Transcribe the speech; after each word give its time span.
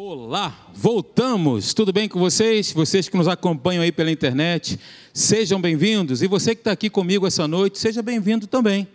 Olá, 0.00 0.56
voltamos. 0.72 1.74
Tudo 1.74 1.92
bem 1.92 2.08
com 2.08 2.20
vocês? 2.20 2.70
Vocês 2.70 3.08
que 3.08 3.16
nos 3.16 3.26
acompanham 3.26 3.82
aí 3.82 3.90
pela 3.90 4.12
internet, 4.12 4.78
sejam 5.12 5.60
bem-vindos. 5.60 6.22
E 6.22 6.28
você 6.28 6.54
que 6.54 6.60
está 6.60 6.70
aqui 6.70 6.88
comigo 6.88 7.26
essa 7.26 7.48
noite, 7.48 7.80
seja 7.80 8.00
bem-vindo 8.00 8.46
também. 8.46 8.86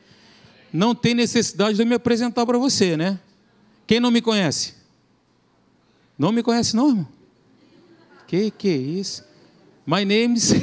Não 0.71 0.95
tem 0.95 1.13
necessidade 1.13 1.75
de 1.75 1.81
eu 1.81 1.85
me 1.85 1.95
apresentar 1.95 2.45
para 2.45 2.57
você, 2.57 2.95
né? 2.95 3.19
Quem 3.85 3.99
não 3.99 4.09
me 4.09 4.21
conhece? 4.21 4.75
Não 6.17 6.31
me 6.31 6.41
conhece, 6.41 6.73
não, 6.73 6.87
irmão? 6.87 7.07
Que 8.25 8.49
que 8.49 8.69
é 8.69 8.77
isso? 8.77 9.25
My 9.85 10.05
name 10.05 10.37
is... 10.37 10.53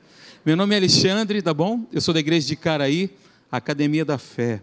Meu 0.46 0.56
nome 0.56 0.74
é 0.74 0.78
Alexandre, 0.78 1.42
tá 1.42 1.52
bom? 1.52 1.84
Eu 1.92 2.00
sou 2.00 2.14
da 2.14 2.20
igreja 2.20 2.46
de 2.46 2.56
Caraí, 2.56 3.10
Academia 3.52 4.06
da 4.06 4.16
Fé. 4.16 4.62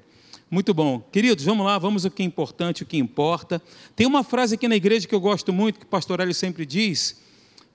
Muito 0.50 0.73
bom. 0.73 1.02
Queridos, 1.11 1.43
vamos 1.43 1.66
lá, 1.66 1.77
vamos 1.77 2.05
ao 2.05 2.11
que 2.11 2.23
é 2.23 2.25
importante, 2.25 2.84
o 2.84 2.86
que 2.86 2.98
importa. 2.98 3.61
Tem 3.95 4.07
uma 4.07 4.23
frase 4.23 4.55
aqui 4.55 4.68
na 4.68 4.77
igreja 4.77 5.05
que 5.05 5.13
eu 5.13 5.20
gosto 5.20 5.52
muito, 5.52 5.80
que 5.80 5.86
o 5.86 5.89
pastor 5.89 6.21
Hélio 6.21 6.34
sempre 6.34 6.66
diz, 6.66 7.21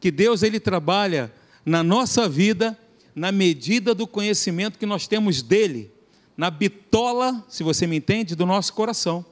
que 0.00 0.10
Deus 0.10 0.42
ele 0.42 0.58
trabalha 0.58 1.32
na 1.66 1.82
nossa 1.82 2.28
vida 2.28 2.78
na 3.14 3.30
medida 3.30 3.94
do 3.94 4.06
conhecimento 4.06 4.78
que 4.78 4.86
nós 4.86 5.06
temos 5.06 5.42
dele, 5.42 5.92
na 6.34 6.50
bitola, 6.50 7.44
se 7.46 7.62
você 7.62 7.86
me 7.86 7.96
entende, 7.96 8.34
do 8.34 8.46
nosso 8.46 8.72
coração. 8.72 9.24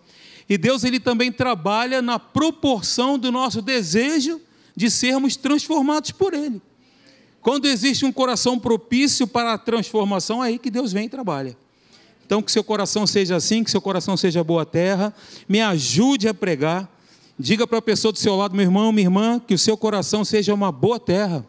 E 0.47 0.59
Deus 0.59 0.85
ele 0.85 1.01
também 1.01 1.33
trabalha 1.33 2.03
na 2.03 2.19
proporção 2.19 3.19
do 3.19 3.33
nosso 3.33 3.63
desejo 3.63 4.39
de 4.77 4.91
sermos 4.91 5.35
transformados 5.35 6.11
por 6.11 6.35
ele. 6.35 6.61
Quando 7.41 7.67
existe 7.67 8.05
um 8.05 8.13
coração 8.13 8.59
propício 8.59 9.27
para 9.27 9.55
a 9.55 9.59
transformação, 9.59 10.45
é 10.45 10.49
aí 10.49 10.59
que 10.59 10.71
Deus 10.71 10.93
vem 10.93 11.07
e 11.07 11.09
trabalha. 11.09 11.57
Então, 12.31 12.41
que 12.41 12.53
seu 12.53 12.63
coração 12.63 13.09
seja 13.09 13.35
assim, 13.35 13.65
que 13.65 13.71
seu 13.73 13.81
coração 13.81 14.17
seja 14.17 14.45
boa 14.45 14.65
terra. 14.65 15.13
Me 15.49 15.61
ajude 15.61 16.29
a 16.29 16.33
pregar. 16.33 16.89
Diga 17.37 17.67
para 17.67 17.79
a 17.79 17.83
pessoa 17.83 18.13
do 18.13 18.21
seu 18.21 18.37
lado, 18.37 18.55
meu 18.55 18.65
irmão, 18.65 18.93
minha 18.93 19.07
irmã, 19.07 19.41
que 19.45 19.53
o 19.53 19.59
seu 19.59 19.77
coração 19.77 20.25
seja 20.25 20.55
uma 20.55 20.71
boa 20.71 21.01
terra. 21.01 21.45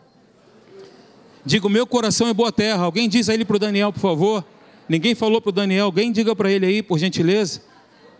Diga, 1.45 1.67
o 1.67 1.70
meu 1.70 1.86
coração 1.86 2.28
é 2.28 2.33
boa 2.33 2.52
terra. 2.52 2.83
Alguém 2.83 3.08
diz 3.08 3.30
a 3.30 3.33
ele 3.36 3.45
para 3.45 3.58
o 3.58 3.59
Daniel, 3.59 3.94
por 3.94 4.00
favor. 4.00 4.44
Ninguém 4.89 5.14
falou 5.14 5.39
para 5.39 5.50
o 5.50 5.52
Daniel. 5.52 5.86
Alguém 5.86 6.11
diga 6.11 6.36
para 6.36 6.52
ele 6.52 6.66
aí, 6.66 6.81
por 6.81 6.98
gentileza. 6.98 7.61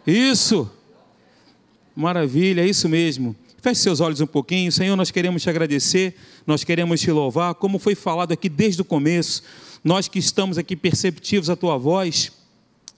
Isso. 0.06 0.70
Maravilha, 1.96 2.62
é 2.62 2.68
isso 2.68 2.88
mesmo. 2.88 3.36
Feche 3.60 3.82
seus 3.82 4.00
olhos 4.00 4.22
um 4.22 4.28
pouquinho. 4.28 4.72
Senhor, 4.72 4.96
nós 4.96 5.10
queremos 5.10 5.42
te 5.42 5.50
agradecer, 5.50 6.14
nós 6.46 6.64
queremos 6.64 7.02
te 7.02 7.12
louvar, 7.12 7.56
como 7.56 7.80
foi 7.80 7.96
falado 7.96 8.32
aqui 8.32 8.48
desde 8.48 8.84
o 8.84 8.86
começo. 8.86 9.42
Nós 9.84 10.08
que 10.08 10.20
estamos 10.20 10.60
aqui 10.60 10.76
perceptivos 10.76 11.50
à 11.50 11.56
tua 11.56 11.76
voz, 11.76 12.32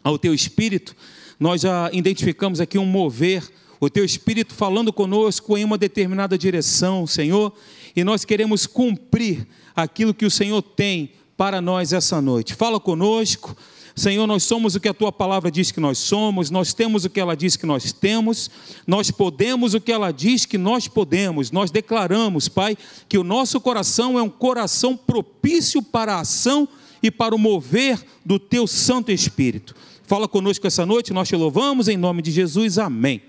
ao 0.03 0.17
teu 0.17 0.33
espírito, 0.33 0.95
nós 1.39 1.61
já 1.61 1.89
identificamos 1.93 2.59
aqui 2.59 2.77
um 2.77 2.85
mover, 2.85 3.43
o 3.79 3.89
teu 3.89 4.05
espírito 4.05 4.53
falando 4.53 4.93
conosco 4.93 5.57
em 5.57 5.63
uma 5.63 5.77
determinada 5.77 6.37
direção, 6.37 7.05
Senhor, 7.05 7.53
e 7.95 8.03
nós 8.03 8.23
queremos 8.25 8.65
cumprir 8.65 9.47
aquilo 9.75 10.13
que 10.13 10.25
o 10.25 10.31
Senhor 10.31 10.61
tem 10.61 11.11
para 11.35 11.59
nós 11.59 11.93
essa 11.93 12.21
noite. 12.21 12.53
Fala 12.53 12.79
conosco. 12.79 13.55
Senhor, 13.95 14.25
nós 14.25 14.43
somos 14.43 14.73
o 14.73 14.79
que 14.79 14.87
a 14.87 14.93
tua 14.93 15.11
palavra 15.11 15.51
diz 15.51 15.69
que 15.69 15.79
nós 15.79 15.99
somos, 15.99 16.49
nós 16.49 16.73
temos 16.73 17.05
o 17.05 17.09
que 17.09 17.19
ela 17.19 17.35
diz 17.35 17.55
que 17.55 17.65
nós 17.65 17.91
temos, 17.91 18.49
nós 18.87 19.11
podemos 19.11 19.75
o 19.75 19.81
que 19.81 19.91
ela 19.91 20.11
diz 20.11 20.47
que 20.47 20.57
nós 20.57 20.87
podemos. 20.87 21.51
Nós 21.51 21.69
declaramos, 21.69 22.47
Pai, 22.47 22.75
que 23.07 23.19
o 23.19 23.23
nosso 23.23 23.61
coração 23.61 24.17
é 24.17 24.21
um 24.21 24.29
coração 24.29 24.97
propício 24.97 25.81
para 25.83 26.15
a 26.15 26.21
ação 26.21 26.67
e 27.03 27.11
para 27.11 27.35
o 27.35 27.37
mover 27.37 28.03
do 28.25 28.39
teu 28.39 28.65
Santo 28.65 29.11
Espírito. 29.11 29.75
Fala 30.13 30.27
conosco 30.27 30.67
essa 30.67 30.85
noite, 30.85 31.11
nós 31.11 31.27
te 31.27 31.35
louvamos 31.35 31.87
em 31.87 31.97
nome 31.97 32.21
de 32.21 32.29
Jesus, 32.29 32.77
amém. 32.77 33.19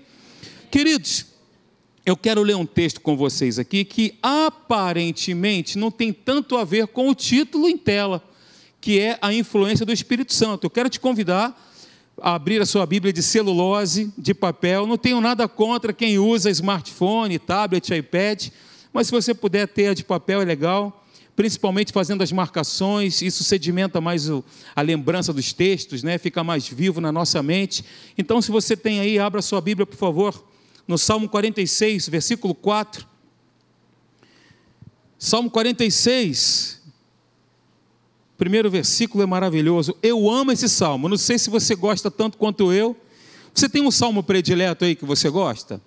Queridos, 0.69 1.25
eu 2.05 2.15
quero 2.15 2.43
ler 2.43 2.55
um 2.55 2.63
texto 2.63 3.01
com 3.01 3.17
vocês 3.17 3.57
aqui 3.57 3.83
que 3.83 4.19
aparentemente 4.21 5.79
não 5.79 5.89
tem 5.89 6.13
tanto 6.13 6.55
a 6.55 6.63
ver 6.63 6.85
com 6.85 7.09
o 7.09 7.15
título 7.15 7.67
em 7.67 7.75
tela, 7.75 8.23
que 8.79 8.99
é 8.99 9.17
a 9.19 9.33
influência 9.33 9.83
do 9.83 9.91
Espírito 9.91 10.31
Santo. 10.31 10.65
Eu 10.65 10.69
quero 10.69 10.87
te 10.87 10.99
convidar 10.99 11.59
a 12.21 12.35
abrir 12.35 12.61
a 12.61 12.67
sua 12.67 12.85
Bíblia 12.85 13.11
de 13.11 13.23
celulose, 13.23 14.13
de 14.15 14.35
papel. 14.35 14.85
Não 14.85 14.95
tenho 14.95 15.19
nada 15.19 15.47
contra 15.47 15.91
quem 15.91 16.19
usa 16.19 16.51
smartphone, 16.51 17.39
tablet, 17.39 17.95
iPad, 17.95 18.49
mas 18.93 19.07
se 19.07 19.11
você 19.11 19.33
puder 19.33 19.67
ter 19.67 19.87
a 19.87 19.93
de 19.95 20.03
papel 20.03 20.39
é 20.39 20.45
legal 20.45 21.03
principalmente 21.35 21.91
fazendo 21.91 22.21
as 22.21 22.31
marcações, 22.31 23.21
isso 23.21 23.43
sedimenta 23.43 23.99
mais 23.99 24.29
o, 24.29 24.43
a 24.75 24.81
lembrança 24.81 25.33
dos 25.33 25.51
textos, 25.51 26.01
né? 26.01 26.17
fica 26.17 26.43
mais 26.43 26.67
vivo 26.67 27.01
na 27.01 27.11
nossa 27.11 27.43
mente. 27.43 27.83
Então, 28.17 28.41
se 28.41 28.51
você 28.51 28.77
tem 28.77 28.99
aí, 29.01 29.19
abra 29.19 29.41
sua 29.41 29.59
Bíblia, 29.59 29.85
por 29.85 29.97
favor, 29.97 30.45
no 30.87 30.97
Salmo 30.97 31.27
46, 31.27 32.07
versículo 32.07 32.55
4. 32.55 33.05
Salmo 35.19 35.49
46, 35.49 36.81
primeiro 38.37 38.69
versículo 38.69 39.23
é 39.23 39.25
maravilhoso. 39.25 39.97
Eu 40.01 40.29
amo 40.29 40.51
esse 40.51 40.69
salmo, 40.69 41.09
não 41.09 41.17
sei 41.17 41.37
se 41.37 41.49
você 41.49 41.75
gosta 41.75 42.09
tanto 42.09 42.37
quanto 42.37 42.71
eu. 42.71 42.95
Você 43.53 43.67
tem 43.67 43.81
um 43.81 43.91
salmo 43.91 44.21
predileto 44.21 44.85
aí 44.85 44.95
que 44.95 45.05
você 45.05 45.29
gosta? 45.29 45.81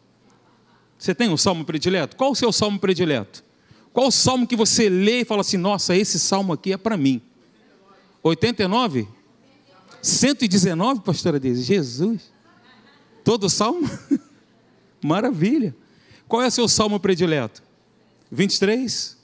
Você 0.98 1.14
tem 1.14 1.28
um 1.28 1.36
salmo 1.36 1.64
predileto? 1.64 2.16
Qual 2.16 2.32
o 2.32 2.34
seu 2.34 2.50
salmo 2.50 2.78
predileto? 2.78 3.44
Qual 3.98 4.06
o 4.06 4.12
salmo 4.12 4.46
que 4.46 4.54
você 4.54 4.88
lê 4.88 5.22
e 5.22 5.24
fala 5.24 5.40
assim: 5.40 5.56
nossa, 5.56 5.96
esse 5.96 6.20
salmo 6.20 6.52
aqui 6.52 6.72
é 6.72 6.76
para 6.76 6.96
mim? 6.96 7.20
89? 8.22 9.08
119, 10.00 11.00
pastora 11.00 11.40
Deise? 11.40 11.64
Jesus. 11.64 12.32
Todo 13.24 13.50
salmo? 13.50 13.90
Maravilha. 15.02 15.74
Qual 16.28 16.40
é 16.40 16.46
o 16.46 16.50
seu 16.52 16.68
salmo 16.68 17.00
predileto? 17.00 17.60
23? 18.30 19.16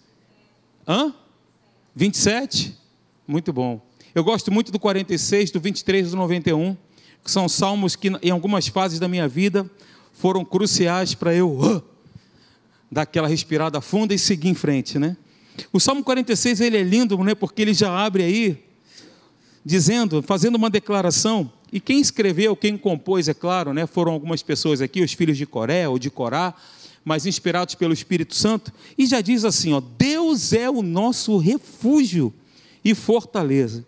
Hã? 0.88 1.14
27? 1.94 2.76
Muito 3.28 3.52
bom. 3.52 3.80
Eu 4.12 4.24
gosto 4.24 4.50
muito 4.50 4.72
do 4.72 4.80
46, 4.80 5.52
do 5.52 5.60
23 5.60 6.08
e 6.08 6.10
do 6.10 6.16
91, 6.16 6.76
que 7.22 7.30
são 7.30 7.48
salmos 7.48 7.94
que 7.94 8.10
em 8.20 8.30
algumas 8.32 8.66
fases 8.66 8.98
da 8.98 9.06
minha 9.06 9.28
vida 9.28 9.70
foram 10.12 10.44
cruciais 10.44 11.14
para 11.14 11.32
eu 11.32 11.84
dar 12.90 13.02
aquela 13.02 13.28
respirada 13.28 13.80
funda 13.80 14.14
e 14.14 14.18
seguir 14.18 14.48
em 14.48 14.54
frente, 14.54 14.98
né? 14.98 15.16
O 15.72 15.78
Salmo 15.78 16.02
46 16.02 16.60
ele 16.60 16.76
é 16.76 16.82
lindo, 16.82 17.16
né? 17.22 17.34
Porque 17.34 17.62
ele 17.62 17.74
já 17.74 17.90
abre 17.90 18.22
aí 18.22 18.64
dizendo, 19.64 20.22
fazendo 20.22 20.56
uma 20.56 20.68
declaração. 20.68 21.50
E 21.72 21.80
quem 21.80 22.00
escreveu, 22.00 22.54
quem 22.54 22.76
compôs, 22.76 23.28
é 23.28 23.34
claro, 23.34 23.72
né? 23.72 23.86
Foram 23.86 24.12
algumas 24.12 24.42
pessoas 24.42 24.80
aqui, 24.80 25.02
os 25.02 25.12
filhos 25.12 25.36
de 25.36 25.46
Coré 25.46 25.88
ou 25.88 25.98
de 25.98 26.10
Corá, 26.10 26.54
mas 27.04 27.26
inspirados 27.26 27.74
pelo 27.74 27.92
Espírito 27.92 28.34
Santo. 28.34 28.72
E 28.96 29.06
já 29.06 29.20
diz 29.20 29.44
assim, 29.44 29.72
ó: 29.72 29.80
Deus 29.80 30.52
é 30.52 30.68
o 30.70 30.82
nosso 30.82 31.36
refúgio 31.38 32.32
e 32.84 32.94
fortaleza, 32.94 33.84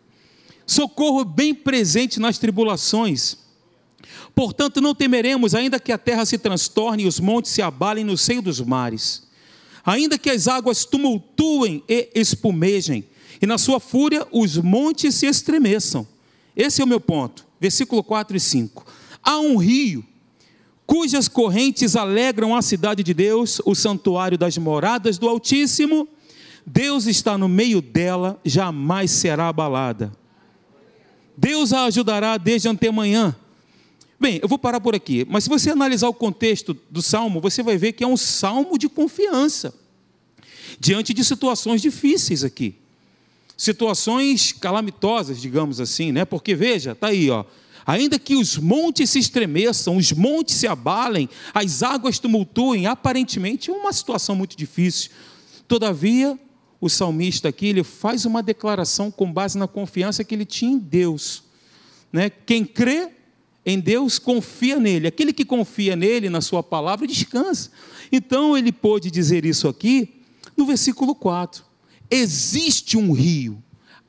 socorro 0.66 1.24
bem 1.24 1.54
presente 1.54 2.18
nas 2.18 2.38
tribulações 2.38 3.45
Portanto, 4.36 4.82
não 4.82 4.94
temeremos, 4.94 5.54
ainda 5.54 5.80
que 5.80 5.90
a 5.90 5.96
terra 5.96 6.26
se 6.26 6.36
transtorne 6.36 7.04
e 7.04 7.06
os 7.06 7.18
montes 7.18 7.52
se 7.52 7.62
abalem 7.62 8.04
no 8.04 8.18
seio 8.18 8.42
dos 8.42 8.60
mares, 8.60 9.26
ainda 9.82 10.18
que 10.18 10.28
as 10.28 10.46
águas 10.46 10.84
tumultuem 10.84 11.82
e 11.88 12.10
espumejem, 12.14 13.08
e 13.40 13.46
na 13.46 13.56
sua 13.56 13.80
fúria 13.80 14.26
os 14.30 14.58
montes 14.58 15.14
se 15.14 15.26
estremeçam. 15.26 16.06
Esse 16.54 16.82
é 16.82 16.84
o 16.84 16.86
meu 16.86 17.00
ponto. 17.00 17.46
Versículo 17.58 18.04
4 18.04 18.36
e 18.36 18.40
5. 18.40 18.84
Há 19.22 19.38
um 19.38 19.56
rio 19.56 20.04
cujas 20.86 21.28
correntes 21.28 21.96
alegram 21.96 22.54
a 22.54 22.60
cidade 22.60 23.02
de 23.02 23.14
Deus, 23.14 23.62
o 23.64 23.74
santuário 23.74 24.36
das 24.36 24.58
moradas 24.58 25.16
do 25.16 25.28
Altíssimo. 25.30 26.06
Deus 26.66 27.06
está 27.06 27.38
no 27.38 27.48
meio 27.48 27.80
dela, 27.80 28.38
jamais 28.44 29.10
será 29.10 29.48
abalada. 29.48 30.12
Deus 31.34 31.72
a 31.72 31.84
ajudará 31.84 32.36
desde 32.36 32.68
antemanhã 32.68 33.34
Bem, 34.18 34.38
eu 34.42 34.48
vou 34.48 34.58
parar 34.58 34.80
por 34.80 34.94
aqui, 34.94 35.26
mas 35.28 35.44
se 35.44 35.50
você 35.50 35.70
analisar 35.70 36.08
o 36.08 36.14
contexto 36.14 36.74
do 36.90 37.02
salmo, 37.02 37.40
você 37.40 37.62
vai 37.62 37.76
ver 37.76 37.92
que 37.92 38.02
é 38.02 38.06
um 38.06 38.16
salmo 38.16 38.78
de 38.78 38.88
confiança, 38.88 39.74
diante 40.80 41.12
de 41.12 41.22
situações 41.22 41.82
difíceis 41.82 42.42
aqui, 42.42 42.76
situações 43.56 44.52
calamitosas, 44.52 45.40
digamos 45.40 45.80
assim, 45.80 46.12
né? 46.12 46.24
Porque 46.24 46.54
veja, 46.54 46.92
está 46.92 47.08
aí, 47.08 47.30
ó. 47.30 47.44
Ainda 47.86 48.18
que 48.18 48.34
os 48.34 48.56
montes 48.56 49.10
se 49.10 49.18
estremeçam, 49.18 49.96
os 49.96 50.10
montes 50.12 50.56
se 50.56 50.66
abalem, 50.66 51.28
as 51.54 51.82
águas 51.82 52.18
tumultuem, 52.18 52.86
aparentemente 52.86 53.70
é 53.70 53.72
uma 53.72 53.92
situação 53.92 54.34
muito 54.34 54.56
difícil. 54.56 55.10
Todavia, 55.68 56.38
o 56.80 56.88
salmista 56.88 57.48
aqui 57.48 57.66
ele 57.66 57.84
faz 57.84 58.24
uma 58.24 58.42
declaração 58.42 59.10
com 59.10 59.32
base 59.32 59.56
na 59.56 59.68
confiança 59.68 60.24
que 60.24 60.34
ele 60.34 60.44
tinha 60.44 60.72
em 60.72 60.78
Deus. 60.78 61.44
Né? 62.12 62.28
Quem 62.28 62.64
crê 62.64 63.10
em 63.66 63.80
Deus 63.80 64.18
confia 64.18 64.78
nele. 64.78 65.08
Aquele 65.08 65.32
que 65.32 65.44
confia 65.44 65.96
nele, 65.96 66.30
na 66.30 66.40
sua 66.40 66.62
palavra, 66.62 67.06
descansa. 67.06 67.70
Então 68.12 68.56
ele 68.56 68.70
pôde 68.70 69.10
dizer 69.10 69.44
isso 69.44 69.66
aqui 69.66 70.22
no 70.56 70.64
versículo 70.64 71.12
4. 71.14 71.64
Existe 72.08 72.96
um 72.96 73.12
rio, 73.12 73.60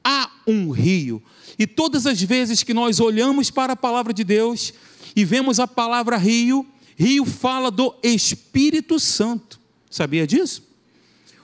há 0.03 0.29
um 0.45 0.69
rio. 0.69 1.21
E 1.57 1.65
todas 1.65 2.05
as 2.05 2.21
vezes 2.21 2.61
que 2.61 2.73
nós 2.73 2.99
olhamos 2.99 3.49
para 3.49 3.73
a 3.73 3.75
palavra 3.75 4.13
de 4.13 4.23
Deus 4.23 4.71
e 5.15 5.25
vemos 5.25 5.59
a 5.59 5.67
palavra 5.67 6.15
rio, 6.15 6.63
Rio 6.95 7.25
fala 7.25 7.69
do 7.69 7.93
Espírito 8.01 8.99
Santo. 8.99 9.59
Sabia 9.89 10.25
disso? 10.25 10.63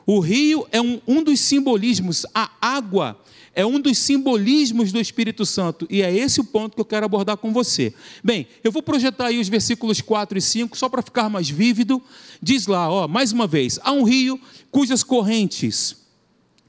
O 0.06 0.20
rio 0.20 0.68
é 0.72 0.82
um, 0.82 1.00
um 1.08 1.24
dos 1.24 1.40
simbolismos, 1.40 2.26
a 2.34 2.50
água 2.60 3.20
é 3.56 3.66
um 3.66 3.80
dos 3.80 3.98
simbolismos 4.00 4.92
do 4.92 5.00
Espírito 5.00 5.46
Santo, 5.46 5.86
e 5.90 6.02
é 6.02 6.14
esse 6.14 6.40
o 6.40 6.44
ponto 6.44 6.74
que 6.74 6.82
eu 6.82 6.86
quero 6.86 7.06
abordar 7.06 7.38
com 7.38 7.54
você. 7.54 7.94
Bem, 8.24 8.48
eu 8.64 8.72
vou 8.72 8.82
projetar 8.82 9.28
aí 9.28 9.40
os 9.40 9.48
versículos 9.48 10.02
4 10.02 10.38
e 10.38 10.42
5, 10.42 10.78
só 10.78 10.90
para 10.90 11.04
ficar 11.04 11.30
mais 11.30 11.50
vívido. 11.50 12.02
Diz 12.42 12.66
lá, 12.66 12.90
ó, 12.90 13.08
mais 13.08 13.32
uma 13.32 13.46
vez: 13.46 13.80
há 13.84 13.92
um 13.92 14.04
rio 14.04 14.40
cujas 14.72 15.04
correntes, 15.04 15.96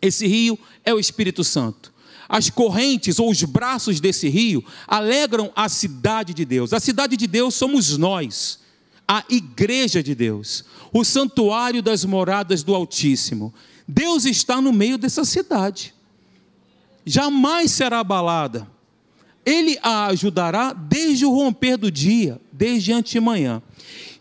esse 0.02 0.26
rio 0.26 0.58
é 0.84 0.92
o 0.92 1.00
Espírito 1.00 1.42
Santo. 1.42 1.92
As 2.28 2.50
correntes 2.50 3.18
ou 3.18 3.30
os 3.30 3.42
braços 3.44 4.00
desse 4.00 4.28
rio 4.28 4.64
alegram 4.86 5.52
a 5.54 5.68
cidade 5.68 6.34
de 6.34 6.44
Deus. 6.44 6.72
A 6.72 6.80
cidade 6.80 7.16
de 7.16 7.26
Deus 7.26 7.54
somos 7.54 7.96
nós, 7.96 8.58
a 9.06 9.24
igreja 9.28 10.02
de 10.02 10.14
Deus, 10.14 10.64
o 10.92 11.04
santuário 11.04 11.82
das 11.82 12.04
moradas 12.04 12.62
do 12.62 12.74
Altíssimo. 12.74 13.54
Deus 13.86 14.24
está 14.24 14.60
no 14.60 14.72
meio 14.72 14.98
dessa 14.98 15.24
cidade 15.24 15.93
jamais 17.04 17.70
será 17.70 18.00
abalada. 18.00 18.68
Ele 19.44 19.78
a 19.82 20.06
ajudará 20.06 20.72
desde 20.72 21.26
o 21.26 21.30
romper 21.30 21.76
do 21.76 21.90
dia, 21.90 22.40
desde 22.50 22.92
antemanhã. 22.92 23.62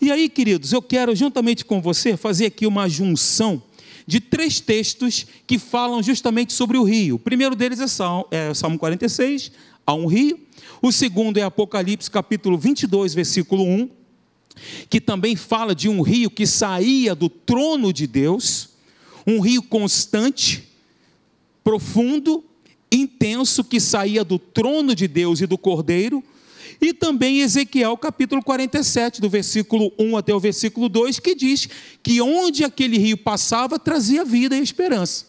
E 0.01 0.11
aí, 0.11 0.27
queridos, 0.27 0.73
eu 0.73 0.81
quero, 0.81 1.15
juntamente 1.15 1.63
com 1.63 1.81
você, 1.81 2.17
fazer 2.17 2.47
aqui 2.47 2.67
uma 2.67 2.89
junção 2.89 3.63
de 4.05 4.19
três 4.19 4.59
textos 4.59 5.25
que 5.47 5.57
falam 5.57 6.03
justamente 6.03 6.51
sobre 6.51 6.77
o 6.77 6.83
rio. 6.83 7.15
O 7.15 7.19
primeiro 7.19 7.55
deles 7.55 7.79
é 7.79 7.87
Salmo, 7.87 8.27
é 8.29 8.53
Salmo 8.53 8.77
46, 8.77 9.51
há 9.85 9.93
um 9.93 10.05
rio. 10.05 10.39
O 10.81 10.91
segundo 10.91 11.37
é 11.37 11.41
Apocalipse, 11.43 12.11
capítulo 12.11 12.57
22, 12.57 13.13
versículo 13.13 13.63
1, 13.63 13.89
que 14.89 14.99
também 14.99 15.37
fala 15.37 15.73
de 15.73 15.87
um 15.87 16.01
rio 16.01 16.29
que 16.29 16.45
saía 16.45 17.15
do 17.15 17.29
trono 17.29 17.93
de 17.93 18.05
Deus, 18.05 18.71
um 19.25 19.39
rio 19.39 19.63
constante, 19.63 20.67
profundo, 21.63 22.43
intenso 22.93 23.63
que 23.63 23.79
saía 23.79 24.23
do 24.23 24.37
trono 24.37 24.93
de 24.93 25.07
Deus 25.07 25.41
e 25.41 25.47
do 25.47 25.57
Cordeiro, 25.57 26.23
e 26.79 26.93
também 26.93 27.41
Ezequiel 27.41 27.95
capítulo 27.97 28.43
47, 28.43 29.21
do 29.21 29.29
versículo 29.29 29.91
1 29.97 30.17
até 30.17 30.33
o 30.33 30.39
versículo 30.39 30.89
2, 30.89 31.19
que 31.19 31.33
diz 31.33 31.67
que 32.01 32.21
onde 32.21 32.63
aquele 32.63 32.97
rio 32.97 33.17
passava 33.17 33.79
trazia 33.79 34.25
vida 34.25 34.55
e 34.57 34.61
esperança. 34.61 35.25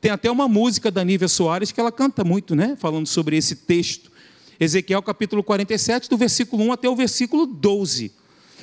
Tem 0.00 0.10
até 0.10 0.30
uma 0.30 0.48
música 0.48 0.90
da 0.90 1.04
Nívia 1.04 1.28
Soares 1.28 1.72
que 1.72 1.80
ela 1.80 1.92
canta 1.92 2.24
muito, 2.24 2.54
né? 2.54 2.76
Falando 2.78 3.06
sobre 3.06 3.36
esse 3.36 3.56
texto. 3.56 4.10
Ezequiel 4.58 5.02
capítulo 5.02 5.42
47, 5.42 6.08
do 6.08 6.16
versículo 6.16 6.64
1 6.64 6.72
até 6.72 6.88
o 6.88 6.96
versículo 6.96 7.46
12. 7.46 8.12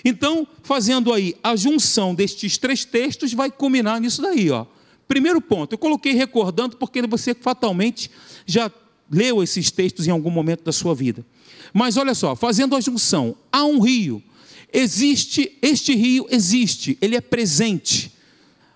Então, 0.04 0.48
fazendo 0.63 1.13
aí 1.13 1.36
a 1.44 1.56
junção 1.56 2.13
destes 2.13 2.57
três 2.57 2.84
textos, 2.84 3.34
vai 3.34 3.51
culminar 3.51 4.01
nisso 4.01 4.22
daí, 4.22 4.50
ó. 4.50 4.66
Primeiro 5.07 5.41
ponto, 5.41 5.73
eu 5.73 5.77
coloquei 5.77 6.13
recordando 6.13 6.77
porque 6.77 7.01
você 7.03 7.33
fatalmente 7.33 8.09
já 8.45 8.71
leu 9.11 9.44
esses 9.44 9.69
textos 9.69 10.07
em 10.07 10.11
algum 10.11 10.29
momento 10.29 10.63
da 10.63 10.71
sua 10.71 10.95
vida. 10.95 11.25
Mas 11.73 11.97
olha 11.97 12.13
só, 12.13 12.35
fazendo 12.35 12.75
a 12.75 12.81
junção, 12.81 13.35
há 13.51 13.63
um 13.63 13.79
rio, 13.79 14.23
existe, 14.71 15.57
este 15.61 15.95
rio 15.95 16.25
existe, 16.29 16.97
ele 17.01 17.15
é 17.15 17.21
presente. 17.21 18.11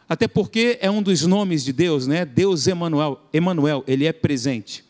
Até 0.09 0.27
porque 0.27 0.77
é 0.81 0.89
um 0.89 1.01
dos 1.01 1.23
nomes 1.23 1.65
de 1.65 1.73
Deus, 1.73 2.07
né? 2.07 2.23
Deus 2.23 2.65
Emanuel, 2.67 3.19
Emanuel, 3.33 3.83
ele 3.87 4.05
é 4.05 4.13
presente. 4.13 4.85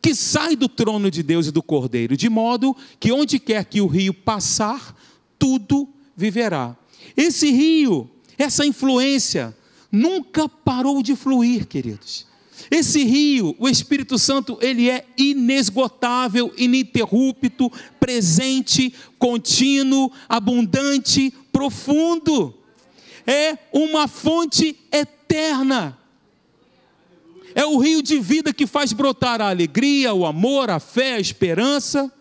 Que 0.00 0.14
sai 0.14 0.56
do 0.56 0.68
trono 0.68 1.10
de 1.10 1.22
Deus 1.22 1.48
e 1.48 1.50
do 1.50 1.62
Cordeiro, 1.62 2.16
de 2.16 2.28
modo 2.28 2.74
que 2.98 3.12
onde 3.12 3.38
quer 3.38 3.64
que 3.64 3.80
o 3.80 3.86
rio 3.86 4.14
passar, 4.14 4.96
tudo 5.38 5.88
viverá. 6.16 6.76
Esse 7.16 7.50
rio, 7.50 8.08
essa 8.38 8.64
influência, 8.64 9.54
nunca 9.90 10.48
parou 10.48 11.02
de 11.02 11.16
fluir, 11.16 11.66
queridos. 11.66 12.26
Esse 12.70 13.04
rio, 13.04 13.54
o 13.58 13.68
Espírito 13.68 14.18
Santo, 14.18 14.58
ele 14.60 14.90
é 14.90 15.06
inesgotável, 15.16 16.52
ininterrupto, 16.56 17.72
presente, 17.98 18.92
contínuo, 19.18 20.10
abundante, 20.28 21.32
profundo. 21.52 22.54
É 23.26 23.56
uma 23.72 24.08
fonte 24.08 24.76
eterna. 24.92 25.96
É 27.54 27.64
o 27.64 27.78
rio 27.78 28.02
de 28.02 28.18
vida 28.18 28.52
que 28.52 28.66
faz 28.66 28.92
brotar 28.92 29.40
a 29.40 29.48
alegria, 29.48 30.12
o 30.12 30.26
amor, 30.26 30.70
a 30.70 30.78
fé, 30.78 31.14
a 31.14 31.20
esperança. 31.20 32.12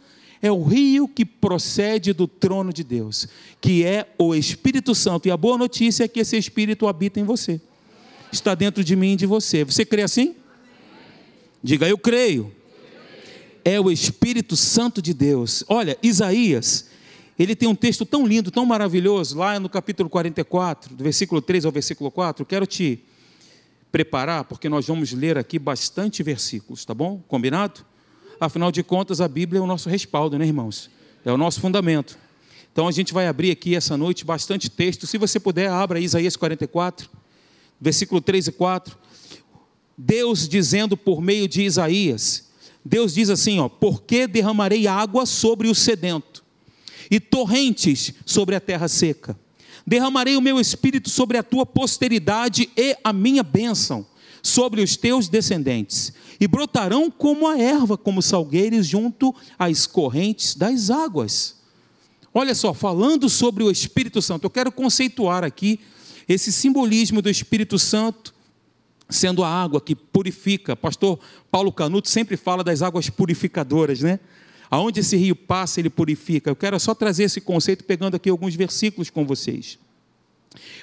É 0.42 0.52
o 0.52 0.64
rio 0.64 1.08
que 1.08 1.26
procede 1.26 2.14
do 2.14 2.28
trono 2.28 2.72
de 2.72 2.84
Deus, 2.84 3.28
que 3.60 3.84
é 3.84 4.08
o 4.18 4.36
Espírito 4.36 4.94
Santo. 4.94 5.28
E 5.28 5.32
a 5.32 5.38
boa 5.38 5.58
notícia 5.58 6.04
é 6.04 6.08
que 6.08 6.20
esse 6.20 6.38
Espírito 6.38 6.88
habita 6.88 7.20
em 7.20 7.24
você 7.24 7.60
está 8.32 8.56
dentro 8.56 8.84
de 8.84 8.96
mim 8.96 9.14
e 9.14 9.16
de 9.16 9.26
você. 9.26 9.64
Você 9.64 9.86
crê 9.86 10.02
assim? 10.04 10.36
Diga, 11.62 11.88
eu 11.88 11.98
creio. 11.98 12.54
É 13.64 13.80
o 13.80 13.92
Espírito 13.92 14.56
Santo 14.56 15.02
de 15.02 15.14
Deus. 15.14 15.64
Olha, 15.68 15.98
Isaías, 16.02 16.90
ele 17.38 17.56
tem 17.56 17.68
um 17.68 17.76
texto 17.76 18.06
tão 18.06 18.26
lindo, 18.26 18.52
tão 18.52 18.66
maravilhoso, 18.66 19.38
lá 19.38 19.60
no 19.60 19.70
capítulo 19.70 20.10
44, 20.10 20.96
do 20.96 21.04
versículo 21.04 21.42
3 21.42 21.66
ao 21.66 21.72
versículo 21.72 22.10
4. 22.10 22.46
Quero 22.46 22.66
te 22.66 23.04
preparar, 23.92 24.46
porque 24.46 24.70
nós 24.70 24.88
vamos 24.88 25.12
ler 25.12 25.38
aqui 25.38 25.58
bastante 25.58 26.24
versículos, 26.24 26.86
tá 26.86 26.94
bom? 26.94 27.22
Combinado? 27.28 27.86
Afinal 28.40 28.72
de 28.72 28.84
contas, 28.84 29.20
a 29.22 29.28
Bíblia 29.28 29.60
é 29.60 29.62
o 29.62 29.68
nosso 29.68 29.90
respaldo, 29.90 30.38
né, 30.38 30.46
irmãos? 30.46 30.90
É 31.26 31.32
o 31.32 31.38
nosso 31.38 31.60
fundamento. 31.60 32.18
Então 32.72 32.88
a 32.88 32.92
gente 32.92 33.14
vai 33.14 33.28
abrir 33.28 33.52
aqui 33.52 33.76
essa 33.76 33.98
noite 33.98 34.24
bastante 34.24 34.70
texto. 34.70 35.08
Se 35.08 35.18
você 35.18 35.40
puder, 35.40 35.70
abra 35.70 36.00
Isaías 36.00 36.36
44 36.36 37.10
versículo 37.80 38.20
3 38.22 38.48
e 38.48 38.52
4. 38.52 38.98
Deus 39.98 40.48
dizendo 40.48 40.96
por 40.96 41.22
meio 41.22 41.48
de 41.48 41.64
Isaías, 41.64 42.50
Deus 42.84 43.14
diz 43.14 43.30
assim, 43.30 43.60
ó: 43.60 43.68
"Porque 43.68 44.28
derramarei 44.28 44.88
água 44.88 45.26
sobre 45.26 45.68
o 45.68 45.76
sedento 45.76 46.44
e 47.10 47.20
torrentes 47.20 48.14
sobre 48.26 48.56
a 48.56 48.60
terra 48.60 48.88
seca. 48.88 49.38
Derramarei 49.86 50.36
o 50.36 50.42
meu 50.42 50.60
espírito 50.60 51.10
sobre 51.10 51.38
a 51.38 51.44
tua 51.44 51.66
posteridade 51.66 52.70
e 52.76 52.96
a 53.04 53.14
minha 53.14 53.42
bênção 53.42 54.06
sobre 54.48 54.82
os 54.82 54.96
teus 54.96 55.28
descendentes, 55.28 56.14
e 56.40 56.48
brotarão 56.48 57.12
como 57.12 57.48
a 57.48 57.58
erva, 57.58 57.98
como 57.98 58.22
salgueiros 58.22 58.88
junto 58.88 59.36
às 59.58 59.86
correntes 59.86 60.56
das 60.56 60.90
águas." 60.90 61.58
Olha 62.34 62.54
só, 62.54 62.74
falando 62.74 63.28
sobre 63.30 63.64
o 63.64 63.72
Espírito 63.72 64.22
Santo, 64.22 64.44
eu 64.46 64.50
quero 64.50 64.72
conceituar 64.72 65.44
aqui 65.44 65.80
esse 66.28 66.52
simbolismo 66.52 67.22
do 67.22 67.30
Espírito 67.30 67.80
Santo 67.80 68.34
sendo 69.10 69.44
a 69.44 69.50
água 69.50 69.82
que 69.82 69.96
purifica. 69.96 70.76
Pastor 70.76 71.20
Paulo 71.50 71.72
Canuto 71.72 72.10
sempre 72.10 72.38
fala 72.38 72.64
das 72.64 72.82
águas 72.82 73.10
purificadoras, 73.10 74.02
né? 74.02 74.20
Aonde 74.70 75.00
esse 75.00 75.16
rio 75.16 75.36
passa, 75.36 75.80
ele 75.80 75.90
purifica. 75.90 76.50
Eu 76.50 76.56
quero 76.56 76.78
só 76.80 76.94
trazer 76.94 77.24
esse 77.24 77.40
conceito 77.40 77.86
pegando 77.86 78.16
aqui 78.16 78.30
alguns 78.30 78.54
versículos 78.54 79.10
com 79.10 79.26
vocês. 79.26 79.80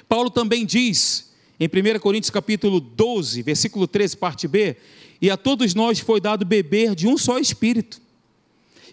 Paulo 0.09 0.29
também 0.29 0.65
diz, 0.65 1.31
em 1.59 1.67
1 1.67 1.99
Coríntios 1.99 2.29
capítulo 2.29 2.79
12, 2.79 3.41
versículo 3.41 3.87
13, 3.87 4.17
parte 4.17 4.47
B, 4.47 4.75
e 5.21 5.29
a 5.29 5.37
todos 5.37 5.73
nós 5.73 5.99
foi 5.99 6.19
dado 6.19 6.45
beber 6.45 6.93
de 6.93 7.07
um 7.07 7.17
só 7.17 7.39
espírito. 7.39 8.01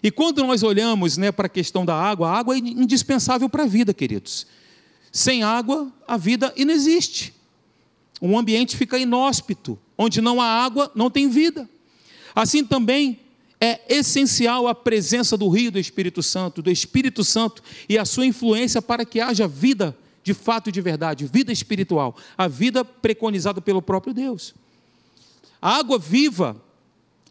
E 0.01 0.11
quando 0.11 0.43
nós 0.43 0.63
olhamos 0.63 1.17
né, 1.17 1.31
para 1.31 1.47
a 1.47 1.49
questão 1.49 1.85
da 1.85 1.95
água, 1.95 2.29
a 2.29 2.37
água 2.37 2.55
é 2.55 2.59
indispensável 2.59 3.49
para 3.49 3.63
a 3.63 3.67
vida, 3.67 3.93
queridos. 3.93 4.47
Sem 5.11 5.43
água, 5.43 5.91
a 6.07 6.17
vida 6.17 6.53
inexiste. 6.57 7.33
Um 8.21 8.37
ambiente 8.37 8.75
fica 8.75 8.97
inóspito. 8.97 9.79
Onde 9.97 10.19
não 10.21 10.41
há 10.41 10.45
água, 10.45 10.91
não 10.95 11.09
tem 11.09 11.29
vida. 11.29 11.69
Assim 12.35 12.65
também 12.65 13.19
é 13.61 13.79
essencial 13.87 14.67
a 14.67 14.75
presença 14.75 15.37
do 15.37 15.47
rio 15.47 15.71
do 15.71 15.79
Espírito 15.79 16.21
Santo, 16.21 16.61
do 16.61 16.69
Espírito 16.69 17.23
Santo 17.23 17.63
e 17.87 17.97
a 17.97 18.03
sua 18.03 18.25
influência 18.25 18.81
para 18.81 19.05
que 19.05 19.21
haja 19.21 19.47
vida 19.47 19.95
de 20.23 20.33
fato 20.33 20.69
e 20.69 20.71
de 20.71 20.81
verdade, 20.81 21.25
vida 21.25 21.51
espiritual, 21.51 22.15
a 22.37 22.47
vida 22.47 22.85
preconizada 22.85 23.61
pelo 23.61 23.81
próprio 23.81 24.13
Deus. 24.13 24.55
A 25.61 25.77
água 25.77 25.99
viva 25.99 26.61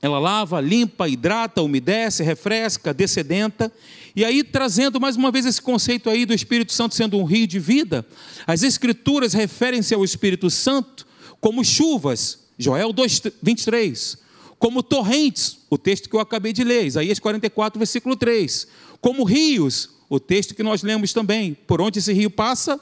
ela 0.03 0.19
lava, 0.19 0.61
limpa, 0.61 1.09
hidrata, 1.09 1.63
umedece, 1.63 2.25
refresca, 2.25 2.93
descedenta. 2.93 3.73
E 4.17 4.25
aí, 4.25 4.43
trazendo 4.43 5.01
mais 5.01 5.15
uma 5.15 5.31
vez 5.31 5.47
esse 5.47 5.63
conceito 5.63 6.11
aí 6.11 6.27
do 6.27 6.35
Espírito 6.35 6.73
Santo 6.73 6.97
sendo 6.97 7.17
um 7.17 7.25
rio 7.25 7.47
de 7.47 7.61
vida, 7.61 8.05
as 8.45 8.65
Escrituras 8.65 9.33
referem-se 9.33 9.95
ao 9.95 10.05
Espírito 10.05 10.51
Santo 10.51 11.07
como 11.41 11.65
chuvas, 11.65 12.41
Joel 12.59 12.93
2, 12.93 13.23
23, 13.41 14.19
como 14.59 14.83
torrentes, 14.83 15.59
o 15.71 15.79
texto 15.79 16.11
que 16.11 16.17
eu 16.17 16.21
acabei 16.21 16.53
de 16.53 16.65
ler, 16.65 16.85
Isaías 16.85 17.21
44, 17.21 17.79
versículo 17.79 18.17
3, 18.17 18.67
como 19.01 19.23
rios, 19.23 19.91
o 20.15 20.21
texto 20.21 20.55
que 20.55 20.63
nós 20.63 20.83
lemos 20.83 21.15
também, 21.15 21.55
por 21.67 21.81
onde 21.81 21.99
esse 21.99 22.13
rio 22.13 22.29
passa, 22.29 22.79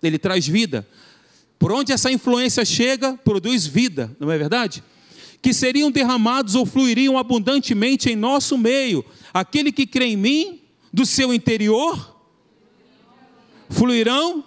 ele 0.00 0.16
traz 0.16 0.46
vida. 0.46 0.86
Por 1.58 1.72
onde 1.72 1.92
essa 1.92 2.08
influência 2.08 2.64
chega, 2.64 3.14
produz 3.24 3.66
vida, 3.66 4.16
não 4.20 4.30
é 4.30 4.38
verdade? 4.38 4.80
que 5.40 5.52
seriam 5.52 5.90
derramados 5.90 6.54
ou 6.54 6.66
fluiriam 6.66 7.16
abundantemente 7.16 8.10
em 8.10 8.16
nosso 8.16 8.58
meio. 8.58 9.04
Aquele 9.32 9.70
que 9.70 9.86
crê 9.86 10.06
em 10.06 10.16
mim, 10.16 10.60
do 10.92 11.06
seu 11.06 11.32
interior, 11.32 12.16
fluirão 13.68 14.44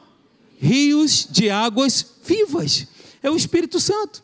rios 0.59 1.27
de 1.29 1.50
águas 1.50 2.15
vivas. 2.25 2.88
É 3.23 3.29
o 3.29 3.35
Espírito 3.35 3.79
Santo. 3.79 4.23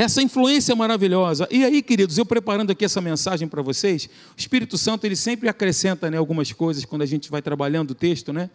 Essa 0.00 0.22
influência 0.22 0.74
maravilhosa. 0.74 1.46
E 1.50 1.62
aí, 1.62 1.82
queridos, 1.82 2.16
eu 2.16 2.24
preparando 2.24 2.70
aqui 2.70 2.86
essa 2.86 3.02
mensagem 3.02 3.46
para 3.46 3.60
vocês, 3.60 4.08
o 4.34 4.40
Espírito 4.40 4.78
Santo 4.78 5.04
ele 5.04 5.14
sempre 5.14 5.46
acrescenta 5.46 6.10
né, 6.10 6.16
algumas 6.16 6.50
coisas 6.52 6.86
quando 6.86 7.02
a 7.02 7.06
gente 7.06 7.30
vai 7.30 7.42
trabalhando 7.42 7.90
o 7.90 7.94
texto, 7.94 8.32
né? 8.32 8.48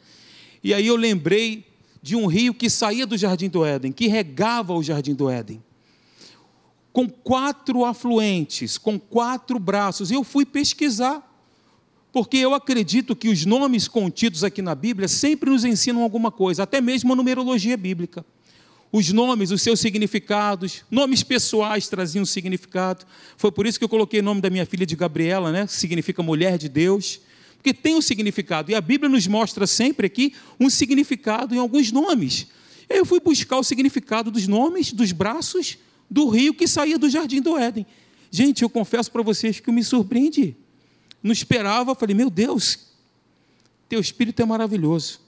E 0.64 0.74
aí 0.74 0.88
eu 0.88 0.96
lembrei 0.96 1.64
de 2.02 2.16
um 2.16 2.26
rio 2.26 2.52
que 2.52 2.68
saía 2.68 3.06
do 3.06 3.16
jardim 3.16 3.48
do 3.48 3.64
Éden, 3.64 3.92
que 3.92 4.08
regava 4.08 4.74
o 4.74 4.82
jardim 4.82 5.14
do 5.14 5.30
Éden, 5.30 5.64
com 6.92 7.08
quatro 7.08 7.86
afluentes, 7.86 8.80
com 8.80 9.00
quatro 9.00 9.60
braços. 9.60 10.10
E 10.10 10.16
eu 10.16 10.24
fui 10.24 10.48
pesquisar, 10.48 11.32
porque 12.12 12.38
eu 12.38 12.56
acredito 12.56 13.16
que 13.16 13.30
os 13.30 13.46
nomes 13.46 13.88
contidos 13.88 14.44
aqui 14.44 14.64
na 14.64 14.74
Bíblia 14.74 15.08
sempre 15.08 15.52
nos 15.52 15.64
ensinam 15.64 16.02
alguma 16.02 16.32
coisa, 16.32 16.64
até 16.64 16.82
mesmo 16.82 17.14
a 17.14 17.16
numerologia 17.16 17.78
bíblica 17.78 18.26
os 18.98 19.12
nomes, 19.12 19.52
os 19.52 19.62
seus 19.62 19.82
significados, 19.82 20.86
nomes 20.90 21.22
pessoais 21.22 21.86
traziam 21.86 22.26
significado. 22.26 23.06
Foi 23.36 23.52
por 23.52 23.68
isso 23.68 23.78
que 23.78 23.84
eu 23.84 23.90
coloquei 23.90 24.22
o 24.22 24.24
nome 24.24 24.40
da 24.40 24.50
minha 24.50 24.66
filha 24.66 24.86
de 24.86 24.96
Gabriela, 24.96 25.52
né? 25.52 25.68
Significa 25.68 26.24
mulher 26.24 26.58
de 26.58 26.70
Deus, 26.70 27.20
porque 27.58 27.74
tem 27.74 27.94
um 27.96 28.02
significado. 28.02 28.72
E 28.72 28.76
a 28.76 28.80
Bíblia 28.80 29.10
nos 29.10 29.28
mostra 29.28 29.68
sempre 29.68 30.08
aqui 30.08 30.34
um 30.58 30.70
significado 30.70 31.54
em 31.54 31.58
alguns 31.58 31.92
nomes. 31.92 32.48
Eu 32.88 33.06
fui 33.06 33.20
buscar 33.20 33.58
o 33.58 33.64
significado 33.66 34.32
dos 34.32 34.48
nomes, 34.48 34.94
dos 34.94 35.12
braços 35.12 35.78
do 36.10 36.30
rio 36.30 36.54
que 36.54 36.66
saía 36.66 36.98
do 36.98 37.10
jardim 37.10 37.42
do 37.42 37.58
Éden. 37.58 37.86
Gente, 38.32 38.62
eu 38.62 38.70
confesso 38.70 39.12
para 39.12 39.22
vocês 39.22 39.60
que 39.60 39.70
eu 39.70 39.74
me 39.74 39.84
surpreendi. 39.84 40.56
Não 41.22 41.34
esperava, 41.34 41.94
falei, 41.96 42.16
meu 42.16 42.30
Deus, 42.30 42.80
teu 43.90 44.00
espírito 44.00 44.42
é 44.42 44.46
maravilhoso. 44.46 45.20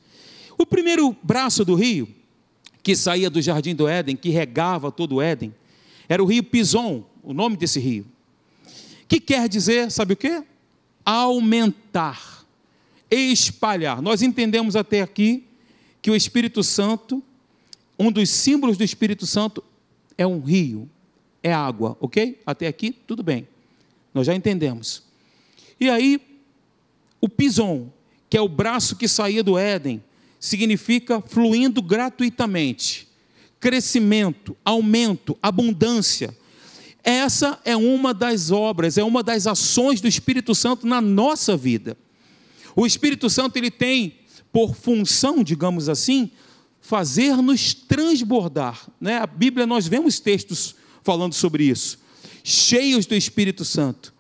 O 0.57 0.65
primeiro 0.65 1.13
braço 1.21 1.65
do 1.65 1.75
rio 1.75 2.07
que 2.87 2.95
saía 2.95 3.29
do 3.29 3.41
jardim 3.41 3.75
do 3.75 3.85
Éden, 3.85 4.15
que 4.15 4.29
regava 4.29 4.89
todo 4.89 5.15
o 5.15 5.21
Éden, 5.21 5.53
era 6.07 6.23
o 6.23 6.25
rio 6.25 6.41
Pison, 6.41 7.03
o 7.21 7.33
nome 7.33 7.57
desse 7.57 7.81
rio. 7.81 8.05
Que 9.09 9.19
quer 9.19 9.49
dizer, 9.49 9.91
sabe 9.91 10.13
o 10.13 10.15
que? 10.15 10.41
Aumentar, 11.03 12.45
espalhar. 13.11 14.01
Nós 14.01 14.21
entendemos 14.21 14.77
até 14.77 15.01
aqui 15.01 15.43
que 16.01 16.09
o 16.09 16.15
Espírito 16.15 16.63
Santo, 16.63 17.21
um 17.99 18.09
dos 18.09 18.29
símbolos 18.29 18.77
do 18.77 18.85
Espírito 18.85 19.25
Santo 19.25 19.61
é 20.17 20.25
um 20.25 20.39
rio, 20.39 20.89
é 21.43 21.51
água, 21.51 21.97
ok? 21.99 22.41
Até 22.45 22.67
aqui, 22.67 22.93
tudo 23.05 23.21
bem. 23.21 23.45
Nós 24.13 24.25
já 24.25 24.33
entendemos. 24.33 25.03
E 25.77 25.89
aí, 25.89 26.21
o 27.19 27.27
Pison, 27.27 27.91
que 28.29 28.37
é 28.37 28.41
o 28.41 28.47
braço 28.47 28.95
que 28.95 29.09
saía 29.09 29.43
do 29.43 29.57
Éden, 29.57 30.01
significa 30.39 31.21
fluindo 31.21 31.81
gratuitamente, 31.81 33.07
crescimento, 33.59 34.55
aumento, 34.63 35.37
abundância. 35.41 36.35
Essa 37.03 37.59
é 37.63 37.75
uma 37.75 38.13
das 38.13 38.51
obras, 38.51 38.97
é 38.97 39.03
uma 39.03 39.23
das 39.23 39.47
ações 39.47 40.01
do 40.01 40.07
Espírito 40.07 40.53
Santo 40.53 40.85
na 40.85 40.99
nossa 41.01 41.55
vida. 41.55 41.97
O 42.75 42.85
Espírito 42.85 43.29
Santo 43.29 43.57
ele 43.57 43.71
tem 43.71 44.15
por 44.51 44.75
função, 44.75 45.43
digamos 45.43 45.89
assim, 45.89 46.31
fazer-nos 46.81 47.73
transbordar. 47.73 48.87
Né? 48.99 49.17
A 49.17 49.27
Bíblia 49.27 49.67
nós 49.67 49.87
vemos 49.87 50.19
textos 50.19 50.75
falando 51.03 51.33
sobre 51.33 51.65
isso, 51.65 51.99
cheios 52.43 53.05
do 53.05 53.13
Espírito 53.13 53.63
Santo, 53.63 54.13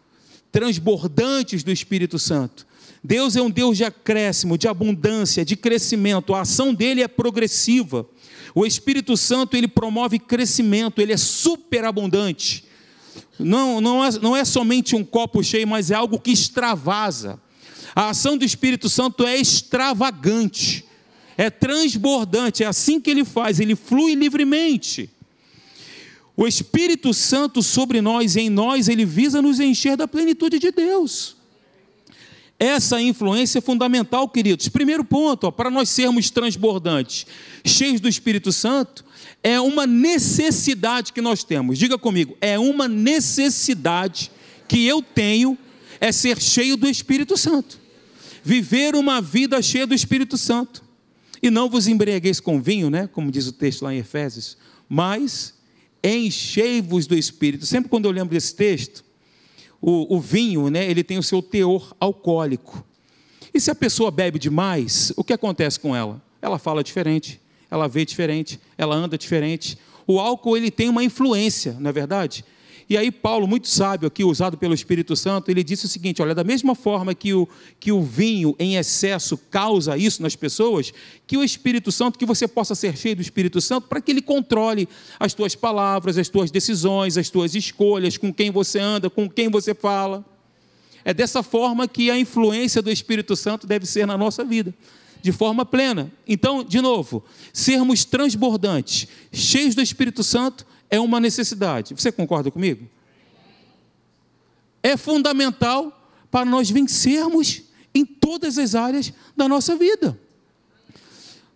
transbordantes 0.51 1.63
do 1.63 1.71
Espírito 1.71 2.19
Santo. 2.19 2.66
Deus 3.03 3.35
é 3.35 3.41
um 3.41 3.49
Deus 3.49 3.77
de 3.77 3.83
acréscimo, 3.83 4.57
de 4.57 4.67
abundância, 4.67 5.45
de 5.45 5.55
crescimento. 5.55 6.33
A 6.33 6.41
ação 6.41 6.73
dele 6.73 7.01
é 7.01 7.07
progressiva. 7.07 8.07
O 8.53 8.65
Espírito 8.65 9.15
Santo 9.15 9.55
ele 9.55 9.67
promove 9.67 10.19
crescimento, 10.19 11.01
ele 11.01 11.13
é 11.13 11.17
superabundante. 11.17 12.65
Não, 13.39 13.79
não, 13.79 14.03
é, 14.03 14.09
não 14.19 14.35
é 14.35 14.43
somente 14.43 14.95
um 14.95 15.03
copo 15.03 15.43
cheio, 15.43 15.67
mas 15.67 15.91
é 15.91 15.95
algo 15.95 16.19
que 16.19 16.31
extravasa. 16.31 17.39
A 17.95 18.09
ação 18.09 18.37
do 18.37 18.43
Espírito 18.43 18.89
Santo 18.89 19.25
é 19.25 19.37
extravagante, 19.37 20.85
é 21.37 21.49
transbordante, 21.49 22.63
é 22.63 22.67
assim 22.67 22.99
que 22.99 23.09
ele 23.09 23.23
faz, 23.23 23.59
ele 23.59 23.75
flui 23.75 24.15
livremente. 24.15 25.09
O 26.35 26.47
Espírito 26.47 27.13
Santo 27.13 27.63
sobre 27.63 28.01
nós 28.01 28.35
em 28.35 28.49
nós, 28.49 28.87
ele 28.87 29.05
visa 29.05 29.41
nos 29.41 29.59
encher 29.59 29.97
da 29.97 30.07
plenitude 30.07 30.59
de 30.59 30.71
Deus. 30.71 31.36
Essa 32.59 32.99
influência 32.99 33.59
é 33.59 33.61
fundamental, 33.61 34.27
queridos. 34.27 34.67
Primeiro 34.67 35.03
ponto, 35.03 35.51
para 35.51 35.69
nós 35.69 35.89
sermos 35.89 36.29
transbordantes, 36.31 37.27
cheios 37.63 38.01
do 38.01 38.09
Espírito 38.09 38.51
Santo, 38.51 39.05
é 39.43 39.59
uma 39.61 39.85
necessidade 39.85 41.13
que 41.13 41.21
nós 41.21 41.43
temos. 41.43 41.77
Diga 41.77 41.97
comigo, 41.97 42.35
é 42.41 42.57
uma 42.57 42.87
necessidade 42.87 44.31
que 44.67 44.85
eu 44.85 45.01
tenho 45.01 45.57
é 45.99 46.11
ser 46.11 46.39
cheio 46.39 46.77
do 46.77 46.87
Espírito 46.87 47.37
Santo. 47.37 47.79
Viver 48.43 48.95
uma 48.95 49.21
vida 49.21 49.61
cheia 49.61 49.85
do 49.85 49.93
Espírito 49.93 50.37
Santo. 50.37 50.83
E 51.41 51.49
não 51.49 51.69
vos 51.69 51.87
embriagueis 51.87 52.39
com 52.39 52.61
vinho, 52.61 52.89
né? 52.89 53.07
Como 53.07 53.31
diz 53.31 53.47
o 53.47 53.51
texto 53.51 53.83
lá 53.83 53.93
em 53.93 53.99
Efésios, 53.99 54.57
mas 54.89 55.53
enchei-vos 56.03 57.05
do 57.05 57.15
Espírito. 57.15 57.65
Sempre 57.65 57.89
quando 57.89 58.05
eu 58.05 58.11
lembro 58.11 58.33
desse 58.33 58.55
texto, 58.55 59.03
o, 59.81 60.15
o 60.15 60.19
vinho, 60.19 60.69
né, 60.69 60.89
ele 60.89 61.03
tem 61.03 61.17
o 61.17 61.23
seu 61.23 61.41
teor 61.41 61.95
alcoólico. 61.99 62.83
E 63.53 63.59
se 63.59 63.71
a 63.71 63.75
pessoa 63.75 64.11
bebe 64.11 64.37
demais, 64.37 65.11
o 65.15 65.23
que 65.23 65.33
acontece 65.33 65.79
com 65.79 65.95
ela? 65.95 66.21
Ela 66.41 66.59
fala 66.59 66.83
diferente, 66.83 67.41
ela 67.69 67.87
vê 67.87 68.05
diferente, 68.05 68.59
ela 68.77 68.95
anda 68.95 69.17
diferente. 69.17 69.77
O 70.05 70.19
álcool 70.19 70.55
ele 70.55 70.71
tem 70.71 70.89
uma 70.89 71.03
influência, 71.03 71.75
não 71.79 71.89
é 71.89 71.93
verdade? 71.93 72.45
E 72.89 72.95
aí, 72.95 73.11
Paulo, 73.11 73.45
muito 73.45 73.67
sábio 73.67 74.07
aqui, 74.07 74.23
usado 74.23 74.57
pelo 74.57 74.73
Espírito 74.73 75.13
Santo, 75.13 75.51
ele 75.51 75.61
disse 75.61 75.85
o 75.85 75.89
seguinte: 75.89 76.21
olha, 76.21 76.33
da 76.33 76.43
mesma 76.43 76.73
forma 76.73 77.13
que 77.13 77.33
o, 77.33 77.47
que 77.79 77.91
o 77.91 78.01
vinho 78.01 78.55
em 78.57 78.77
excesso 78.77 79.37
causa 79.37 79.97
isso 79.97 80.21
nas 80.21 80.37
pessoas, 80.37 80.93
que 81.25 81.35
o 81.35 81.43
Espírito 81.43 81.91
Santo, 81.91 82.17
que 82.17 82.25
você 82.25 82.47
possa 82.47 82.75
ser 82.75 82.95
cheio 82.95 83.17
do 83.17 83.21
Espírito 83.21 83.59
Santo, 83.59 83.87
para 83.89 83.99
que 83.99 84.11
ele 84.11 84.21
controle 84.21 84.87
as 85.19 85.33
tuas 85.33 85.53
palavras, 85.53 86.17
as 86.17 86.29
tuas 86.29 86.49
decisões, 86.49 87.17
as 87.17 87.29
tuas 87.29 87.55
escolhas, 87.55 88.17
com 88.17 88.33
quem 88.33 88.51
você 88.51 88.79
anda, 88.79 89.09
com 89.09 89.29
quem 89.29 89.49
você 89.49 89.73
fala. 89.73 90.25
É 91.03 91.13
dessa 91.13 91.43
forma 91.43 91.87
que 91.87 92.09
a 92.09 92.17
influência 92.17 92.81
do 92.81 92.89
Espírito 92.89 93.35
Santo 93.35 93.67
deve 93.67 93.85
ser 93.85 94.07
na 94.07 94.17
nossa 94.17 94.45
vida 94.45 94.73
de 95.21 95.31
forma 95.31 95.65
plena. 95.65 96.11
Então, 96.27 96.63
de 96.63 96.79
novo, 96.79 97.23
sermos 97.51 98.05
transbordantes, 98.05 99.07
cheios 99.31 99.75
do 99.75 99.81
Espírito 99.81 100.23
Santo, 100.23 100.65
é 100.89 100.99
uma 100.99 101.19
necessidade. 101.19 101.93
Você 101.93 102.11
concorda 102.11 102.49
comigo? 102.51 102.87
É 104.81 104.95
fundamental 104.95 105.93
para 106.31 106.45
nós 106.45 106.69
vencermos 106.69 107.63
em 107.93 108.05
todas 108.05 108.57
as 108.57 108.75
áreas 108.75 109.11
da 109.35 109.47
nossa 109.47 109.75
vida. 109.75 110.17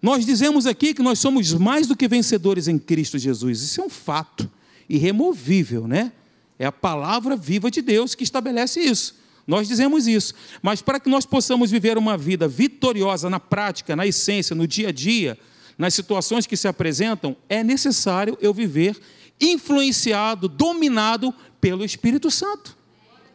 Nós 0.01 0.25
dizemos 0.25 0.65
aqui 0.65 0.93
que 0.93 1.03
nós 1.03 1.19
somos 1.19 1.53
mais 1.53 1.85
do 1.85 1.95
que 1.95 2.07
vencedores 2.07 2.67
em 2.67 2.79
Cristo 2.79 3.19
Jesus. 3.19 3.61
Isso 3.61 3.81
é 3.81 3.83
um 3.83 3.89
fato 3.89 4.49
irremovível, 4.89 5.87
né? 5.87 6.11
É 6.57 6.65
a 6.65 6.71
palavra 6.71 7.35
viva 7.35 7.69
de 7.69 7.81
Deus 7.81 8.15
que 8.15 8.23
estabelece 8.23 8.79
isso. 8.79 9.15
Nós 9.45 9.67
dizemos 9.67 10.07
isso. 10.07 10.33
Mas 10.61 10.81
para 10.81 10.99
que 10.99 11.09
nós 11.09 11.25
possamos 11.25 11.69
viver 11.69 11.97
uma 11.97 12.17
vida 12.17 12.47
vitoriosa 12.47 13.29
na 13.29 13.39
prática, 13.39 13.95
na 13.95 14.07
essência, 14.07 14.55
no 14.55 14.67
dia 14.67 14.89
a 14.89 14.91
dia, 14.91 15.37
nas 15.77 15.93
situações 15.93 16.45
que 16.45 16.57
se 16.57 16.67
apresentam, 16.67 17.35
é 17.49 17.63
necessário 17.63 18.37
eu 18.41 18.53
viver 18.53 18.99
influenciado, 19.41 20.47
dominado 20.47 21.33
pelo 21.59 21.83
Espírito 21.83 22.29
Santo. 22.29 22.77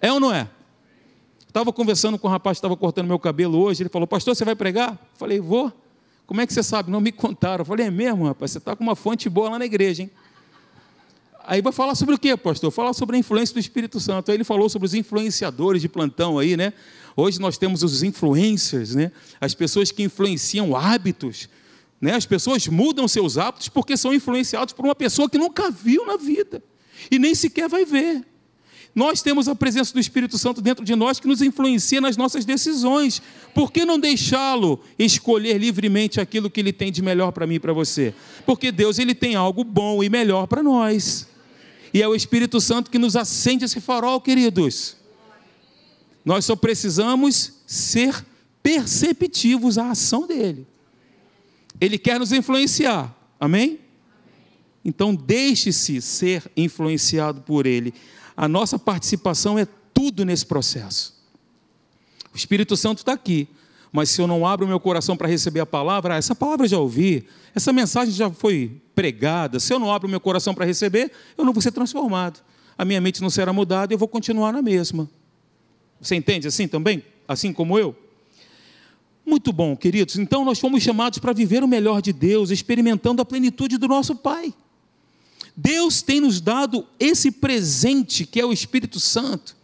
É 0.01 0.13
ou 0.13 0.21
não 0.21 0.33
é? 0.33 0.49
Estava 1.47 1.73
conversando 1.73 2.19
com 2.19 2.29
um 2.29 2.31
rapaz 2.31 2.57
que 2.57 2.59
estava 2.59 2.77
cortando 2.77 3.07
meu 3.07 3.19
cabelo 3.19 3.59
hoje. 3.59 3.83
Ele 3.83 3.89
falou: 3.89 4.07
Pastor, 4.07 4.37
você 4.37 4.45
vai 4.45 4.55
pregar? 4.55 4.99
falei: 5.15 5.41
Vou. 5.41 5.73
Como 6.27 6.41
é 6.41 6.47
que 6.47 6.53
você 6.53 6.63
sabe? 6.63 6.91
Não 6.91 7.01
me 7.01 7.11
contaram. 7.11 7.63
Eu 7.63 7.65
falei: 7.65 7.87
É 7.87 7.91
mesmo, 7.91 8.25
rapaz? 8.27 8.51
Você 8.51 8.59
está 8.59 8.77
com 8.77 8.85
uma 8.85 8.95
fonte 8.95 9.29
boa 9.29 9.51
lá 9.51 9.59
na 9.59 9.65
igreja, 9.65 10.03
hein? 10.03 10.11
Aí 11.49 11.63
vai 11.63 11.73
falar 11.73 11.95
sobre 11.95 12.15
o 12.15 12.19
quê, 12.19 12.37
pastor? 12.37 12.73
Falar 12.73 12.93
sobre 12.93 13.17
a 13.17 13.19
influência 13.21 13.55
do 13.55 13.61
Espírito 13.61 14.01
Santo. 14.01 14.31
Aí 14.31 14.37
ele 14.37 14.45
falou 14.45 14.69
sobre 14.69 14.85
os 14.85 14.95
influenciadores 14.95 15.81
de 15.81 15.89
plantão 15.89 16.39
aí, 16.39 16.57
né? 16.57 16.73
Hoje 17.17 17.41
nós 17.41 17.57
temos 17.57 17.83
os 17.85 18.03
influencers, 18.03 18.95
né? 18.97 19.13
As 19.41 19.55
pessoas 19.55 19.93
que 19.93 20.03
influenciam 20.03 20.77
hábitos. 20.77 21.49
Né? 22.01 22.15
As 22.15 22.27
pessoas 22.27 22.67
mudam 22.69 23.09
seus 23.09 23.39
hábitos 23.39 23.69
porque 23.69 23.97
são 23.97 24.13
influenciados 24.13 24.75
por 24.75 24.85
uma 24.85 24.95
pessoa 24.95 25.29
que 25.29 25.39
nunca 25.39 25.71
viu 25.71 26.07
na 26.07 26.17
vida 26.17 26.63
e 27.11 27.19
nem 27.19 27.35
sequer 27.35 27.69
vai 27.69 27.85
ver. 27.85 28.25
Nós 28.95 29.21
temos 29.21 29.47
a 29.47 29.55
presença 29.55 29.93
do 29.93 30.01
Espírito 30.01 30.39
Santo 30.39 30.63
dentro 30.63 30.83
de 30.83 30.97
nós 30.97 31.21
que 31.21 31.29
nos 31.29 31.43
influencia 31.43 32.01
nas 32.01 32.17
nossas 32.17 32.47
decisões. 32.47 33.21
Por 33.55 33.71
que 33.71 33.85
não 33.85 33.99
deixá-lo 33.99 34.81
escolher 34.99 35.59
livremente 35.59 36.19
aquilo 36.19 36.49
que 36.49 36.61
ele 36.61 36.73
tem 36.73 36.91
de 36.91 37.03
melhor 37.03 37.31
para 37.31 37.47
mim 37.47 37.57
e 37.57 37.61
para 37.61 37.75
você? 37.75 38.15
Porque 38.47 38.73
Deus 38.73 38.99
ele 38.99 39.15
tem 39.15 39.35
algo 39.35 39.63
bom 39.63 40.03
e 40.03 40.09
melhor 40.09 40.47
para 40.47 40.63
nós. 40.63 41.29
E 41.93 42.03
é 42.03 42.09
o 42.09 42.15
Espírito 42.15 42.59
Santo 42.59 42.91
que 42.91 42.99
nos 42.99 43.17
acende 43.17 43.67
esse 43.67 43.83
farol, 43.83 44.19
queridos. 44.19 44.97
Nós 46.25 46.47
só 46.47 46.57
precisamos 46.57 47.53
ser 47.67 48.25
perceptivos 48.63 49.77
à 49.77 49.91
ação 49.91 50.27
dele. 50.27 50.67
Ele 51.81 51.99
quer 51.99 52.19
nos 52.19 52.33
influenciar, 52.33 53.15
amém? 53.39 53.81
Então, 54.85 55.15
deixe-se 55.15 56.01
ser 56.01 56.51
influenciado 56.57 57.41
por 57.41 57.67
ele. 57.67 57.93
A 58.37 58.47
nossa 58.47 58.79
participação 58.79 59.59
é 59.59 59.67
tudo 59.93 60.25
nesse 60.25 60.47
processo. 60.47 61.15
O 62.33 62.37
Espírito 62.37 62.77
Santo 62.77 62.99
está 62.99 63.13
aqui, 63.13 63.49
mas 63.91 64.11
se 64.11 64.21
eu 64.21 64.27
não 64.27 64.47
abro 64.47 64.67
meu 64.67 64.79
coração 64.79 65.17
para 65.17 65.27
receber 65.27 65.61
a 65.61 65.67
palavra, 65.67 66.15
ah, 66.15 66.19
essa 66.19 66.35
palavra 66.35 66.69
já 66.69 66.79
ouvi, 66.79 67.27
essa 67.55 67.73
mensagem 67.73 68.13
já 68.13 68.31
foi 68.31 68.81
pregada. 68.95 69.59
Se 69.59 69.73
eu 69.73 69.79
não 69.79 69.93
abro 69.93 70.09
meu 70.09 70.21
coração 70.21 70.55
para 70.55 70.65
receber, 70.65 71.11
eu 71.37 71.45
não 71.45 71.53
vou 71.53 71.63
ser 71.63 71.73
transformado. 71.73 72.41
A 72.77 72.85
minha 72.85 73.01
mente 73.01 73.23
não 73.23 73.31
será 73.31 73.53
mudada 73.53 73.93
e 73.93 73.95
eu 73.95 73.99
vou 73.99 74.07
continuar 74.07 74.53
na 74.53 74.61
mesma. 74.61 75.09
Você 76.01 76.15
entende 76.15 76.47
assim 76.47 76.69
também? 76.69 77.03
Assim 77.27 77.53
como 77.53 77.79
eu? 77.79 77.97
Muito 79.27 79.53
bom, 79.53 79.77
queridos. 79.77 80.17
Então 80.17 80.45
nós 80.45 80.61
fomos 80.61 80.83
chamados 80.83 81.19
para 81.19 81.33
viver 81.33 81.65
o 81.65 81.69
melhor 81.69 82.01
de 82.01 82.13
Deus, 82.13 82.51
experimentando 82.51 83.21
a 83.21 83.25
plenitude 83.25 83.77
do 83.77 83.89
nosso 83.89 84.15
Pai. 84.15 84.55
Deus 85.57 86.01
tem 86.01 86.21
nos 86.21 86.41
dado 86.41 86.87
esse 87.01 87.33
presente 87.33 88.25
que 88.25 88.41
é 88.41 88.47
o 88.47 88.53
Espírito 88.53 89.01
Santo, 89.01 89.57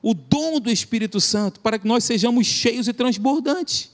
o 0.00 0.14
dom 0.14 0.58
do 0.58 0.70
Espírito 0.70 1.20
Santo, 1.20 1.60
para 1.60 1.78
que 1.78 1.86
nós 1.86 2.04
sejamos 2.04 2.46
cheios 2.46 2.88
e 2.88 2.92
transbordantes. 2.92 3.90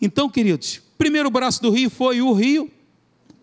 Então, 0.00 0.30
queridos, 0.30 0.80
primeiro 0.96 1.30
braço 1.30 1.60
do 1.60 1.70
rio 1.70 1.90
foi 1.90 2.22
o 2.22 2.32
rio 2.32 2.70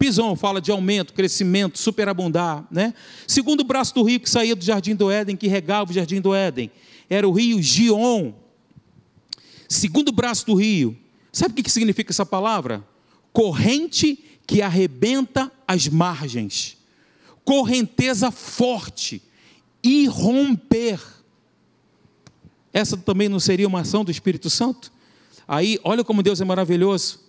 Pison 0.03 0.35
fala 0.35 0.59
de 0.59 0.69
aumento, 0.69 1.13
crescimento, 1.13 1.79
superabundar, 1.79 2.67
né? 2.69 2.93
Segundo 3.25 3.63
braço 3.63 3.95
do 3.95 4.03
rio 4.03 4.19
que 4.19 4.29
saía 4.29 4.53
do 4.53 4.61
jardim 4.61 4.93
do 4.95 5.09
Éden, 5.09 5.37
que 5.37 5.47
regava 5.47 5.91
o 5.91 5.93
jardim 5.93 6.19
do 6.19 6.35
Éden, 6.35 6.69
era 7.09 7.25
o 7.25 7.31
rio 7.31 7.61
Gion. 7.61 8.33
Segundo 9.73 10.11
braço 10.11 10.45
do 10.45 10.53
rio, 10.53 10.95
sabe 11.31 11.59
o 11.59 11.63
que 11.63 11.67
significa 11.67 12.11
essa 12.11 12.23
palavra? 12.23 12.87
Corrente 13.31 14.23
que 14.45 14.61
arrebenta 14.61 15.51
as 15.67 15.87
margens, 15.87 16.77
correnteza 17.43 18.29
forte, 18.29 19.19
irromper. 19.83 21.01
Essa 22.71 22.95
também 22.95 23.27
não 23.27 23.39
seria 23.39 23.67
uma 23.67 23.81
ação 23.81 24.05
do 24.05 24.11
Espírito 24.11 24.47
Santo? 24.47 24.93
Aí, 25.47 25.79
olha 25.83 26.03
como 26.03 26.21
Deus 26.21 26.39
é 26.39 26.45
maravilhoso. 26.45 27.21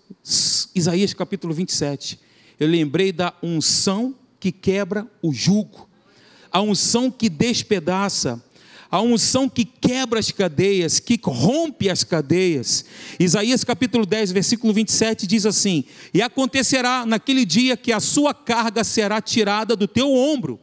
Isaías 0.74 1.14
capítulo 1.14 1.54
27. 1.54 2.20
Eu 2.60 2.68
lembrei 2.68 3.10
da 3.10 3.32
unção 3.42 4.14
que 4.38 4.52
quebra 4.52 5.10
o 5.22 5.32
jugo, 5.32 5.88
a 6.52 6.60
unção 6.60 7.10
que 7.10 7.30
despedaça, 7.30 8.44
a 8.94 9.00
unção 9.00 9.48
que 9.48 9.64
quebra 9.64 10.20
as 10.20 10.30
cadeias, 10.30 11.00
que 11.00 11.18
rompe 11.24 11.90
as 11.90 12.04
cadeias. 12.04 12.84
Isaías 13.18 13.64
capítulo 13.64 14.06
10, 14.06 14.30
versículo 14.30 14.72
27 14.72 15.26
diz 15.26 15.44
assim: 15.44 15.82
E 16.14 16.22
acontecerá 16.22 17.04
naquele 17.04 17.44
dia 17.44 17.76
que 17.76 17.92
a 17.92 17.98
sua 17.98 18.32
carga 18.32 18.84
será 18.84 19.20
tirada 19.20 19.74
do 19.74 19.88
teu 19.88 20.14
ombro, 20.14 20.60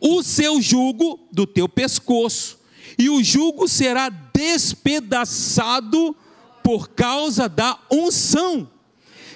o 0.00 0.24
seu 0.24 0.60
jugo 0.60 1.20
do 1.30 1.46
teu 1.46 1.68
pescoço, 1.68 2.58
e 2.98 3.08
o 3.08 3.22
jugo 3.22 3.68
será 3.68 4.08
despedaçado 4.08 6.16
por 6.64 6.88
causa 6.88 7.48
da 7.48 7.78
unção. 7.88 8.68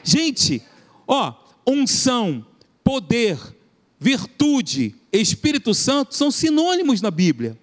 Gente, 0.02 0.60
ó, 1.06 1.32
unção, 1.64 2.44
poder, 2.82 3.38
virtude, 4.00 4.96
Espírito 5.12 5.72
Santo 5.72 6.16
são 6.16 6.32
sinônimos 6.32 7.00
na 7.00 7.12
Bíblia 7.12 7.56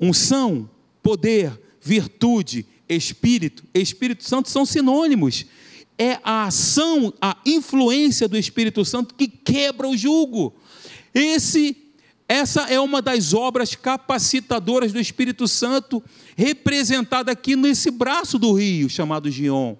unção, 0.00 0.68
poder, 1.02 1.60
virtude, 1.80 2.66
Espírito, 2.88 3.64
Espírito 3.72 4.24
Santo 4.24 4.48
são 4.48 4.64
sinônimos. 4.64 5.46
É 5.98 6.18
a 6.24 6.44
ação, 6.44 7.12
a 7.20 7.36
influência 7.44 8.26
do 8.26 8.36
Espírito 8.36 8.84
Santo 8.84 9.14
que 9.14 9.28
quebra 9.28 9.86
o 9.86 9.96
jugo. 9.96 10.54
Esse, 11.14 11.76
essa 12.26 12.62
é 12.62 12.80
uma 12.80 13.02
das 13.02 13.34
obras 13.34 13.74
capacitadoras 13.74 14.92
do 14.92 15.00
Espírito 15.00 15.46
Santo, 15.46 16.02
representada 16.36 17.30
aqui 17.30 17.54
nesse 17.54 17.90
braço 17.90 18.38
do 18.38 18.52
rio 18.54 18.88
chamado 18.88 19.30
Gion. 19.30 19.76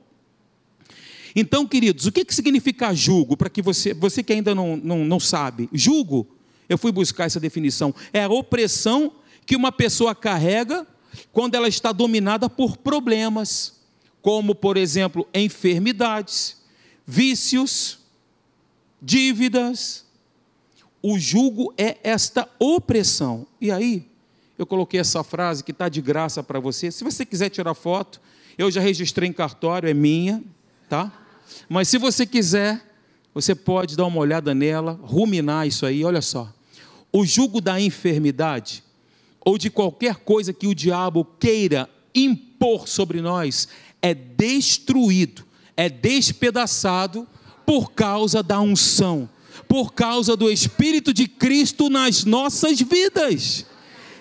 Então, 1.35 1.67
queridos, 1.67 2.07
o 2.07 2.13
que, 2.13 2.25
que 2.25 2.35
significa 2.35 2.93
jugo? 2.93 3.37
Para 3.37 3.49
que 3.49 3.63
você, 3.63 3.95
você 3.95 4.23
que 4.23 4.33
ainda 4.33 4.55
não, 4.55 4.77
não, 4.77 5.05
não 5.05 5.21
sabe, 5.21 5.69
jugo, 5.73 6.27
eu 6.69 6.77
fui 6.77 6.93
buscar 6.93 7.25
essa 7.25 7.41
definição, 7.41 7.95
é 8.13 8.25
a 8.25 8.29
opressão 8.29 9.13
que 9.51 9.57
uma 9.57 9.73
pessoa 9.73 10.15
carrega 10.15 10.87
quando 11.33 11.57
ela 11.57 11.67
está 11.67 11.91
dominada 11.91 12.49
por 12.49 12.77
problemas, 12.77 13.81
como, 14.23 14.55
por 14.55 14.77
exemplo, 14.77 15.27
enfermidades, 15.35 16.63
vícios, 17.05 17.99
dívidas. 19.03 20.07
O 21.03 21.19
jugo 21.19 21.75
é 21.77 21.99
esta 22.05 22.49
opressão. 22.61 23.45
E 23.61 23.73
aí, 23.73 24.09
eu 24.57 24.65
coloquei 24.65 25.01
essa 25.01 25.25
frase 25.25 25.65
que 25.65 25.73
está 25.73 25.89
de 25.89 26.01
graça 26.01 26.45
para 26.45 26.61
você. 26.61 26.93
Se 26.93 27.03
você 27.03 27.27
quiser 27.27 27.49
tirar 27.49 27.75
foto, 27.75 28.21
eu 28.57 28.71
já 28.71 28.81
registrei 28.81 29.29
em 29.29 29.33
cartório, 29.33 29.91
é 29.91 29.95
minha, 29.95 30.45
tá? 30.89 31.13
Mas 31.69 31.89
se 31.89 31.99
você 31.99 32.25
quiser, 32.25 32.89
você 33.35 33.57
pode 33.57 33.97
dar 33.97 34.07
uma 34.07 34.21
olhada 34.21 34.55
nela, 34.55 34.93
ruminar 35.03 35.67
isso 35.67 35.85
aí, 35.85 36.05
olha 36.05 36.23
só. 36.23 36.55
O 37.13 37.27
jugo 37.27 37.61
da 37.61 37.81
enfermidade 37.81 38.85
ou 39.45 39.57
de 39.57 39.71
qualquer 39.71 40.17
coisa 40.17 40.53
que 40.53 40.67
o 40.67 40.75
diabo 40.75 41.25
queira 41.39 41.89
impor 42.15 42.89
sobre 42.89 43.21
nós 43.21 43.69
é 44.03 44.15
destruído, 44.15 45.45
é 45.77 45.89
despedaçado 45.89 47.27
por 47.65 47.93
causa 47.93 48.43
da 48.43 48.61
unção, 48.61 49.29
por 49.69 49.93
causa 49.93 50.37
do 50.37 50.51
Espírito 50.51 51.13
de 51.13 51.29
Cristo 51.29 51.89
nas 51.89 52.25
nossas 52.25 52.81
vidas. 52.81 53.67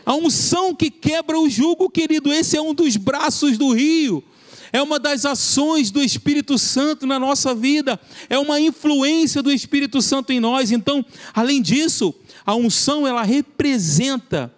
A 0.06 0.16
unção 0.16 0.76
que 0.76 0.90
quebra 0.90 1.40
o 1.40 1.50
jugo, 1.50 1.90
querido, 1.90 2.32
esse 2.32 2.58
é 2.58 2.62
um 2.62 2.74
dos 2.74 2.96
braços 2.98 3.58
do 3.58 3.74
rio. 3.74 4.24
É 4.72 4.82
uma 4.82 5.00
das 5.00 5.26
ações 5.26 5.90
do 5.90 6.02
Espírito 6.02 6.58
Santo 6.58 7.08
na 7.08 7.18
nossa 7.18 7.56
vida, 7.56 8.00
é 8.30 8.38
uma 8.38 8.60
influência 8.60 9.42
do 9.42 9.52
Espírito 9.52 10.00
Santo 10.00 10.32
em 10.32 10.40
nós. 10.40 10.72
Então, 10.72 11.04
além 11.34 11.60
disso, 11.60 12.14
a 12.46 12.54
unção 12.54 13.08
ela 13.08 13.24
representa 13.24 14.54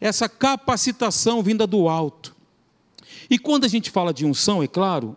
essa 0.00 0.28
capacitação 0.28 1.42
vinda 1.42 1.66
do 1.66 1.88
alto. 1.88 2.34
E 3.28 3.38
quando 3.38 3.64
a 3.64 3.68
gente 3.68 3.90
fala 3.90 4.12
de 4.12 4.24
unção, 4.24 4.62
é 4.62 4.68
claro, 4.68 5.16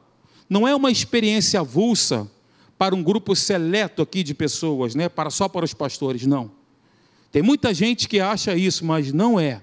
não 0.50 0.68
é 0.68 0.76
uma 0.76 0.90
experiência 0.90 1.60
avulsa 1.60 2.30
para 2.78 2.96
um 2.96 3.04
grupo 3.04 3.36
seleto 3.36 4.02
aqui 4.02 4.24
de 4.24 4.34
pessoas, 4.34 4.96
né, 4.96 5.10
para 5.10 5.30
só 5.30 5.48
para 5.48 5.66
os 5.66 5.74
pastores, 5.74 6.26
não. 6.26 6.52
Tem 7.32 7.42
muita 7.42 7.74
gente 7.74 8.08
que 8.08 8.20
acha 8.20 8.56
isso, 8.56 8.84
mas 8.84 9.14
não 9.14 9.40
é. 9.40 9.62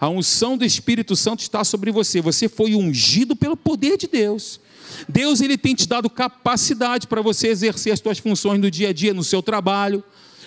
A 0.00 0.08
unção 0.08 0.56
do 0.56 0.64
Espírito 0.64 1.14
Santo 1.14 1.40
está 1.40 1.62
sobre 1.62 1.92
você. 1.92 2.20
Você 2.20 2.48
foi 2.48 2.74
ungido 2.74 3.36
pelo 3.36 3.56
poder 3.56 3.96
de 3.96 4.08
Deus. 4.08 4.60
Deus 5.08 5.40
ele 5.40 5.56
tem 5.56 5.74
te 5.74 5.86
dado 5.86 6.10
capacidade 6.10 7.06
para 7.06 7.22
você 7.22 7.48
exercer 7.48 7.92
as 7.92 8.00
suas 8.00 8.18
funções 8.18 8.60
no 8.60 8.70
dia 8.70 8.88
a 8.88 8.92
dia, 8.92 9.14
no 9.14 9.22
seu 9.22 9.40
trabalho. 9.40 10.02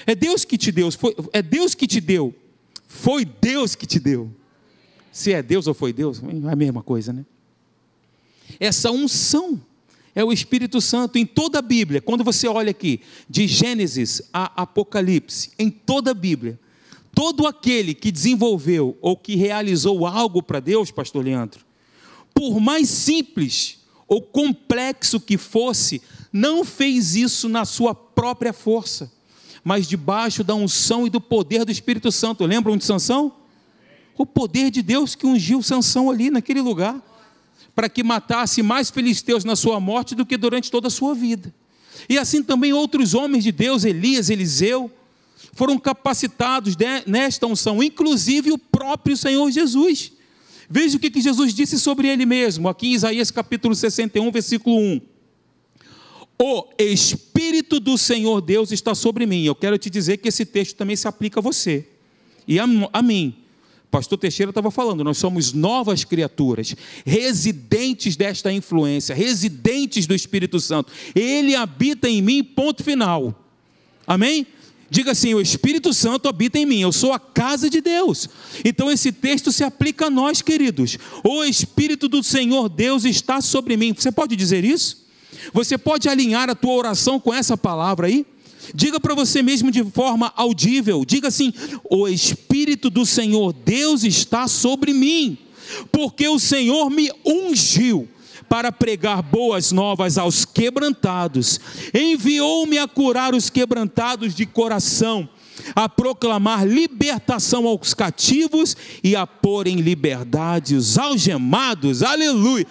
É 0.06 0.14
Deus 0.14 0.44
que 0.44 0.58
te 0.58 0.72
deu, 0.72 0.92
foi, 0.92 1.16
é 1.32 1.42
Deus 1.42 1.74
que 1.74 1.88
te 1.88 2.02
deu 2.02 2.36
foi 2.88 3.26
Deus 3.26 3.76
que 3.76 3.86
te 3.86 4.00
deu. 4.00 4.32
Se 5.12 5.34
é 5.34 5.44
Deus 5.44 5.68
ou 5.68 5.74
foi 5.74 5.92
Deus, 5.92 6.22
é 6.24 6.52
a 6.52 6.56
mesma 6.56 6.82
coisa, 6.82 7.12
né? 7.12 7.26
Essa 8.60 8.90
unção 8.92 9.62
é 10.16 10.24
o 10.24 10.32
Espírito 10.32 10.80
Santo 10.80 11.18
em 11.18 11.26
toda 11.26 11.60
a 11.60 11.62
Bíblia. 11.62 12.02
Quando 12.02 12.24
você 12.24 12.48
olha 12.48 12.72
aqui, 12.72 13.02
de 13.30 13.48
Gênesis 13.48 14.22
a 14.34 14.64
Apocalipse, 14.64 15.52
em 15.60 15.70
toda 15.70 16.12
a 16.12 16.14
Bíblia, 16.14 16.60
todo 17.14 17.46
aquele 17.46 17.94
que 17.94 18.12
desenvolveu 18.12 18.98
ou 19.02 19.18
que 19.18 19.36
realizou 19.36 20.08
algo 20.08 20.42
para 20.42 20.60
Deus, 20.60 20.92
pastor 20.92 21.26
Leandro, 21.26 21.66
por 22.34 22.60
mais 22.60 22.88
simples 22.90 23.80
ou 24.08 24.22
complexo 24.22 25.20
que 25.20 25.38
fosse, 25.38 26.02
não 26.32 26.64
fez 26.64 27.16
isso 27.16 27.50
na 27.50 27.66
sua 27.66 27.94
própria 27.94 28.54
força 28.54 29.12
mas 29.68 29.86
debaixo 29.86 30.46
da 30.46 30.56
unção 30.56 31.06
e 31.06 31.10
do 31.10 31.20
poder 31.20 31.66
do 31.66 31.72
Espírito 31.74 32.10
Santo. 32.10 32.46
Lembram 32.46 32.78
de 32.78 32.86
Sansão? 32.86 33.34
O 34.18 34.26
poder 34.26 34.72
de 34.72 34.82
Deus 34.82 35.14
que 35.14 35.28
ungiu 35.28 35.62
Sansão 35.62 36.10
ali 36.10 36.32
naquele 36.32 36.62
lugar, 36.62 37.04
para 37.76 37.90
que 37.90 38.02
matasse 38.02 38.64
mais 38.64 38.90
filisteus 38.90 39.44
na 39.44 39.58
sua 39.58 39.78
morte 39.78 40.16
do 40.16 40.26
que 40.26 40.38
durante 40.38 40.72
toda 40.72 40.88
a 40.88 40.90
sua 40.90 41.14
vida. 41.14 41.54
E 42.08 42.18
assim 42.18 42.42
também 42.42 42.72
outros 42.72 43.14
homens 43.14 43.44
de 43.44 43.52
Deus, 43.52 43.84
Elias, 43.84 44.30
Eliseu, 44.30 44.90
foram 45.52 45.78
capacitados 45.78 46.78
nesta 47.06 47.46
unção, 47.46 47.84
inclusive 47.84 48.54
o 48.54 48.58
próprio 48.58 49.18
Senhor 49.18 49.52
Jesus. 49.52 50.14
Veja 50.70 50.96
o 50.96 51.00
que 51.00 51.20
Jesus 51.20 51.54
disse 51.54 51.78
sobre 51.78 52.08
ele 52.08 52.26
mesmo, 52.26 52.70
aqui 52.70 52.88
em 52.88 52.94
Isaías 52.94 53.32
capítulo 53.32 53.76
61, 53.76 54.32
versículo 54.32 54.78
1. 54.78 55.17
O 56.40 56.68
Espírito 56.78 57.80
do 57.80 57.98
Senhor 57.98 58.42
Deus 58.42 58.72
está 58.72 58.94
sobre 58.94 59.26
mim. 59.26 59.44
Eu 59.44 59.56
quero 59.56 59.78
te 59.78 59.90
dizer 59.90 60.18
que 60.18 60.28
esse 60.28 60.46
texto 60.46 60.76
também 60.76 60.96
se 60.96 61.08
aplica 61.08 61.40
a 61.40 61.44
você 61.44 61.88
e 62.48 62.60
a, 62.60 62.66
a 62.94 63.02
mim, 63.02 63.36
Pastor 63.92 64.18
Teixeira 64.18 64.52
estava 64.52 64.72
falando, 64.72 65.04
nós 65.04 65.18
somos 65.18 65.52
novas 65.52 66.04
criaturas, 66.04 66.76
residentes 67.06 68.16
desta 68.16 68.52
influência, 68.52 69.14
residentes 69.14 70.08
do 70.08 70.16
Espírito 70.16 70.60
Santo. 70.60 70.92
Ele 71.14 71.56
habita 71.56 72.10
em 72.10 72.22
mim, 72.22 72.44
ponto 72.44 72.84
final. 72.84 73.46
Amém? 74.06 74.48
Diga 74.90 75.12
assim: 75.12 75.34
o 75.34 75.42
Espírito 75.42 75.94
Santo 75.94 76.30
habita 76.30 76.58
em 76.58 76.66
mim, 76.66 76.80
eu 76.80 76.94
sou 76.94 77.12
a 77.12 77.20
casa 77.20 77.70
de 77.70 77.82
Deus. 77.82 78.30
Então 78.64 78.90
esse 78.90 79.12
texto 79.12 79.52
se 79.52 79.64
aplica 79.64 80.06
a 80.06 80.10
nós, 80.10 80.42
queridos. 80.42 80.98
O 81.24 81.44
Espírito 81.44 82.08
do 82.08 82.24
Senhor 82.24 82.70
Deus 82.70 83.04
está 83.04 83.42
sobre 83.42 83.76
mim. 83.76 83.94
Você 83.94 84.12
pode 84.12 84.36
dizer 84.38 84.64
isso? 84.64 85.07
Você 85.54 85.78
pode 85.78 86.10
alinhar 86.10 86.50
a 86.50 86.56
tua 86.56 86.74
oração 86.74 87.20
com 87.20 87.34
essa 87.34 87.58
palavra 87.58 88.08
aí? 88.08 88.26
Diga 88.74 89.00
para 89.00 89.16
você 89.16 89.42
mesmo 89.42 89.72
de 89.72 89.84
forma 89.84 90.34
audível: 90.36 91.06
diga 91.06 91.28
assim, 91.28 91.54
o 91.90 92.08
Espírito 92.08 92.90
do 92.90 93.06
Senhor 93.06 93.54
Deus 93.54 94.04
está 94.04 94.48
sobre 94.48 94.94
mim, 94.94 95.38
porque 95.92 96.28
o 96.28 96.40
Senhor 96.40 96.90
me 96.90 97.12
ungiu 97.26 98.08
para 98.50 98.72
pregar 98.72 99.22
boas 99.22 99.72
novas 99.72 100.18
aos 100.18 100.46
quebrantados, 100.46 101.60
enviou-me 101.94 102.78
a 102.78 102.88
curar 102.88 103.36
os 103.36 103.50
quebrantados 103.50 104.34
de 104.34 104.46
coração, 104.46 105.28
a 105.76 105.88
proclamar 105.90 106.68
libertação 106.68 107.68
aos 107.68 107.94
cativos 107.94 108.76
e 109.04 109.16
a 109.16 109.26
pôr 109.26 109.68
em 109.68 109.78
liberdade 109.78 110.76
os 110.76 110.98
algemados, 110.98 112.04
aleluia. 112.04 112.66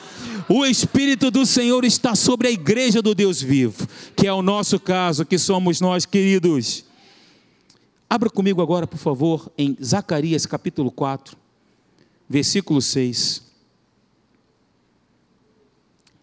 O 0.48 0.64
Espírito 0.64 1.30
do 1.30 1.44
Senhor 1.44 1.84
está 1.84 2.14
sobre 2.14 2.48
a 2.48 2.50
igreja 2.50 3.02
do 3.02 3.14
Deus 3.14 3.42
vivo, 3.42 3.86
que 4.14 4.26
é 4.26 4.32
o 4.32 4.42
nosso 4.42 4.78
caso, 4.78 5.24
que 5.24 5.38
somos 5.38 5.80
nós, 5.80 6.06
queridos. 6.06 6.84
Abra 8.08 8.30
comigo 8.30 8.62
agora, 8.62 8.86
por 8.86 8.98
favor, 8.98 9.50
em 9.58 9.76
Zacarias 9.82 10.46
capítulo 10.46 10.90
4, 10.92 11.36
versículo 12.28 12.80
6. 12.80 13.42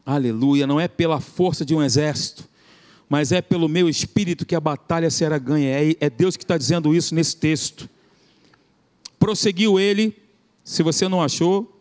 Aleluia, 0.06 0.66
não 0.66 0.80
é 0.80 0.88
pela 0.88 1.20
força 1.20 1.66
de 1.66 1.76
um 1.76 1.84
exército, 1.84 2.48
mas 3.14 3.32
é 3.32 3.44
pelo 3.44 3.70
meu 3.70 3.88
espírito 3.88 4.44
que 4.44 4.56
a 4.56 4.60
batalha 4.60 5.08
será 5.12 5.38
ganha. 5.38 5.70
É, 5.70 5.96
é 6.00 6.10
Deus 6.10 6.36
que 6.36 6.44
está 6.44 6.58
dizendo 6.58 6.96
isso 6.96 7.14
nesse 7.14 7.38
texto. 7.38 7.88
Prosseguiu 9.20 9.80
ele, 9.80 10.18
se 10.64 10.82
você 10.82 11.08
não 11.08 11.22
achou, 11.22 11.80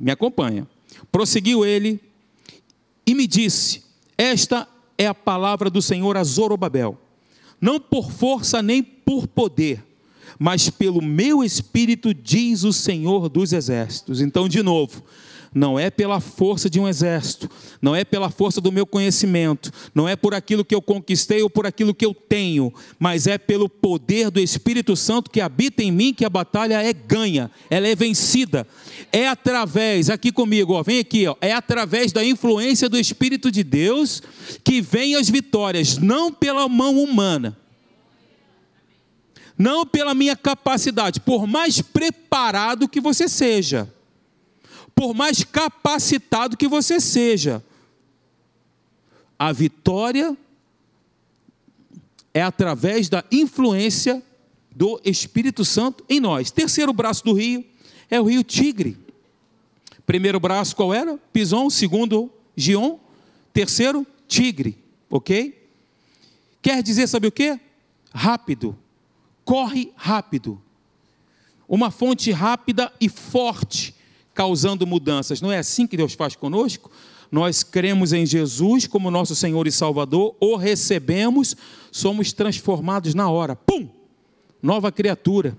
me 0.00 0.10
acompanha. 0.10 0.66
Prosseguiu 1.12 1.62
ele 1.62 2.00
e 3.06 3.14
me 3.14 3.26
disse: 3.26 3.82
Esta 4.16 4.66
é 4.96 5.06
a 5.06 5.12
palavra 5.12 5.68
do 5.68 5.82
Senhor 5.82 6.16
a 6.16 6.24
Zorobabel, 6.24 6.98
não 7.60 7.78
por 7.78 8.10
força 8.10 8.62
nem 8.62 8.82
por 8.82 9.26
poder, 9.26 9.84
mas 10.38 10.70
pelo 10.70 11.02
meu 11.02 11.44
espírito, 11.44 12.14
diz 12.14 12.64
o 12.64 12.72
Senhor 12.72 13.28
dos 13.28 13.52
exércitos. 13.52 14.22
Então, 14.22 14.48
de 14.48 14.62
novo, 14.62 15.04
não 15.54 15.78
é 15.78 15.90
pela 15.90 16.20
força 16.20 16.68
de 16.68 16.78
um 16.78 16.88
exército, 16.88 17.50
não 17.80 17.94
é 17.94 18.04
pela 18.04 18.30
força 18.30 18.60
do 18.60 18.72
meu 18.72 18.86
conhecimento, 18.86 19.70
não 19.94 20.08
é 20.08 20.16
por 20.16 20.34
aquilo 20.34 20.64
que 20.64 20.74
eu 20.74 20.82
conquistei 20.82 21.42
ou 21.42 21.50
por 21.50 21.66
aquilo 21.66 21.94
que 21.94 22.04
eu 22.04 22.14
tenho, 22.14 22.72
mas 22.98 23.26
é 23.26 23.38
pelo 23.38 23.68
poder 23.68 24.30
do 24.30 24.40
Espírito 24.40 24.94
Santo 24.96 25.30
que 25.30 25.40
habita 25.40 25.82
em 25.82 25.90
mim 25.90 26.12
que 26.12 26.24
a 26.24 26.30
batalha 26.30 26.82
é 26.82 26.92
ganha, 26.92 27.50
ela 27.70 27.88
é 27.88 27.94
vencida. 27.94 28.66
É 29.12 29.28
através, 29.28 30.10
aqui 30.10 30.30
comigo, 30.30 30.74
ó, 30.74 30.82
vem 30.82 30.98
aqui, 30.98 31.26
ó, 31.26 31.36
é 31.40 31.52
através 31.52 32.12
da 32.12 32.24
influência 32.24 32.88
do 32.88 32.98
Espírito 32.98 33.50
de 33.50 33.64
Deus 33.64 34.22
que 34.62 34.80
vem 34.80 35.14
as 35.14 35.28
vitórias, 35.28 35.98
não 35.98 36.32
pela 36.32 36.68
mão 36.68 37.02
humana 37.02 37.56
não 39.58 39.84
pela 39.84 40.14
minha 40.14 40.36
capacidade, 40.36 41.18
por 41.18 41.44
mais 41.44 41.82
preparado 41.82 42.88
que 42.88 43.00
você 43.00 43.28
seja 43.28 43.92
por 44.98 45.14
mais 45.14 45.44
capacitado 45.44 46.56
que 46.56 46.66
você 46.66 46.98
seja. 46.98 47.62
A 49.38 49.52
vitória 49.52 50.36
é 52.34 52.42
através 52.42 53.08
da 53.08 53.24
influência 53.30 54.20
do 54.74 55.00
Espírito 55.04 55.64
Santo 55.64 56.04
em 56.08 56.18
nós. 56.18 56.50
Terceiro 56.50 56.92
braço 56.92 57.24
do 57.24 57.32
rio 57.32 57.64
é 58.10 58.20
o 58.20 58.24
rio 58.24 58.42
Tigre. 58.42 58.98
Primeiro 60.04 60.40
braço 60.40 60.74
qual 60.74 60.92
era? 60.92 61.16
Pison. 61.32 61.70
Segundo, 61.70 62.28
Gion. 62.56 62.98
Terceiro, 63.52 64.04
Tigre. 64.26 64.76
Ok? 65.08 65.64
Quer 66.60 66.82
dizer, 66.82 67.06
sabe 67.06 67.28
o 67.28 67.32
que? 67.32 67.56
Rápido. 68.12 68.76
Corre 69.44 69.92
rápido. 69.94 70.60
Uma 71.68 71.92
fonte 71.92 72.32
rápida 72.32 72.92
e 73.00 73.08
forte 73.08 73.94
causando 74.38 74.86
mudanças. 74.86 75.40
Não 75.40 75.50
é 75.50 75.58
assim 75.58 75.84
que 75.84 75.96
Deus 75.96 76.14
faz 76.14 76.36
conosco? 76.36 76.92
Nós 77.28 77.64
cremos 77.64 78.12
em 78.12 78.24
Jesus 78.24 78.86
como 78.86 79.10
nosso 79.10 79.34
Senhor 79.34 79.66
e 79.66 79.72
Salvador, 79.72 80.36
o 80.40 80.54
recebemos, 80.54 81.56
somos 81.90 82.32
transformados 82.32 83.14
na 83.14 83.28
hora. 83.28 83.56
Pum! 83.56 83.88
Nova 84.62 84.92
criatura. 84.92 85.58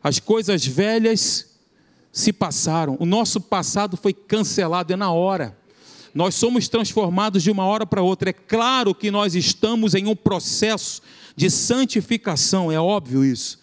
As 0.00 0.20
coisas 0.20 0.64
velhas 0.64 1.58
se 2.12 2.32
passaram, 2.32 2.96
o 3.00 3.04
nosso 3.04 3.40
passado 3.40 3.96
foi 3.96 4.12
cancelado, 4.12 4.92
é 4.92 4.96
na 4.96 5.10
hora. 5.10 5.58
Nós 6.14 6.36
somos 6.36 6.68
transformados 6.68 7.42
de 7.42 7.50
uma 7.50 7.64
hora 7.64 7.84
para 7.84 8.02
outra. 8.02 8.30
É 8.30 8.32
claro 8.32 8.94
que 8.94 9.10
nós 9.10 9.34
estamos 9.34 9.96
em 9.96 10.06
um 10.06 10.14
processo 10.14 11.02
de 11.34 11.50
santificação, 11.50 12.70
é 12.70 12.78
óbvio 12.78 13.24
isso. 13.24 13.58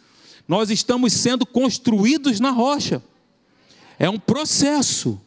Nós 0.46 0.70
estamos 0.70 1.14
sendo 1.14 1.46
construídos 1.46 2.42
na 2.42 2.52
rocha. 2.52 3.02
É 4.00 4.10
um 4.10 4.18
processo. 4.18 5.20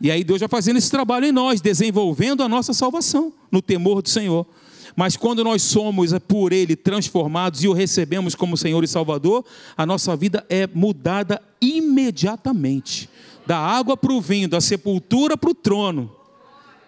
E 0.00 0.10
aí 0.10 0.22
Deus 0.22 0.38
vai 0.38 0.48
fazendo 0.48 0.76
esse 0.76 0.90
trabalho 0.90 1.26
em 1.26 1.32
nós, 1.32 1.60
desenvolvendo 1.60 2.42
a 2.42 2.48
nossa 2.48 2.72
salvação 2.72 3.32
no 3.50 3.60
temor 3.60 4.00
do 4.00 4.08
Senhor. 4.08 4.46
Mas 4.96 5.16
quando 5.16 5.44
nós 5.44 5.62
somos 5.62 6.12
por 6.26 6.52
Ele 6.52 6.76
transformados 6.76 7.62
e 7.62 7.68
o 7.68 7.72
recebemos 7.72 8.34
como 8.34 8.56
Senhor 8.56 8.82
e 8.84 8.88
Salvador, 8.88 9.44
a 9.76 9.84
nossa 9.84 10.16
vida 10.16 10.46
é 10.48 10.66
mudada 10.72 11.42
imediatamente. 11.60 13.10
Da 13.46 13.58
água 13.58 13.96
para 13.96 14.12
o 14.12 14.20
vinho, 14.20 14.48
da 14.48 14.60
sepultura 14.60 15.36
para 15.36 15.50
o 15.50 15.54
trono. 15.54 16.10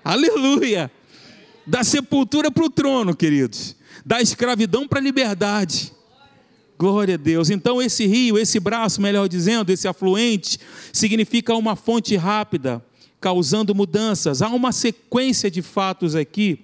Aleluia! 0.05 0.91
Da 1.67 1.85
sepultura 1.85 2.51
para 2.51 2.65
o 2.65 2.71
trono, 2.71 3.15
queridos. 3.15 3.77
Da 4.05 4.21
escravidão 4.21 4.87
para 4.87 4.99
a 4.99 5.03
liberdade. 5.03 5.93
Glória 6.79 7.15
a 7.15 7.19
Deus. 7.19 7.51
Então, 7.51 7.81
esse 7.81 8.07
rio, 8.07 8.39
esse 8.39 8.59
braço, 8.59 9.01
melhor 9.01 9.29
dizendo, 9.29 9.71
esse 9.71 9.87
afluente, 9.87 10.59
significa 10.93 11.55
uma 11.55 11.77
fonte 11.77 12.17
rápida, 12.17 12.85
causando 13.21 13.75
mudanças. 13.75 14.43
Há 14.43 14.49
uma 14.49 14.73
sequência 14.73 15.51
de 15.51 15.63
fatos 15.63 16.17
aqui 16.17 16.59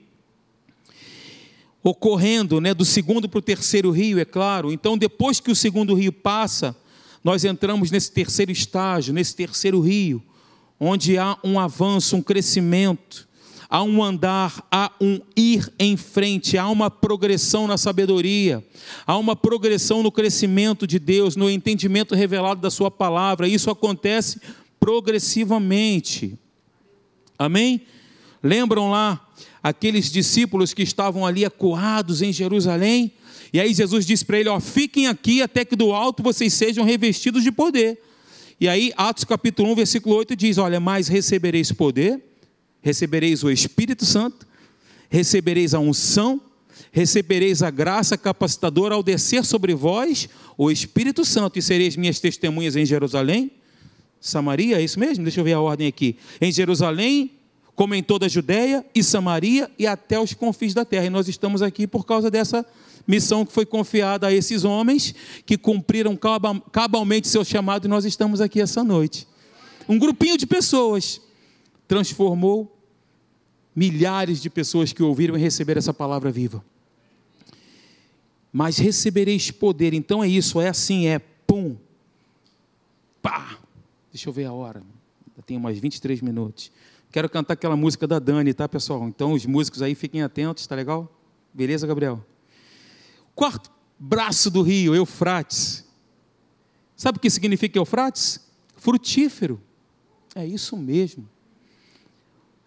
ocorrendo, 1.82 2.60
né, 2.60 2.74
do 2.74 2.84
segundo 2.84 3.28
para 3.28 3.38
o 3.38 3.42
terceiro 3.42 3.90
rio, 3.90 4.18
é 4.18 4.24
claro. 4.24 4.72
Então, 4.72 4.98
depois 4.98 5.40
que 5.40 5.50
o 5.50 5.56
segundo 5.56 5.94
rio 5.94 6.12
passa, 6.12 6.76
nós 7.22 7.44
entramos 7.44 7.90
nesse 7.90 8.10
terceiro 8.10 8.50
estágio, 8.50 9.14
nesse 9.14 9.34
terceiro 9.34 9.80
rio, 9.80 10.22
onde 10.80 11.16
há 11.18 11.38
um 11.44 11.58
avanço, 11.58 12.16
um 12.16 12.22
crescimento 12.22 13.27
há 13.68 13.82
um 13.82 14.02
andar, 14.02 14.66
há 14.70 14.90
um 15.00 15.20
ir 15.36 15.70
em 15.78 15.96
frente, 15.96 16.56
há 16.56 16.68
uma 16.68 16.90
progressão 16.90 17.66
na 17.66 17.76
sabedoria, 17.76 18.64
há 19.06 19.16
uma 19.18 19.36
progressão 19.36 20.02
no 20.02 20.10
crescimento 20.10 20.86
de 20.86 20.98
Deus, 20.98 21.36
no 21.36 21.50
entendimento 21.50 22.14
revelado 22.14 22.60
da 22.60 22.70
Sua 22.70 22.90
palavra. 22.90 23.46
Isso 23.46 23.70
acontece 23.70 24.40
progressivamente. 24.80 26.38
Amém? 27.38 27.82
Lembram 28.42 28.90
lá 28.90 29.28
aqueles 29.62 30.10
discípulos 30.10 30.72
que 30.72 30.82
estavam 30.82 31.26
ali 31.26 31.44
acuados 31.44 32.22
em 32.22 32.32
Jerusalém? 32.32 33.12
E 33.52 33.60
aí 33.60 33.74
Jesus 33.74 34.06
disse 34.06 34.24
para 34.24 34.38
ele: 34.38 34.48
ó, 34.48 34.58
fiquem 34.60 35.08
aqui 35.08 35.42
até 35.42 35.64
que 35.64 35.76
do 35.76 35.92
alto 35.92 36.22
vocês 36.22 36.54
sejam 36.54 36.84
revestidos 36.84 37.42
de 37.42 37.52
poder. 37.52 38.00
E 38.60 38.68
aí, 38.68 38.92
Atos 38.96 39.22
capítulo 39.22 39.70
1, 39.72 39.74
versículo 39.74 40.16
8 40.16 40.34
diz: 40.34 40.58
Olha, 40.58 40.80
mas 40.80 41.06
recebereis 41.06 41.70
poder 41.70 42.27
recebereis 42.80 43.42
o 43.42 43.50
Espírito 43.50 44.04
Santo, 44.04 44.46
recebereis 45.08 45.74
a 45.74 45.78
unção, 45.78 46.40
recebereis 46.92 47.62
a 47.62 47.70
graça 47.70 48.16
capacitadora 48.16 48.94
ao 48.94 49.02
descer 49.02 49.44
sobre 49.44 49.74
vós 49.74 50.28
o 50.56 50.70
Espírito 50.70 51.24
Santo 51.24 51.58
e 51.58 51.62
sereis 51.62 51.96
minhas 51.96 52.20
testemunhas 52.20 52.76
em 52.76 52.86
Jerusalém, 52.86 53.52
Samaria, 54.20 54.78
é 54.78 54.82
isso 54.82 54.98
mesmo? 54.98 55.24
Deixa 55.24 55.40
eu 55.40 55.44
ver 55.44 55.52
a 55.52 55.60
ordem 55.60 55.86
aqui. 55.86 56.16
Em 56.40 56.50
Jerusalém, 56.50 57.30
como 57.74 57.94
em 57.94 58.02
toda 58.02 58.26
a 58.26 58.28
Judéia 58.28 58.84
e 58.94 59.04
Samaria 59.04 59.70
e 59.78 59.86
até 59.86 60.18
os 60.18 60.34
confins 60.34 60.74
da 60.74 60.84
terra. 60.84 61.06
E 61.06 61.10
nós 61.10 61.28
estamos 61.28 61.62
aqui 61.62 61.86
por 61.86 62.04
causa 62.04 62.28
dessa 62.28 62.66
missão 63.06 63.46
que 63.46 63.52
foi 63.52 63.64
confiada 63.64 64.26
a 64.26 64.32
esses 64.32 64.64
homens 64.64 65.14
que 65.46 65.56
cumpriram 65.56 66.18
cabalmente 66.72 67.28
seu 67.28 67.44
chamado 67.44 67.84
e 67.86 67.88
nós 67.88 68.04
estamos 68.04 68.40
aqui 68.40 68.60
essa 68.60 68.82
noite. 68.82 69.28
Um 69.88 69.98
grupinho 69.98 70.36
de 70.36 70.46
pessoas 70.46 71.20
transformou 71.88 72.78
milhares 73.74 74.40
de 74.42 74.50
pessoas 74.50 74.92
que 74.92 75.02
ouviram 75.02 75.36
e 75.36 75.40
receberam 75.40 75.78
essa 75.78 75.94
palavra 75.94 76.30
viva. 76.30 76.62
Mas 78.52 78.76
recebereis 78.78 79.50
poder, 79.50 79.94
então 79.94 80.22
é 80.22 80.28
isso, 80.28 80.60
é 80.60 80.68
assim, 80.68 81.06
é 81.06 81.18
pum. 81.18 81.76
Pá! 83.22 83.58
Deixa 84.12 84.28
eu 84.28 84.32
ver 84.32 84.44
a 84.44 84.52
hora. 84.52 84.82
Já 85.36 85.42
tenho 85.42 85.60
mais 85.60 85.78
23 85.78 86.20
minutos. 86.20 86.70
Quero 87.10 87.28
cantar 87.28 87.54
aquela 87.54 87.76
música 87.76 88.06
da 88.06 88.18
Dani, 88.18 88.52
tá, 88.52 88.68
pessoal? 88.68 89.06
Então 89.08 89.32
os 89.32 89.46
músicos 89.46 89.80
aí 89.80 89.94
fiquem 89.94 90.22
atentos, 90.22 90.66
tá 90.66 90.74
legal? 90.74 91.10
Beleza, 91.54 91.86
Gabriel? 91.86 92.24
Quarto 93.34 93.70
braço 93.98 94.50
do 94.50 94.62
rio, 94.62 94.94
Eufrates. 94.94 95.84
Sabe 96.96 97.18
o 97.18 97.20
que 97.20 97.30
significa 97.30 97.78
Eufrates? 97.78 98.40
Frutífero. 98.76 99.60
É 100.34 100.44
isso 100.44 100.76
mesmo. 100.76 101.28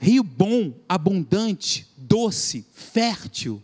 Rio 0.01 0.23
bom, 0.23 0.73
abundante, 0.89 1.87
doce, 1.95 2.65
fértil. 2.73 3.61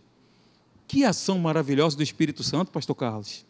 Que 0.88 1.04
ação 1.04 1.39
maravilhosa 1.39 1.97
do 1.97 2.04
Espírito 2.04 2.43
Santo, 2.43 2.69
Pastor 2.69 2.95
Carlos. 2.95 3.43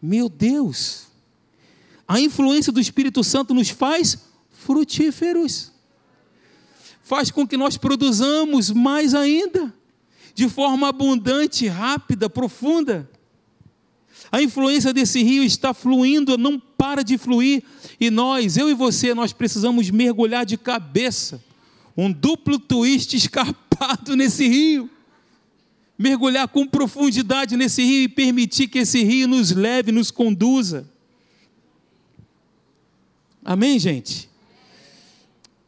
Meu 0.00 0.28
Deus. 0.28 1.06
A 2.06 2.20
influência 2.20 2.70
do 2.70 2.78
Espírito 2.78 3.24
Santo 3.24 3.54
nos 3.54 3.70
faz 3.70 4.18
frutíferos. 4.50 5.72
Faz 7.02 7.30
com 7.30 7.48
que 7.48 7.56
nós 7.56 7.78
produzamos 7.78 8.70
mais 8.70 9.14
ainda, 9.14 9.74
de 10.34 10.50
forma 10.50 10.88
abundante, 10.88 11.66
rápida, 11.68 12.28
profunda. 12.28 13.08
A 14.30 14.42
influência 14.42 14.92
desse 14.92 15.22
rio 15.22 15.42
está 15.42 15.72
fluindo, 15.72 16.36
não 16.36 16.60
para 16.60 17.02
de 17.02 17.16
fluir, 17.16 17.64
e 17.98 18.10
nós, 18.10 18.58
eu 18.58 18.68
e 18.68 18.74
você, 18.74 19.14
nós 19.14 19.32
precisamos 19.32 19.88
mergulhar 19.88 20.44
de 20.44 20.58
cabeça 20.58 21.42
um 21.96 22.10
duplo 22.10 22.58
twist 22.58 23.14
escarpado 23.16 24.16
nesse 24.16 24.48
rio. 24.48 24.90
Mergulhar 25.98 26.48
com 26.48 26.66
profundidade 26.66 27.56
nesse 27.56 27.82
rio 27.82 28.04
e 28.04 28.08
permitir 28.08 28.68
que 28.68 28.78
esse 28.78 29.04
rio 29.04 29.28
nos 29.28 29.52
leve, 29.52 29.92
nos 29.92 30.10
conduza. 30.10 30.88
Amém, 33.44 33.78
gente? 33.78 34.28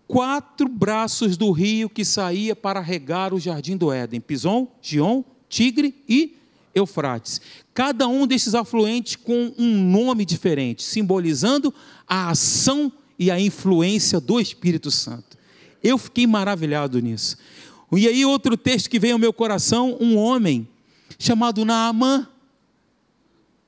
Quatro 0.07 0.69
braços 0.69 1.37
do 1.37 1.51
rio 1.51 1.89
que 1.89 2.05
saía 2.05 2.55
para 2.55 2.81
regar 2.81 3.33
o 3.35 3.41
jardim 3.41 3.77
do 3.77 3.93
Éden: 3.93 4.21
Pison, 4.21 4.69
Gion, 4.81 5.25
Tigre 5.49 5.95
e 6.09 6.37
Eufrates. 6.75 7.41
Cada 7.73 8.07
um 8.09 8.27
desses 8.27 8.55
afluentes 8.55 9.17
com 9.17 9.53
um 9.57 9.91
nome 9.91 10.25
diferente, 10.25 10.83
simbolizando 10.83 11.73
a 12.07 12.31
ação 12.31 12.93
e 13.19 13.31
a 13.31 13.41
influência 13.41 14.21
do 14.21 14.41
Espírito 14.41 14.91
Santo. 14.91 15.37
Eu 15.85 15.99
fiquei 15.99 16.27
maravilhado 16.27 16.99
nisso. 16.99 17.37
E 17.93 18.09
aí, 18.09 18.25
outro 18.25 18.57
texto 18.57 18.89
que 18.89 18.99
veio 18.99 19.13
ao 19.13 19.19
meu 19.19 19.35
coração: 19.35 19.99
um 20.01 20.17
homem 20.17 20.67
chamado 21.19 21.63
Naamã, 21.63 22.27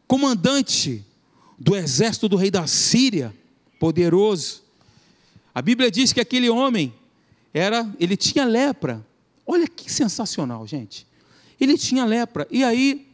comandante 0.09 1.05
do 1.59 1.77
exército 1.77 2.27
do 2.27 2.37
rei 2.37 2.51
da 2.51 2.67
Síria, 2.67 3.35
poderoso. 3.79 4.63
A 5.55 5.61
Bíblia 5.61 5.91
diz 5.91 6.13
que 6.13 6.21
aquele 6.21 6.49
homem 6.49 6.93
era, 7.53 7.89
ele 8.01 8.17
tinha 8.17 8.47
lepra. 8.47 9.05
Olha 9.47 9.69
que 9.69 9.93
sensacional, 9.93 10.67
gente. 10.67 11.07
Ele 11.61 11.77
tinha 11.77 12.05
lepra. 12.05 12.47
E 12.51 12.65
aí 12.65 13.07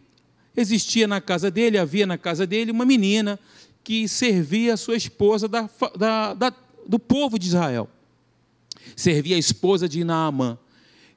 existia 0.56 1.08
na 1.08 1.20
casa 1.20 1.50
dele, 1.50 1.76
havia 1.76 2.06
na 2.06 2.16
casa 2.16 2.46
dele 2.46 2.70
uma 2.70 2.84
menina 2.84 3.38
que 3.82 4.06
servia 4.06 4.74
a 4.74 4.76
sua 4.76 4.96
esposa 4.96 5.48
da, 5.48 5.68
da, 5.98 6.34
da, 6.34 6.52
do 6.86 6.98
povo 6.98 7.36
de 7.36 7.48
Israel 7.48 7.88
servia 8.96 9.36
a 9.36 9.38
esposa 9.38 9.88
de 9.88 10.04
Naamã. 10.04 10.58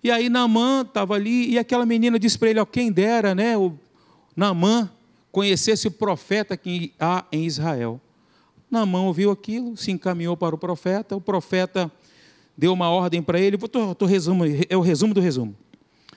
E 0.03 0.11
aí 0.11 0.29
Naamã 0.29 0.81
estava 0.81 1.15
ali 1.15 1.49
e 1.51 1.57
aquela 1.57 1.85
menina 1.85 2.19
disse 2.19 2.37
para 2.37 2.49
ele, 2.49 2.59
ó, 2.59 2.65
quem 2.65 2.91
dera, 2.91 3.33
né, 3.33 3.57
o 3.57 3.73
Naamã 4.35 4.89
conhecesse 5.31 5.87
o 5.87 5.91
profeta 5.91 6.55
que 6.55 6.93
há 6.99 7.25
em 7.31 7.45
Israel. 7.45 7.99
Naamã 8.69 9.01
ouviu 9.01 9.31
aquilo, 9.31 9.75
se 9.75 9.91
encaminhou 9.91 10.37
para 10.37 10.53
o 10.53 10.57
profeta, 10.57 11.15
o 11.15 11.21
profeta 11.21 11.91
deu 12.57 12.71
uma 12.71 12.89
ordem 12.89 13.21
para 13.21 13.39
ele, 13.39 13.57
tô, 13.57 13.95
tô 13.95 14.05
resumo, 14.05 14.43
é 14.69 14.77
o 14.77 14.81
resumo 14.81 15.13
do 15.13 15.19
resumo. 15.19 15.55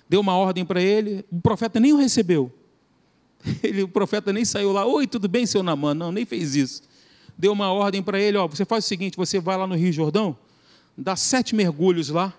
Deu 0.08 0.20
uma 0.20 0.36
ordem 0.36 0.64
para 0.64 0.80
ele, 0.80 1.24
o 1.30 1.40
profeta 1.40 1.80
nem 1.80 1.92
o 1.92 1.96
recebeu. 1.96 2.52
Ele, 3.62 3.84
o 3.84 3.88
profeta 3.88 4.32
nem 4.32 4.44
saiu 4.44 4.72
lá, 4.72 4.84
oi, 4.84 5.06
tudo 5.06 5.28
bem, 5.28 5.46
seu 5.46 5.62
Naamã? 5.62 5.94
Não, 5.94 6.10
nem 6.10 6.26
fez 6.26 6.56
isso. 6.56 6.82
Deu 7.36 7.52
uma 7.52 7.72
ordem 7.72 8.02
para 8.02 8.18
ele, 8.20 8.36
ó, 8.36 8.48
você 8.48 8.64
faz 8.64 8.84
o 8.84 8.88
seguinte, 8.88 9.16
você 9.16 9.38
vai 9.38 9.56
lá 9.56 9.64
no 9.64 9.76
Rio 9.76 9.92
Jordão, 9.92 10.36
dá 10.98 11.14
sete 11.14 11.54
mergulhos 11.54 12.08
lá, 12.08 12.34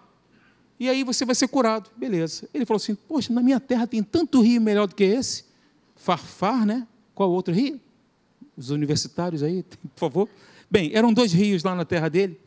e 0.80 0.88
aí 0.88 1.04
você 1.04 1.26
vai 1.26 1.36
ser 1.36 1.48
curado. 1.48 1.90
Beleza. 1.98 2.48
Ele 2.54 2.66
falou 2.66 2.78
assim: 2.78 2.96
Poxa, 2.96 3.34
na 3.34 3.42
minha 3.42 3.60
terra 3.60 3.86
tem 3.88 4.04
tanto 4.04 4.42
rio 4.42 4.62
melhor 4.62 4.88
do 4.88 4.96
que 4.96 5.04
esse. 5.04 5.46
Farfar, 5.96 6.66
né? 6.66 6.88
Qual 7.14 7.30
outro 7.32 7.54
rio? 7.54 7.80
Os 8.56 8.70
universitários 8.70 9.44
aí, 9.44 9.64
por 9.96 10.00
favor. 10.00 10.30
Bem, 10.72 10.92
eram 10.94 11.12
dois 11.14 11.34
rios 11.34 11.64
lá 11.64 11.76
na 11.76 11.84
terra 11.84 12.10
dele. 12.10 12.40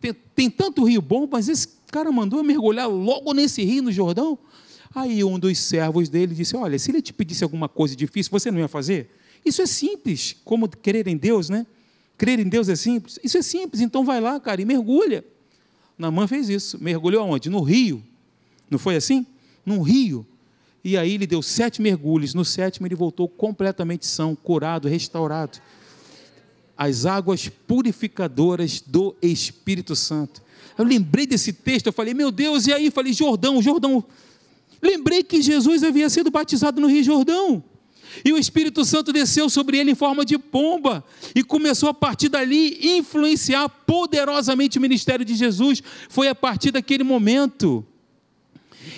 Tem, 0.00 0.12
tem 0.12 0.50
tanto 0.50 0.82
rio 0.84 1.02
bom, 1.02 1.28
mas 1.30 1.48
esse 1.48 1.68
cara 1.88 2.10
mandou 2.10 2.42
mergulhar 2.42 2.88
logo 2.88 3.32
nesse 3.34 3.62
rio 3.62 3.82
no 3.82 3.92
Jordão. 3.92 4.38
Aí 4.92 5.22
um 5.22 5.38
dos 5.38 5.56
servos 5.58 6.08
dele 6.08 6.34
disse: 6.34 6.56
Olha, 6.56 6.78
se 6.78 6.90
ele 6.90 7.00
te 7.00 7.12
pedisse 7.12 7.44
alguma 7.44 7.68
coisa 7.68 7.94
difícil, 7.94 8.30
você 8.30 8.50
não 8.50 8.58
ia 8.58 8.68
fazer? 8.68 9.10
Isso 9.44 9.62
é 9.62 9.66
simples, 9.66 10.36
como 10.44 10.68
crer 10.68 11.06
em 11.06 11.16
Deus, 11.16 11.48
né? 11.48 11.66
Crer 12.18 12.40
em 12.40 12.48
Deus 12.48 12.68
é 12.68 12.74
simples. 12.74 13.18
Isso 13.22 13.38
é 13.38 13.42
simples, 13.42 13.80
então 13.80 14.04
vai 14.04 14.20
lá, 14.20 14.40
cara, 14.40 14.60
e 14.60 14.64
mergulha. 14.64 15.24
Naamã 16.00 16.26
fez 16.26 16.48
isso. 16.48 16.82
Mergulhou 16.82 17.22
aonde? 17.22 17.50
No 17.50 17.60
rio. 17.60 18.02
Não 18.70 18.78
foi 18.78 18.96
assim? 18.96 19.26
Num 19.64 19.82
rio. 19.82 20.26
E 20.82 20.96
aí 20.96 21.12
ele 21.12 21.26
deu 21.26 21.42
sete 21.42 21.82
mergulhos. 21.82 22.32
No 22.32 22.44
sétimo 22.44 22.86
ele 22.86 22.94
voltou 22.94 23.28
completamente 23.28 24.06
são, 24.06 24.34
curado, 24.34 24.88
restaurado. 24.88 25.58
As 26.76 27.04
águas 27.04 27.48
purificadoras 27.48 28.80
do 28.80 29.14
Espírito 29.20 29.94
Santo. 29.94 30.42
Eu 30.78 30.84
lembrei 30.86 31.26
desse 31.26 31.52
texto, 31.52 31.88
eu 31.88 31.92
falei, 31.92 32.14
meu 32.14 32.30
Deus, 32.30 32.66
e 32.66 32.72
aí? 32.72 32.90
Falei, 32.90 33.12
Jordão, 33.12 33.60
Jordão. 33.60 34.02
Lembrei 34.80 35.22
que 35.22 35.42
Jesus 35.42 35.82
havia 35.82 36.08
sido 36.08 36.30
batizado 36.30 36.80
no 36.80 36.86
Rio 36.86 37.04
Jordão. 37.04 37.62
E 38.24 38.32
o 38.32 38.38
Espírito 38.38 38.84
Santo 38.84 39.12
desceu 39.12 39.48
sobre 39.48 39.78
ele 39.78 39.92
em 39.92 39.94
forma 39.94 40.24
de 40.24 40.38
pomba 40.38 41.04
e 41.34 41.42
começou 41.42 41.88
a 41.88 41.94
partir 41.94 42.28
dali 42.28 42.78
influenciar 42.96 43.68
poderosamente 43.68 44.78
o 44.78 44.80
ministério 44.80 45.24
de 45.24 45.34
Jesus. 45.34 45.82
Foi 46.08 46.28
a 46.28 46.34
partir 46.34 46.70
daquele 46.70 47.04
momento. 47.04 47.84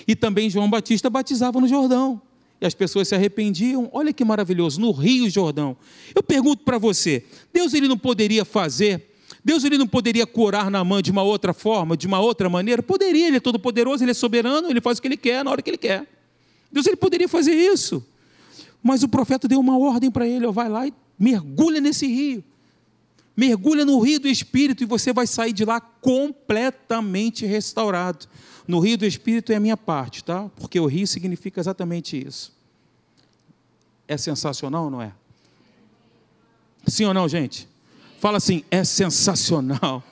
E 0.06 0.16
também 0.16 0.50
João 0.50 0.68
Batista 0.68 1.08
batizava 1.08 1.60
no 1.60 1.68
Jordão. 1.68 2.20
E 2.60 2.66
as 2.66 2.74
pessoas 2.74 3.08
se 3.08 3.14
arrependiam. 3.14 3.88
Olha 3.92 4.12
que 4.12 4.24
maravilhoso, 4.24 4.80
no 4.80 4.92
Rio 4.92 5.28
Jordão. 5.28 5.76
Eu 6.14 6.22
pergunto 6.22 6.64
para 6.64 6.78
você, 6.78 7.24
Deus 7.52 7.74
ele 7.74 7.88
não 7.88 7.98
poderia 7.98 8.44
fazer 8.44 9.12
Deus 9.44 9.64
ele 9.64 9.76
não 9.76 9.86
poderia 9.86 10.26
curar 10.26 10.70
na 10.70 10.84
mão 10.84 11.02
de 11.02 11.10
uma 11.10 11.22
outra 11.22 11.52
forma, 11.52 11.96
de 11.96 12.06
uma 12.06 12.20
outra 12.20 12.48
maneira? 12.48 12.82
Poderia, 12.82 13.26
ele 13.26 13.38
é 13.38 13.40
todo 13.40 13.58
poderoso, 13.58 14.04
ele 14.04 14.12
é 14.12 14.14
soberano, 14.14 14.70
ele 14.70 14.80
faz 14.80 14.98
o 14.98 15.02
que 15.02 15.08
ele 15.08 15.16
quer 15.16 15.44
na 15.44 15.50
hora 15.50 15.60
que 15.60 15.70
ele 15.70 15.78
quer. 15.78 16.06
Deus 16.70 16.86
ele 16.86 16.96
poderia 16.96 17.28
fazer 17.28 17.52
isso. 17.52 18.04
Mas 18.82 19.02
o 19.02 19.08
profeta 19.08 19.46
deu 19.46 19.60
uma 19.60 19.78
ordem 19.78 20.10
para 20.10 20.26
ele: 20.26 20.46
ó, 20.46 20.52
vai 20.52 20.68
lá 20.68 20.86
e 20.86 20.92
mergulha 21.18 21.80
nesse 21.80 22.06
rio. 22.06 22.42
Mergulha 23.36 23.84
no 23.84 23.98
rio 24.00 24.20
do 24.20 24.28
Espírito 24.28 24.82
e 24.82 24.86
você 24.86 25.12
vai 25.12 25.26
sair 25.26 25.52
de 25.52 25.64
lá 25.64 25.80
completamente 25.80 27.46
restaurado. 27.46 28.26
No 28.68 28.78
rio 28.78 28.98
do 28.98 29.06
Espírito 29.06 29.52
é 29.52 29.56
a 29.56 29.60
minha 29.60 29.76
parte, 29.76 30.22
tá? 30.22 30.50
Porque 30.56 30.78
o 30.78 30.86
rio 30.86 31.06
significa 31.06 31.60
exatamente 31.60 32.16
isso. 32.26 32.52
É 34.06 34.16
sensacional, 34.16 34.90
não 34.90 35.00
é? 35.00 35.12
Sim 36.86 37.06
ou 37.06 37.14
não, 37.14 37.28
gente? 37.28 37.68
Fala 38.18 38.36
assim, 38.36 38.64
é 38.70 38.84
sensacional. 38.84 40.02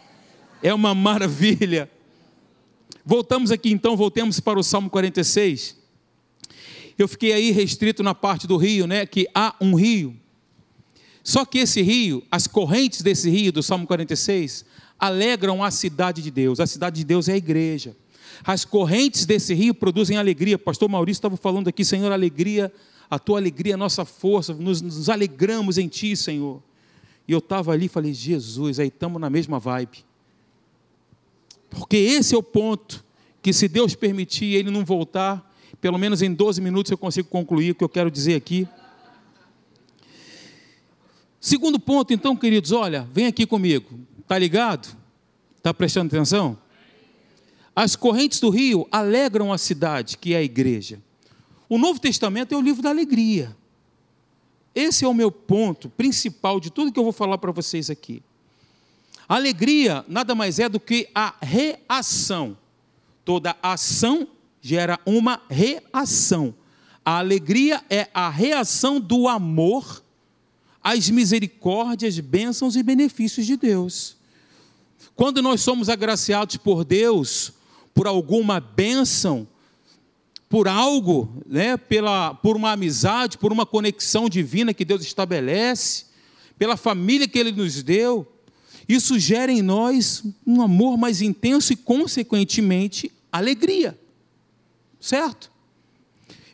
É 0.62 0.72
uma 0.72 0.94
maravilha. 0.94 1.90
Voltamos 3.04 3.50
aqui 3.50 3.70
então, 3.70 3.96
voltemos 3.96 4.40
para 4.40 4.58
o 4.58 4.62
Salmo 4.62 4.90
46. 4.90 5.76
Eu 7.02 7.08
fiquei 7.08 7.32
aí 7.32 7.50
restrito 7.50 8.02
na 8.02 8.14
parte 8.14 8.46
do 8.46 8.56
rio, 8.56 8.86
né? 8.86 9.06
Que 9.06 9.26
há 9.34 9.54
um 9.60 9.74
rio. 9.74 10.14
Só 11.24 11.44
que 11.44 11.58
esse 11.58 11.80
rio, 11.80 12.22
as 12.30 12.46
correntes 12.46 13.00
desse 13.00 13.30
rio, 13.30 13.50
do 13.52 13.62
Salmo 13.62 13.86
46, 13.86 14.64
alegram 14.98 15.64
a 15.64 15.70
cidade 15.70 16.20
de 16.20 16.30
Deus. 16.30 16.60
A 16.60 16.66
cidade 16.66 16.96
de 16.96 17.04
Deus 17.04 17.28
é 17.28 17.32
a 17.32 17.36
igreja. 17.36 17.96
As 18.44 18.64
correntes 18.64 19.24
desse 19.24 19.54
rio 19.54 19.74
produzem 19.74 20.16
alegria. 20.18 20.58
Pastor 20.58 20.88
Maurício 20.88 21.20
estava 21.20 21.36
falando 21.36 21.68
aqui, 21.68 21.84
Senhor, 21.84 22.12
alegria, 22.12 22.72
a 23.08 23.18
tua 23.18 23.38
alegria, 23.38 23.74
a 23.74 23.78
nossa 23.78 24.04
força, 24.04 24.52
nos, 24.52 24.82
nos 24.82 25.08
alegramos 25.08 25.78
em 25.78 25.88
ti, 25.88 26.14
Senhor. 26.14 26.62
E 27.26 27.32
eu 27.32 27.38
estava 27.38 27.72
ali 27.72 27.86
e 27.86 27.88
falei, 27.88 28.12
Jesus, 28.12 28.78
aí 28.78 28.88
estamos 28.88 29.20
na 29.20 29.30
mesma 29.30 29.58
vibe. 29.58 30.04
Porque 31.70 31.96
esse 31.96 32.34
é 32.34 32.38
o 32.38 32.42
ponto 32.42 33.02
que, 33.40 33.52
se 33.52 33.68
Deus 33.68 33.94
permitir 33.94 34.54
ele 34.54 34.70
não 34.70 34.84
voltar, 34.84 35.49
pelo 35.80 35.98
menos 35.98 36.20
em 36.22 36.32
12 36.32 36.60
minutos 36.60 36.90
eu 36.90 36.98
consigo 36.98 37.28
concluir 37.28 37.70
o 37.70 37.74
que 37.74 37.84
eu 37.84 37.88
quero 37.88 38.10
dizer 38.10 38.34
aqui. 38.34 38.68
Segundo 41.40 41.80
ponto, 41.80 42.12
então, 42.12 42.36
queridos, 42.36 42.70
olha, 42.70 43.08
vem 43.12 43.26
aqui 43.26 43.46
comigo. 43.46 43.98
Tá 44.28 44.38
ligado? 44.38 44.94
Tá 45.62 45.72
prestando 45.72 46.14
atenção? 46.14 46.58
As 47.74 47.96
correntes 47.96 48.40
do 48.40 48.50
rio 48.50 48.86
alegram 48.92 49.52
a 49.52 49.56
cidade, 49.56 50.18
que 50.18 50.34
é 50.34 50.36
a 50.36 50.42
igreja. 50.42 51.00
O 51.68 51.78
Novo 51.78 51.98
Testamento 51.98 52.54
é 52.54 52.58
o 52.58 52.60
livro 52.60 52.82
da 52.82 52.90
alegria. 52.90 53.56
esse 54.74 55.04
é 55.04 55.08
o 55.08 55.14
meu 55.14 55.32
ponto 55.32 55.88
principal 55.88 56.60
de 56.60 56.70
tudo 56.70 56.92
que 56.92 56.98
eu 56.98 57.04
vou 57.04 57.12
falar 57.12 57.38
para 57.38 57.52
vocês 57.52 57.88
aqui. 57.88 58.22
Alegria 59.28 60.04
nada 60.08 60.34
mais 60.34 60.58
é 60.58 60.68
do 60.68 60.78
que 60.78 61.08
a 61.14 61.34
reação. 61.40 62.56
Toda 63.24 63.56
ação 63.62 64.28
gera 64.60 64.98
uma 65.06 65.40
reação. 65.48 66.54
A 67.04 67.18
alegria 67.18 67.82
é 67.88 68.08
a 68.12 68.28
reação 68.28 69.00
do 69.00 69.26
amor 69.26 70.02
às 70.82 71.08
misericórdias, 71.10 72.18
bênçãos 72.20 72.76
e 72.76 72.82
benefícios 72.82 73.46
de 73.46 73.56
Deus. 73.56 74.16
Quando 75.14 75.42
nós 75.42 75.60
somos 75.60 75.88
agraciados 75.88 76.56
por 76.56 76.84
Deus, 76.84 77.52
por 77.92 78.06
alguma 78.06 78.60
bênção, 78.60 79.46
por 80.48 80.66
algo, 80.66 81.42
né, 81.46 81.76
pela, 81.76 82.34
por 82.34 82.56
uma 82.56 82.72
amizade, 82.72 83.38
por 83.38 83.52
uma 83.52 83.64
conexão 83.64 84.28
divina 84.28 84.74
que 84.74 84.84
Deus 84.84 85.02
estabelece, 85.02 86.06
pela 86.58 86.76
família 86.76 87.28
que 87.28 87.38
Ele 87.38 87.52
nos 87.52 87.82
deu, 87.82 88.26
isso 88.88 89.18
gera 89.18 89.52
em 89.52 89.62
nós 89.62 90.24
um 90.46 90.60
amor 90.60 90.98
mais 90.98 91.22
intenso 91.22 91.72
e, 91.72 91.76
consequentemente, 91.76 93.12
alegria. 93.30 93.98
Certo? 95.00 95.50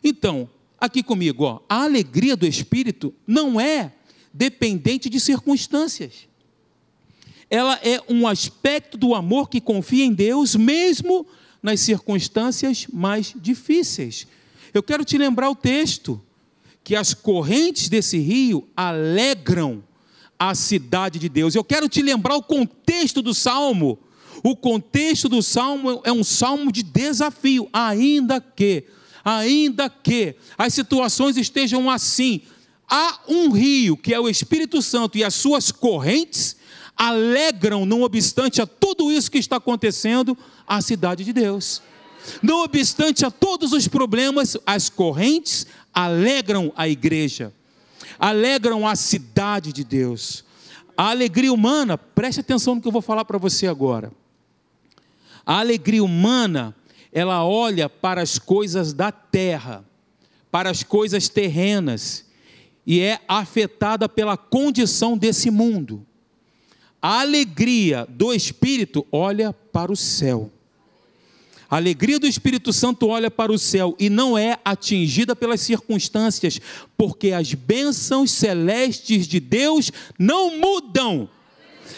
Então, 0.03 0.49
aqui 0.79 1.03
comigo, 1.03 1.43
ó, 1.43 1.59
a 1.67 1.83
alegria 1.83 2.35
do 2.35 2.45
Espírito 2.45 3.13
não 3.25 3.59
é 3.59 3.91
dependente 4.33 5.09
de 5.09 5.19
circunstâncias. 5.19 6.27
Ela 7.49 7.79
é 7.83 8.01
um 8.09 8.27
aspecto 8.27 8.97
do 8.97 9.13
amor 9.13 9.49
que 9.49 9.61
confia 9.61 10.05
em 10.05 10.13
Deus, 10.13 10.55
mesmo 10.55 11.25
nas 11.61 11.79
circunstâncias 11.79 12.87
mais 12.91 13.33
difíceis. 13.35 14.27
Eu 14.73 14.83
quero 14.83 15.03
te 15.03 15.17
lembrar 15.17 15.49
o 15.49 15.55
texto, 15.55 16.21
que 16.83 16.95
as 16.95 17.13
correntes 17.13 17.89
desse 17.89 18.17
rio 18.17 18.67
alegram 18.75 19.83
a 20.39 20.53
cidade 20.53 21.19
de 21.19 21.27
Deus. 21.27 21.55
Eu 21.55 21.63
quero 21.63 21.89
te 21.89 22.01
lembrar 22.01 22.35
o 22.35 22.43
contexto 22.43 23.21
do 23.21 23.33
salmo. 23.33 23.97
O 24.43 24.55
contexto 24.55 25.27
do 25.27 25.41
salmo 25.41 26.01
é 26.03 26.11
um 26.11 26.23
salmo 26.23 26.71
de 26.71 26.83
desafio, 26.83 27.69
ainda 27.71 28.39
que, 28.39 28.85
ainda 29.23 29.89
que 29.89 30.35
as 30.57 30.73
situações 30.73 31.37
estejam 31.37 31.89
assim, 31.89 32.41
há 32.89 33.19
um 33.27 33.51
rio 33.51 33.97
que 33.97 34.13
é 34.13 34.19
o 34.19 34.29
Espírito 34.29 34.81
Santo 34.81 35.17
e 35.17 35.23
as 35.23 35.33
suas 35.33 35.71
correntes 35.71 36.55
alegram, 36.97 37.85
não 37.85 38.01
obstante 38.01 38.61
a 38.61 38.65
tudo 38.65 39.11
isso 39.11 39.29
que 39.29 39.37
está 39.37 39.57
acontecendo, 39.57 40.35
a 40.67 40.81
cidade 40.81 41.23
de 41.23 41.31
Deus. 41.31 41.81
Não 42.41 42.63
obstante 42.63 43.25
a 43.25 43.31
todos 43.31 43.71
os 43.71 43.87
problemas, 43.87 44.57
as 44.65 44.89
correntes 44.89 45.67
alegram 45.93 46.73
a 46.75 46.89
igreja, 46.89 47.53
alegram 48.19 48.87
a 48.87 48.95
cidade 48.95 49.71
de 49.71 49.83
Deus. 49.83 50.43
A 50.97 51.11
alegria 51.11 51.53
humana, 51.53 51.97
preste 51.97 52.39
atenção 52.39 52.75
no 52.75 52.81
que 52.81 52.87
eu 52.87 52.91
vou 52.91 53.03
falar 53.03 53.23
para 53.23 53.37
você 53.37 53.67
agora. 53.67 54.11
A 55.47 55.59
alegria 55.61 56.03
humana, 56.03 56.75
ela 57.09 57.45
olha 57.45 57.87
para 57.87 58.21
as 58.21 58.37
coisas 58.37 58.91
da 58.91 59.13
terra, 59.13 59.85
para 60.51 60.69
as 60.69 60.83
coisas 60.83 61.29
terrenas, 61.29 62.25
e 62.85 62.99
é 62.99 63.21
afetada 63.29 64.09
pela 64.09 64.35
condição 64.35 65.17
desse 65.17 65.49
mundo. 65.49 66.05
A 67.01 67.21
alegria 67.21 68.05
do 68.09 68.33
Espírito 68.33 69.07
olha 69.09 69.53
para 69.53 69.89
o 69.89 69.95
céu. 69.95 70.51
A 71.69 71.77
alegria 71.77 72.19
do 72.19 72.27
Espírito 72.27 72.73
Santo 72.73 73.07
olha 73.07 73.31
para 73.31 73.49
o 73.51 73.57
céu 73.57 73.95
e 73.97 74.09
não 74.09 74.37
é 74.37 74.59
atingida 74.65 75.33
pelas 75.33 75.61
circunstâncias, 75.61 76.59
porque 76.97 77.31
as 77.31 77.53
bênçãos 77.53 78.31
celestes 78.31 79.25
de 79.25 79.39
Deus 79.39 79.93
não 80.19 80.57
mudam. 80.57 81.29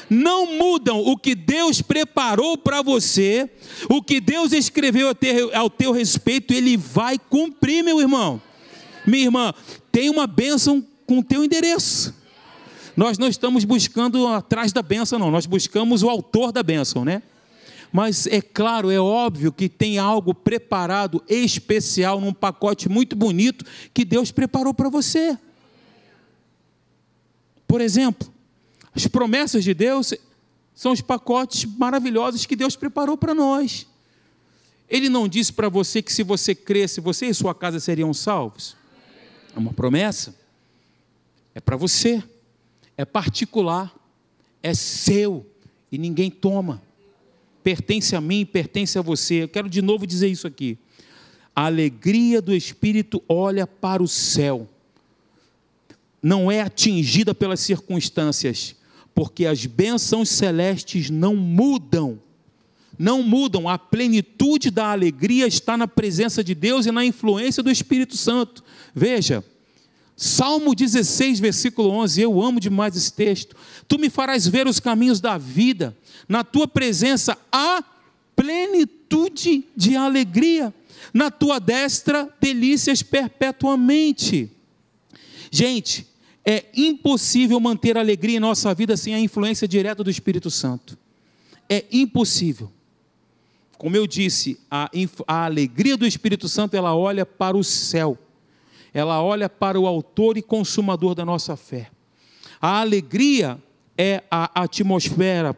Não 0.10 0.58
mudam 0.58 1.00
o 1.00 1.18
que 1.18 1.36
Deus 1.36 1.82
preparou 1.82 2.58
para 2.58 2.82
você, 2.82 3.50
o 3.90 4.02
que 4.02 4.20
Deus 4.20 4.52
escreveu 4.54 5.16
ao 5.54 5.70
teu, 5.70 5.92
respeito, 5.92 6.54
Ele 6.54 6.76
vai 6.78 7.18
cumprir, 7.18 7.84
meu 7.84 8.00
irmão. 8.00 8.42
Minha 9.06 9.26
irmã, 9.26 9.54
tem 9.92 10.10
uma 10.10 10.28
bênção 10.28 10.86
com 11.06 11.20
o 11.20 11.24
teu 11.24 11.44
endereço. 11.44 12.14
Nós 12.96 13.18
não 13.18 13.28
estamos 13.28 13.64
buscando 13.64 14.28
atrás 14.28 14.74
da 14.74 14.82
bênção, 14.82 15.18
não, 15.18 15.32
nós 15.32 15.46
buscamos 15.46 16.04
o 16.04 16.10
autor 16.10 16.52
da 16.52 16.62
bênção, 16.62 17.06
né? 17.06 17.22
Mas 17.92 18.28
é 18.28 18.42
claro, 18.42 18.92
é 18.92 19.00
óbvio 19.00 19.52
que 19.52 19.68
tem 19.68 19.98
algo 19.98 20.34
preparado 20.34 21.24
especial 21.28 22.22
num 22.22 22.34
pacote 22.34 22.88
muito 22.88 23.16
bonito 23.16 23.66
que 23.94 24.06
Deus 24.06 24.32
preparou 24.32 24.74
para 24.74 24.90
você. 24.90 25.38
Por 27.68 27.82
exemplo, 27.82 28.32
as 28.94 29.08
promessas 29.08 29.64
de 29.64 29.74
Deus 29.74 30.14
são 30.74 30.92
os 30.92 31.02
pacotes 31.02 31.66
maravilhosos 31.66 32.46
que 32.46 32.56
Deus 32.56 32.76
preparou 32.76 33.18
para 33.18 33.34
nós. 33.34 33.88
Ele 34.90 35.10
não 35.10 35.28
disse 35.28 35.54
para 35.54 35.70
você 35.70 36.02
que 36.02 36.12
se 36.12 36.24
você 36.24 36.56
cresce, 36.56 37.00
você 37.00 37.28
e 37.28 37.34
sua 37.34 37.54
casa 37.54 37.80
seriam 37.80 38.14
salvos. 38.14 38.76
É 39.56 39.60
uma 39.60 39.74
promessa. 39.74 40.36
É 41.54 41.60
para 41.60 41.76
você. 41.76 42.24
É 42.98 43.06
particular. 43.06 43.94
É 44.64 44.74
seu. 44.74 45.46
E 45.92 45.98
ninguém 45.98 46.32
toma 46.32 46.82
pertence 47.64 48.16
a 48.16 48.22
mim, 48.22 48.46
pertence 48.46 48.98
a 48.98 49.02
você. 49.02 49.44
Eu 49.44 49.48
quero 49.48 49.70
de 49.70 49.82
novo 49.82 50.08
dizer 50.08 50.28
isso 50.28 50.48
aqui. 50.48 50.78
A 51.56 51.66
alegria 51.66 52.42
do 52.42 52.54
Espírito 52.54 53.22
olha 53.28 53.68
para 53.68 54.02
o 54.02 54.08
céu, 54.08 54.68
não 56.22 56.52
é 56.52 56.62
atingida 56.62 57.36
pelas 57.36 57.60
circunstâncias, 57.60 58.76
porque 59.14 59.46
as 59.46 59.66
bênçãos 59.66 60.30
celestes 60.30 61.10
não 61.10 61.36
mudam. 61.36 62.20
Não 62.98 63.24
mudam, 63.24 63.70
a 63.70 63.78
plenitude 63.78 64.70
da 64.70 64.92
alegria 64.92 65.48
está 65.48 65.78
na 65.78 65.88
presença 65.88 66.44
de 66.44 66.54
Deus 66.54 66.86
e 66.86 66.92
na 66.92 67.06
influência 67.06 67.64
do 67.64 67.72
Espírito 67.72 68.18
Santo. 68.18 68.62
Veja, 68.94 69.44
Salmo 70.18 70.76
16, 70.76 71.40
versículo 71.40 71.92
11, 71.92 72.22
eu 72.22 72.42
amo 72.42 72.60
demais 72.60 72.94
esse 72.98 73.14
texto. 73.14 73.56
Tu 73.88 73.98
me 73.98 74.10
farás 74.10 74.46
ver 74.46 74.68
os 74.68 74.78
caminhos 74.78 75.22
da 75.22 75.38
vida, 75.38 75.96
na 76.28 76.44
tua 76.44 76.68
presença 76.68 77.38
há 77.50 77.82
plenitude 78.36 79.64
de 79.78 79.96
alegria, 79.96 80.74
na 81.14 81.32
tua 81.32 81.58
destra 81.58 82.28
delícias 82.42 83.02
perpetuamente. 83.02 84.52
Gente, 85.50 86.06
é 86.46 86.66
impossível 86.76 87.60
manter 87.60 87.98
alegria 87.98 88.38
em 88.38 88.40
nossa 88.40 88.74
vida 88.74 88.96
sem 88.98 89.14
a 89.14 89.20
influência 89.20 89.68
direta 89.68 90.04
do 90.04 90.10
Espírito 90.10 90.50
Santo. 90.50 90.98
É 91.70 91.86
impossível. 91.92 92.72
Como 93.78 93.96
eu 93.96 94.08
disse, 94.08 94.60
a, 94.70 94.90
a 95.28 95.46
alegria 95.46 95.96
do 95.96 96.06
Espírito 96.06 96.50
Santo 96.50 96.76
ela 96.76 96.96
olha 96.96 97.26
para 97.26 97.56
o 97.56 97.64
céu 97.64 98.18
ela 98.94 99.22
olha 99.22 99.50
para 99.50 99.80
o 99.80 99.88
autor 99.88 100.38
e 100.38 100.42
consumador 100.42 101.16
da 101.16 101.26
nossa 101.26 101.56
fé. 101.56 101.90
A 102.62 102.80
alegria 102.80 103.62
é 103.98 104.24
a 104.30 104.64
atmosfera 104.64 105.54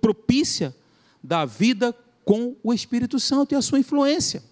propícia 0.00 0.74
da 1.22 1.44
vida 1.44 1.94
com 2.24 2.56
o 2.62 2.72
Espírito 2.72 3.18
Santo 3.20 3.52
e 3.52 3.56
a 3.56 3.62
sua 3.62 3.78
influência. 3.78 4.42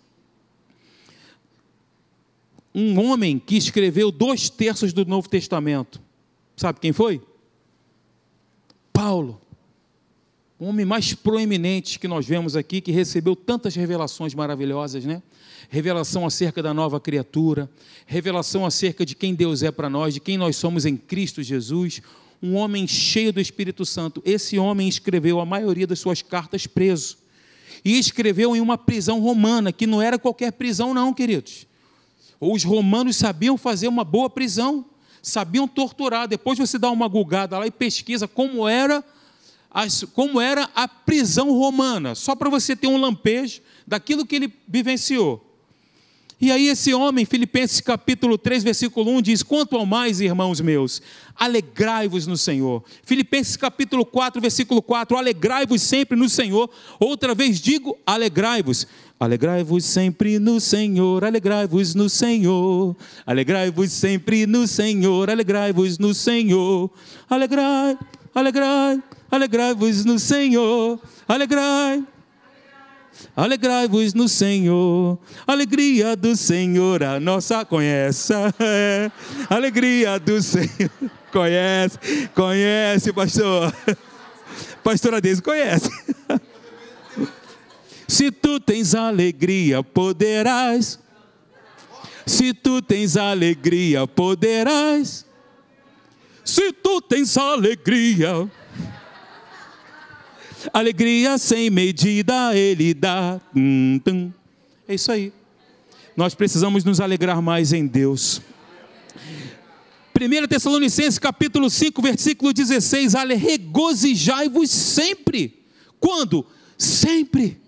Um 2.74 3.00
homem 3.00 3.38
que 3.38 3.56
escreveu 3.56 4.10
dois 4.10 4.48
terços 4.48 4.92
do 4.92 5.04
Novo 5.04 5.28
Testamento, 5.28 6.00
sabe 6.56 6.80
quem 6.80 6.92
foi? 6.92 7.20
Paulo 8.92 9.40
o 10.60 10.66
homem 10.66 10.84
mais 10.84 11.14
proeminente 11.14 11.98
que 11.98 12.06
nós 12.06 12.26
vemos 12.26 12.54
aqui, 12.54 12.82
que 12.82 12.92
recebeu 12.92 13.34
tantas 13.34 13.74
revelações 13.74 14.34
maravilhosas, 14.34 15.06
né? 15.06 15.22
Revelação 15.70 16.26
acerca 16.26 16.62
da 16.62 16.74
nova 16.74 17.00
criatura, 17.00 17.70
revelação 18.04 18.66
acerca 18.66 19.06
de 19.06 19.14
quem 19.14 19.34
Deus 19.34 19.62
é 19.62 19.70
para 19.70 19.88
nós, 19.88 20.12
de 20.12 20.20
quem 20.20 20.36
nós 20.36 20.56
somos 20.56 20.84
em 20.84 20.98
Cristo 20.98 21.42
Jesus. 21.42 22.02
Um 22.42 22.56
homem 22.56 22.86
cheio 22.86 23.32
do 23.32 23.40
Espírito 23.40 23.86
Santo. 23.86 24.22
Esse 24.22 24.58
homem 24.58 24.86
escreveu 24.86 25.40
a 25.40 25.46
maioria 25.46 25.86
das 25.86 25.98
suas 25.98 26.20
cartas 26.20 26.66
preso. 26.66 27.16
E 27.82 27.98
escreveu 27.98 28.54
em 28.54 28.60
uma 28.60 28.76
prisão 28.76 29.18
romana, 29.18 29.72
que 29.72 29.86
não 29.86 30.02
era 30.02 30.18
qualquer 30.18 30.52
prisão, 30.52 30.92
não, 30.92 31.14
queridos. 31.14 31.66
Os 32.40 32.64
romanos 32.64 33.16
sabiam 33.16 33.58
fazer 33.58 33.86
uma 33.88 34.02
boa 34.02 34.30
prisão, 34.30 34.84
sabiam 35.22 35.68
torturar. 35.68 36.26
Depois 36.26 36.58
você 36.58 36.78
dá 36.78 36.90
uma 36.90 37.06
gulgada 37.06 37.58
lá 37.58 37.66
e 37.66 37.70
pesquisa 37.70 38.26
como 38.26 38.66
era 38.66 39.04
as, 39.70 40.04
como 40.14 40.40
era 40.40 40.68
a 40.74 40.88
prisão 40.88 41.52
romana, 41.52 42.14
só 42.14 42.34
para 42.34 42.50
você 42.50 42.74
ter 42.74 42.86
um 42.86 42.96
lampejo 42.96 43.60
daquilo 43.86 44.26
que 44.26 44.36
ele 44.36 44.52
vivenciou. 44.66 45.49
E 46.40 46.50
aí, 46.50 46.68
esse 46.68 46.94
homem, 46.94 47.26
Filipenses 47.26 47.82
capítulo 47.82 48.38
3, 48.38 48.64
versículo 48.64 49.10
1, 49.10 49.20
diz: 49.20 49.42
Quanto 49.42 49.76
ao 49.76 49.84
mais, 49.84 50.22
irmãos 50.22 50.58
meus, 50.58 51.02
alegrai-vos 51.36 52.26
no 52.26 52.34
Senhor. 52.34 52.82
Filipenses 53.02 53.58
capítulo 53.58 54.06
4, 54.06 54.40
versículo 54.40 54.80
4, 54.80 55.18
alegrai-vos 55.18 55.82
sempre 55.82 56.16
no 56.16 56.30
Senhor. 56.30 56.70
Outra 56.98 57.34
vez 57.34 57.60
digo, 57.60 57.98
alegrai-vos. 58.06 58.86
Alegrai-vos 59.20 59.84
sempre 59.84 60.38
no 60.38 60.58
Senhor, 60.58 61.22
alegrai-vos 61.22 61.94
no 61.94 62.08
Senhor, 62.08 62.96
alegrai-vos 63.26 63.92
sempre 63.92 64.46
no 64.46 64.66
Senhor, 64.66 65.28
alegrai-vos 65.28 65.98
no 65.98 66.14
Senhor, 66.14 66.90
alegrai, 67.28 67.98
alegrai, 68.34 69.02
alegrai-vos 69.30 70.06
no 70.06 70.18
Senhor, 70.18 70.98
alegrai. 71.28 72.02
Alegrai-vos 73.36 74.12
no 74.12 74.28
Senhor, 74.28 75.18
alegria 75.46 76.16
do 76.16 76.34
Senhor, 76.36 77.02
a 77.02 77.20
nossa 77.20 77.64
conhece. 77.64 78.32
É. 78.58 79.10
Alegria 79.48 80.18
do 80.18 80.42
Senhor, 80.42 80.90
conhece, 81.32 81.98
conhece, 82.34 83.12
pastor. 83.12 83.72
Pastora 84.82 85.20
Deise 85.20 85.42
conhece. 85.42 85.90
Se 88.08 88.30
tu 88.30 88.58
tens 88.58 88.94
alegria, 88.94 89.82
poderás. 89.82 90.98
Se 92.26 92.52
tu 92.52 92.82
tens 92.82 93.16
alegria, 93.16 94.06
poderás. 94.06 95.24
Se 96.44 96.72
tu 96.72 97.00
tens 97.00 97.36
alegria, 97.36 98.50
alegria 100.72 101.38
sem 101.38 101.70
medida 101.70 102.54
ele 102.56 102.94
dá. 102.94 103.40
É 104.86 104.94
isso 104.94 105.10
aí. 105.12 105.32
Nós 106.16 106.34
precisamos 106.34 106.84
nos 106.84 107.00
alegrar 107.00 107.40
mais 107.40 107.72
em 107.72 107.86
Deus. 107.86 108.42
1 110.14 110.48
Tessalonicenses 110.48 111.18
capítulo 111.18 111.70
5, 111.70 112.02
versículo 112.02 112.52
16, 112.52 113.14
regozijai-vos 113.38 114.70
sempre. 114.70 115.64
Quando? 115.98 116.44
Sempre. 116.76 117.58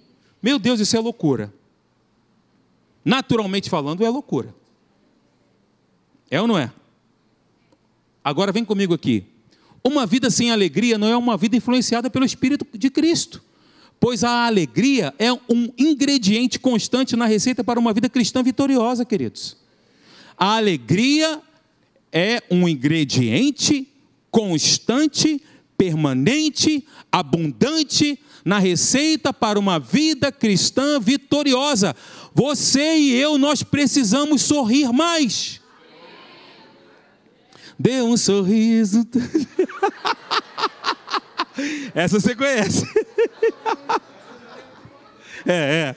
Meu 0.42 0.58
Deus, 0.58 0.78
isso 0.80 0.96
é 0.96 1.00
loucura. 1.00 1.52
Naturalmente 3.04 3.70
falando, 3.70 4.04
é 4.04 4.08
loucura. 4.08 4.54
É 6.30 6.40
ou 6.40 6.46
não 6.46 6.58
é? 6.58 6.70
Agora 8.22 8.52
vem 8.52 8.64
comigo 8.64 8.92
aqui. 8.92 9.24
Uma 9.84 10.06
vida 10.06 10.30
sem 10.30 10.50
alegria 10.50 10.96
não 10.96 11.08
é 11.08 11.16
uma 11.16 11.36
vida 11.36 11.56
influenciada 11.56 12.08
pelo 12.08 12.24
Espírito 12.24 12.66
de 12.72 12.88
Cristo, 12.88 13.42
pois 13.98 14.22
a 14.22 14.46
alegria 14.46 15.12
é 15.18 15.32
um 15.32 15.72
ingrediente 15.78 16.58
constante 16.58 17.16
na 17.16 17.26
receita 17.26 17.64
para 17.64 17.80
uma 17.80 17.92
vida 17.92 18.08
cristã 18.08 18.42
vitoriosa, 18.42 19.04
queridos. 19.04 19.56
A 20.36 20.56
alegria 20.56 21.40
é 22.12 22.42
um 22.50 22.68
ingrediente 22.68 23.88
constante, 24.30 25.42
permanente, 25.76 26.86
abundante 27.10 28.18
na 28.44 28.58
receita 28.58 29.32
para 29.32 29.58
uma 29.58 29.78
vida 29.78 30.30
cristã 30.30 31.00
vitoriosa. 31.00 31.94
Você 32.34 32.98
e 32.98 33.14
eu, 33.14 33.38
nós 33.38 33.62
precisamos 33.62 34.42
sorrir 34.42 34.92
mais. 34.92 35.61
Dê 37.82 38.00
um 38.00 38.16
sorriso. 38.16 39.04
Essa 41.92 42.20
você 42.20 42.32
conhece. 42.36 42.86
É, 45.44 45.96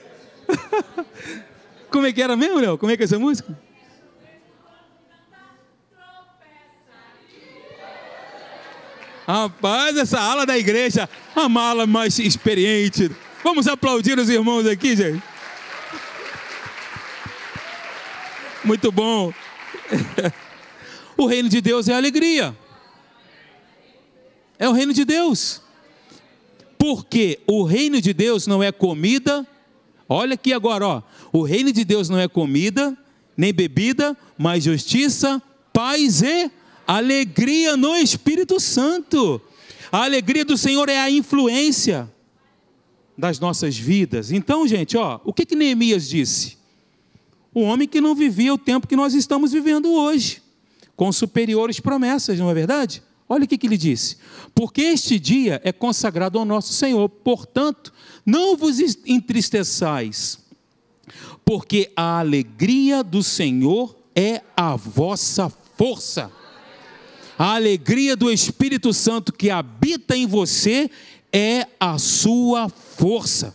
Como 1.88 2.04
é 2.04 2.12
que 2.12 2.20
era 2.20 2.36
mesmo, 2.36 2.58
Léo? 2.58 2.76
Como 2.76 2.90
é 2.90 2.96
que 2.96 3.04
é 3.04 3.06
essa 3.06 3.20
música? 3.20 3.56
Rapaz, 9.24 9.96
essa 9.96 10.18
ala 10.18 10.44
da 10.44 10.58
igreja, 10.58 11.08
a 11.36 11.48
mala 11.48 11.86
mais 11.86 12.18
experiente. 12.18 13.12
Vamos 13.44 13.68
aplaudir 13.68 14.18
os 14.18 14.28
irmãos 14.28 14.66
aqui, 14.66 14.96
gente. 14.96 15.22
Muito 18.64 18.90
bom. 18.90 19.32
O 21.16 21.26
reino 21.26 21.48
de 21.48 21.60
Deus 21.60 21.88
é 21.88 21.94
alegria. 21.94 22.56
É 24.58 24.68
o 24.68 24.72
reino 24.72 24.92
de 24.92 25.04
Deus. 25.04 25.62
Porque 26.78 27.40
o 27.46 27.62
reino 27.62 28.00
de 28.00 28.12
Deus 28.12 28.46
não 28.46 28.62
é 28.62 28.70
comida. 28.70 29.46
Olha 30.08 30.34
aqui 30.34 30.52
agora, 30.52 30.86
ó. 30.86 31.02
O 31.32 31.42
reino 31.42 31.72
de 31.72 31.84
Deus 31.84 32.08
não 32.08 32.18
é 32.18 32.28
comida, 32.28 32.96
nem 33.36 33.52
bebida, 33.52 34.16
mas 34.38 34.64
justiça, 34.64 35.42
paz 35.72 36.22
e 36.22 36.50
Alegria 36.86 37.76
no 37.76 37.96
Espírito 37.96 38.60
Santo. 38.60 39.40
A 39.90 40.04
alegria 40.04 40.44
do 40.44 40.56
Senhor 40.56 40.88
é 40.88 40.98
a 40.98 41.10
influência 41.10 42.08
das 43.18 43.40
nossas 43.40 43.76
vidas. 43.76 44.30
Então, 44.30 44.68
gente, 44.68 44.96
ó, 44.96 45.20
o 45.24 45.32
que 45.32 45.44
que 45.44 45.56
Neemias 45.56 46.08
disse? 46.08 46.56
O 47.52 47.62
homem 47.62 47.88
que 47.88 48.00
não 48.00 48.14
vivia 48.14 48.54
o 48.54 48.58
tempo 48.58 48.86
que 48.86 48.94
nós 48.94 49.14
estamos 49.14 49.50
vivendo 49.50 49.92
hoje, 49.92 50.42
com 50.96 51.12
superiores 51.12 51.78
promessas, 51.78 52.38
não 52.38 52.50
é 52.50 52.54
verdade? 52.54 53.02
Olha 53.28 53.44
o 53.44 53.46
que, 53.46 53.58
que 53.58 53.66
ele 53.66 53.76
disse: 53.76 54.16
Porque 54.54 54.80
este 54.80 55.18
dia 55.18 55.60
é 55.62 55.72
consagrado 55.72 56.38
ao 56.38 56.44
nosso 56.44 56.72
Senhor, 56.72 57.08
portanto, 57.08 57.92
não 58.24 58.56
vos 58.56 58.80
entristeçais, 59.06 60.38
porque 61.44 61.92
a 61.94 62.18
alegria 62.18 63.04
do 63.04 63.22
Senhor 63.22 63.96
é 64.14 64.42
a 64.56 64.74
vossa 64.74 65.52
força 65.76 66.32
a 67.38 67.54
alegria 67.54 68.16
do 68.16 68.30
Espírito 68.30 68.92
Santo 68.92 69.32
que 69.32 69.50
habita 69.50 70.16
em 70.16 70.26
você 70.26 70.90
é 71.32 71.66
a 71.78 71.98
sua 71.98 72.68
força. 72.68 73.54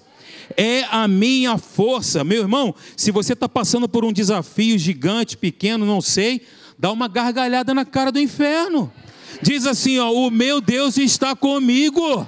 É 0.55 0.83
a 0.91 1.07
minha 1.07 1.57
força, 1.57 2.23
meu 2.23 2.41
irmão. 2.41 2.75
Se 2.95 3.09
você 3.09 3.33
está 3.33 3.49
passando 3.49 3.89
por 3.89 4.05
um 4.05 4.13
desafio 4.13 4.77
gigante, 4.77 5.35
pequeno, 5.35 5.85
não 5.85 6.01
sei, 6.01 6.41
dá 6.81 6.91
uma 6.91 7.07
gargalhada 7.07 7.75
na 7.75 7.85
cara 7.85 8.11
do 8.11 8.19
inferno. 8.19 8.91
Diz 9.39 9.67
assim: 9.67 9.99
ó, 9.99 10.11
o 10.11 10.31
meu 10.31 10.59
Deus 10.59 10.97
está 10.97 11.35
comigo. 11.35 12.27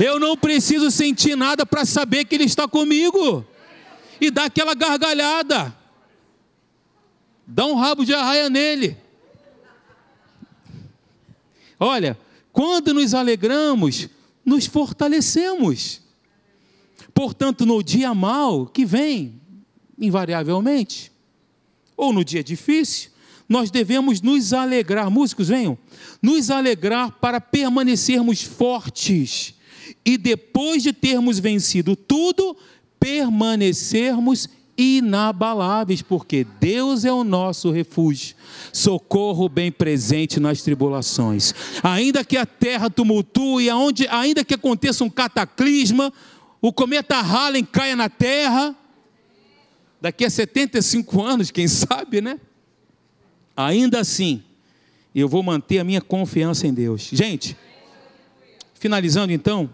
Eu 0.00 0.18
não 0.18 0.34
preciso 0.34 0.90
sentir 0.90 1.36
nada 1.36 1.66
para 1.66 1.84
saber 1.84 2.24
que 2.24 2.34
Ele 2.34 2.44
está 2.44 2.66
comigo. 2.66 3.44
E 4.18 4.30
dá 4.30 4.46
aquela 4.46 4.74
gargalhada. 4.74 5.76
Dá 7.46 7.66
um 7.66 7.74
rabo 7.74 8.02
de 8.02 8.14
arraia 8.14 8.48
nele. 8.48 8.96
Olha, 11.78 12.18
quando 12.50 12.94
nos 12.94 13.12
alegramos, 13.12 14.08
nos 14.42 14.64
fortalecemos. 14.64 16.00
Portanto, 17.12 17.66
no 17.66 17.82
dia 17.82 18.14
mal 18.14 18.64
que 18.64 18.86
vem, 18.86 19.38
invariavelmente, 19.98 21.12
ou 21.94 22.10
no 22.10 22.24
dia 22.24 22.42
difícil, 22.42 23.11
nós 23.52 23.70
devemos 23.70 24.22
nos 24.22 24.54
alegrar, 24.54 25.10
músicos 25.10 25.48
venham, 25.48 25.76
nos 26.22 26.50
alegrar 26.50 27.12
para 27.20 27.38
permanecermos 27.38 28.42
fortes 28.42 29.54
e 30.02 30.16
depois 30.16 30.82
de 30.82 30.90
termos 30.90 31.38
vencido 31.38 31.94
tudo, 31.94 32.56
permanecermos 32.98 34.48
inabaláveis, 34.74 36.00
porque 36.00 36.46
Deus 36.58 37.04
é 37.04 37.12
o 37.12 37.22
nosso 37.22 37.70
refúgio, 37.70 38.34
socorro 38.72 39.50
bem 39.50 39.70
presente 39.70 40.40
nas 40.40 40.62
tribulações. 40.62 41.52
Ainda 41.82 42.24
que 42.24 42.38
a 42.38 42.46
terra 42.46 42.88
tumultue, 42.88 43.68
aonde, 43.68 44.08
ainda 44.08 44.42
que 44.42 44.54
aconteça 44.54 45.04
um 45.04 45.10
cataclisma, 45.10 46.10
o 46.58 46.72
cometa 46.72 47.20
Halley 47.20 47.64
caia 47.64 47.94
na 47.96 48.08
terra, 48.08 48.74
daqui 50.00 50.24
a 50.24 50.30
75 50.30 51.22
anos, 51.22 51.50
quem 51.50 51.68
sabe, 51.68 52.22
né? 52.22 52.40
Ainda 53.56 54.00
assim, 54.00 54.42
eu 55.14 55.28
vou 55.28 55.42
manter 55.42 55.78
a 55.78 55.84
minha 55.84 56.00
confiança 56.00 56.66
em 56.66 56.72
Deus. 56.72 57.08
Gente, 57.12 57.56
finalizando 58.74 59.32
então, 59.32 59.68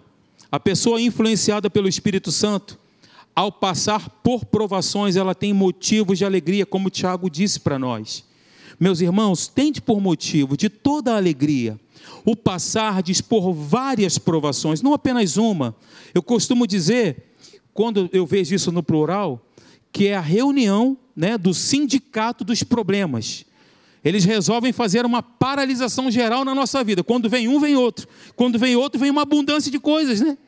a 0.50 0.58
pessoa 0.58 1.00
influenciada 1.00 1.70
pelo 1.70 1.88
Espírito 1.88 2.32
Santo, 2.32 2.78
ao 3.34 3.52
passar 3.52 4.10
por 4.22 4.44
provações, 4.44 5.14
ela 5.14 5.34
tem 5.34 5.52
motivos 5.52 6.18
de 6.18 6.24
alegria, 6.24 6.66
como 6.66 6.90
Tiago 6.90 7.30
disse 7.30 7.60
para 7.60 7.78
nós. 7.78 8.24
Meus 8.80 9.00
irmãos, 9.00 9.46
tente 9.46 9.80
por 9.80 10.00
motivo 10.00 10.56
de 10.56 10.68
toda 10.68 11.12
a 11.12 11.16
alegria 11.16 11.78
o 12.24 12.36
passar 12.36 13.02
de 13.02 13.22
por 13.22 13.52
várias 13.52 14.18
provações, 14.18 14.82
não 14.82 14.92
apenas 14.92 15.36
uma. 15.36 15.74
Eu 16.12 16.22
costumo 16.22 16.66
dizer, 16.66 17.32
quando 17.72 18.08
eu 18.12 18.26
vejo 18.26 18.54
isso 18.54 18.72
no 18.72 18.82
plural, 18.82 19.40
que 19.92 20.08
é 20.08 20.16
a 20.16 20.20
reunião 20.20 20.96
né, 21.14 21.38
do 21.38 21.54
sindicato 21.54 22.44
dos 22.44 22.62
problemas. 22.62 23.44
Eles 24.08 24.24
resolvem 24.24 24.72
fazer 24.72 25.04
uma 25.04 25.22
paralisação 25.22 26.10
geral 26.10 26.42
na 26.42 26.54
nossa 26.54 26.82
vida. 26.82 27.04
Quando 27.04 27.28
vem 27.28 27.46
um, 27.46 27.60
vem 27.60 27.76
outro. 27.76 28.08
Quando 28.34 28.58
vem 28.58 28.74
outro, 28.74 28.98
vem 28.98 29.10
uma 29.10 29.20
abundância 29.20 29.70
de 29.70 29.78
coisas, 29.78 30.22
né? 30.22 30.38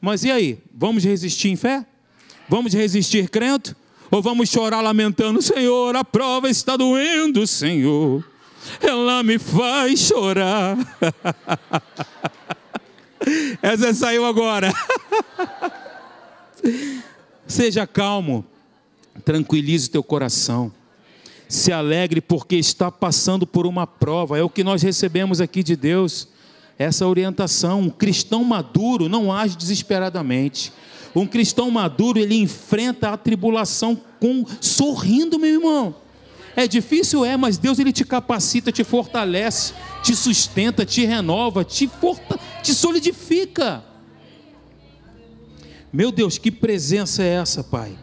Mas 0.00 0.22
e 0.22 0.30
aí? 0.30 0.60
Vamos 0.72 1.02
resistir 1.02 1.48
em 1.48 1.56
fé? 1.56 1.84
Vamos 2.48 2.72
resistir 2.72 3.28
crendo? 3.30 3.74
Ou 4.12 4.22
vamos 4.22 4.48
chorar 4.48 4.80
lamentando, 4.80 5.42
Senhor, 5.42 5.96
a 5.96 6.04
prova 6.04 6.48
está 6.48 6.76
doendo, 6.76 7.48
Senhor. 7.48 8.24
Ela 8.80 9.24
me 9.24 9.40
faz 9.40 9.98
chorar. 9.98 10.78
Essa 13.60 13.92
saiu 13.92 14.24
agora. 14.24 14.72
Seja 17.44 17.88
calmo, 17.88 18.46
tranquilize 19.24 19.88
o 19.88 19.90
teu 19.90 20.02
coração. 20.04 20.72
Se 21.48 21.72
alegre 21.72 22.20
porque 22.20 22.56
está 22.56 22.90
passando 22.90 23.46
por 23.46 23.66
uma 23.66 23.86
prova. 23.86 24.38
É 24.38 24.42
o 24.42 24.50
que 24.50 24.62
nós 24.62 24.82
recebemos 24.82 25.40
aqui 25.40 25.62
de 25.62 25.74
Deus. 25.74 26.28
Essa 26.78 27.06
orientação. 27.06 27.80
Um 27.80 27.90
cristão 27.90 28.44
maduro 28.44 29.08
não 29.08 29.32
age 29.32 29.56
desesperadamente. 29.56 30.72
Um 31.14 31.26
cristão 31.26 31.70
maduro, 31.70 32.18
ele 32.18 32.36
enfrenta 32.36 33.10
a 33.10 33.16
tribulação 33.16 33.98
com 34.20 34.44
sorrindo, 34.60 35.38
meu 35.38 35.50
irmão. 35.50 35.94
É 36.54 36.66
difícil, 36.66 37.24
é, 37.24 37.36
mas 37.36 37.56
Deus 37.56 37.78
ele 37.78 37.92
te 37.92 38.04
capacita, 38.04 38.72
te 38.72 38.82
fortalece, 38.82 39.72
te 40.02 40.14
sustenta, 40.14 40.84
te 40.84 41.04
renova, 41.04 41.64
te, 41.64 41.86
forta, 41.86 42.38
te 42.62 42.74
solidifica. 42.74 43.84
Meu 45.92 46.10
Deus, 46.10 46.36
que 46.36 46.50
presença 46.50 47.22
é 47.22 47.34
essa, 47.34 47.62
Pai? 47.64 47.96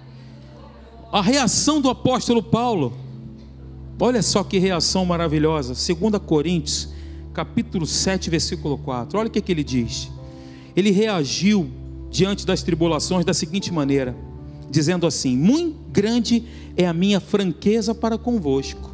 A 1.12 1.22
reação 1.22 1.80
do 1.80 1.90
apóstolo 1.90 2.42
Paulo, 2.42 2.98
olha 4.00 4.22
só 4.22 4.44
que 4.44 4.58
reação 4.58 5.06
maravilhosa, 5.06 5.74
2 5.74 6.22
Coríntios, 6.26 6.90
capítulo 7.34 7.86
7, 7.86 8.30
versículo 8.30 8.78
4, 8.78 9.20
olha 9.20 9.28
o 9.28 9.32
que, 9.32 9.42
que 9.42 9.52
ele 9.52 9.64
diz. 9.64 10.10
Ele 10.76 10.92
reagiu 10.92 11.70
diante 12.10 12.46
das 12.46 12.64
tribulações 12.64 13.26
da 13.26 13.34
seguinte 13.34 13.72
maneira, 13.72 14.16
dizendo 14.70 15.06
assim: 15.06 15.38
Muito 15.38 15.78
grande 15.92 16.44
é 16.76 16.88
a 16.88 16.94
minha 16.94 17.20
franqueza 17.20 17.94
para 17.94 18.18
convosco, 18.18 18.90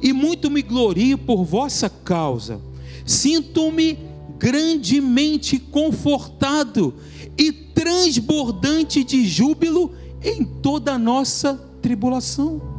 e 0.00 0.12
muito 0.12 0.50
me 0.50 0.62
glorio 0.62 1.18
por 1.18 1.44
vossa 1.44 1.88
causa, 1.88 2.60
sinto-me 3.04 3.98
grandemente 4.38 5.58
confortado 5.58 6.94
e 7.36 7.52
transbordante 7.52 9.04
de 9.04 9.26
júbilo 9.26 9.92
em 10.22 10.44
toda 10.44 10.94
a 10.94 10.98
nossa 10.98 11.54
tribulação. 11.80 12.73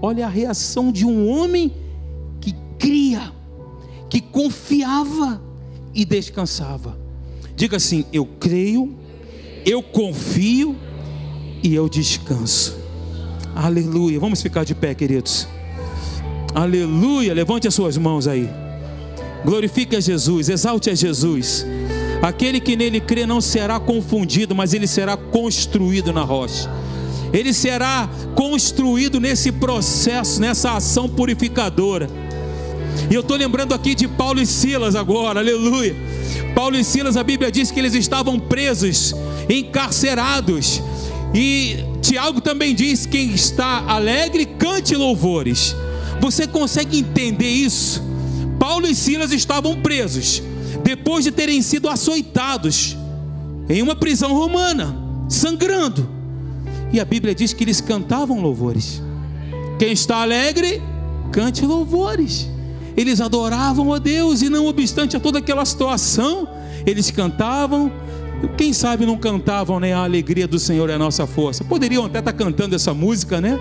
Olha 0.00 0.26
a 0.26 0.28
reação 0.28 0.92
de 0.92 1.04
um 1.04 1.28
homem 1.28 1.72
que 2.40 2.54
cria, 2.78 3.32
que 4.08 4.20
confiava 4.20 5.40
e 5.94 6.04
descansava. 6.04 6.98
Diga 7.54 7.76
assim: 7.76 8.04
Eu 8.12 8.26
creio, 8.38 8.94
eu 9.64 9.82
confio 9.82 10.76
e 11.62 11.74
eu 11.74 11.88
descanso. 11.88 12.76
Aleluia. 13.54 14.20
Vamos 14.20 14.42
ficar 14.42 14.64
de 14.64 14.74
pé, 14.74 14.94
queridos. 14.94 15.48
Aleluia. 16.54 17.32
Levante 17.32 17.66
as 17.66 17.74
suas 17.74 17.96
mãos 17.96 18.28
aí. 18.28 18.48
Glorifique 19.44 19.96
a 19.96 20.00
Jesus, 20.00 20.48
exalte 20.48 20.90
a 20.90 20.94
Jesus. 20.94 21.64
Aquele 22.20 22.60
que 22.60 22.76
nele 22.76 23.00
crê 23.00 23.26
não 23.26 23.40
será 23.40 23.78
confundido, 23.78 24.54
mas 24.54 24.74
ele 24.74 24.86
será 24.86 25.16
construído 25.16 26.12
na 26.12 26.22
rocha. 26.22 26.68
Ele 27.36 27.52
será 27.52 28.08
construído 28.34 29.20
nesse 29.20 29.52
processo, 29.52 30.40
nessa 30.40 30.72
ação 30.72 31.06
purificadora. 31.06 32.08
E 33.10 33.14
eu 33.14 33.20
estou 33.20 33.36
lembrando 33.36 33.74
aqui 33.74 33.94
de 33.94 34.08
Paulo 34.08 34.40
e 34.40 34.46
Silas 34.46 34.94
agora, 34.94 35.40
aleluia. 35.40 35.94
Paulo 36.54 36.76
e 36.76 36.82
Silas, 36.82 37.14
a 37.14 37.22
Bíblia 37.22 37.52
diz 37.52 37.70
que 37.70 37.78
eles 37.78 37.94
estavam 37.94 38.40
presos, 38.40 39.14
encarcerados. 39.50 40.82
E 41.34 41.76
Tiago 42.00 42.40
também 42.40 42.74
diz: 42.74 43.04
quem 43.04 43.32
está 43.32 43.84
alegre, 43.86 44.46
cante 44.46 44.96
louvores. 44.96 45.76
Você 46.22 46.46
consegue 46.46 46.98
entender 46.98 47.50
isso? 47.50 48.02
Paulo 48.58 48.86
e 48.86 48.94
Silas 48.94 49.30
estavam 49.30 49.76
presos, 49.82 50.42
depois 50.82 51.22
de 51.22 51.30
terem 51.30 51.60
sido 51.60 51.86
açoitados 51.86 52.96
em 53.68 53.82
uma 53.82 53.94
prisão 53.94 54.32
romana, 54.32 54.96
sangrando. 55.28 56.15
E 56.92 57.00
a 57.00 57.04
Bíblia 57.04 57.34
diz 57.34 57.52
que 57.52 57.64
eles 57.64 57.80
cantavam 57.80 58.40
louvores. 58.40 59.02
Quem 59.78 59.92
está 59.92 60.22
alegre, 60.22 60.82
cante 61.32 61.64
louvores. 61.64 62.48
Eles 62.96 63.20
adoravam 63.20 63.92
a 63.92 63.98
Deus 63.98 64.42
e 64.42 64.48
não 64.48 64.66
obstante 64.66 65.16
a 65.16 65.20
toda 65.20 65.38
aquela 65.38 65.64
situação, 65.64 66.48
eles 66.86 67.10
cantavam. 67.10 67.92
Quem 68.56 68.72
sabe 68.72 69.04
não 69.04 69.18
cantavam, 69.18 69.78
né? 69.78 69.92
A 69.92 70.04
alegria 70.04 70.46
do 70.46 70.58
Senhor 70.58 70.88
é 70.88 70.94
a 70.94 70.98
nossa 70.98 71.26
força. 71.26 71.64
Poderiam 71.64 72.04
até 72.04 72.20
estar 72.20 72.32
cantando 72.32 72.74
essa 72.74 72.94
música, 72.94 73.40
né? 73.40 73.58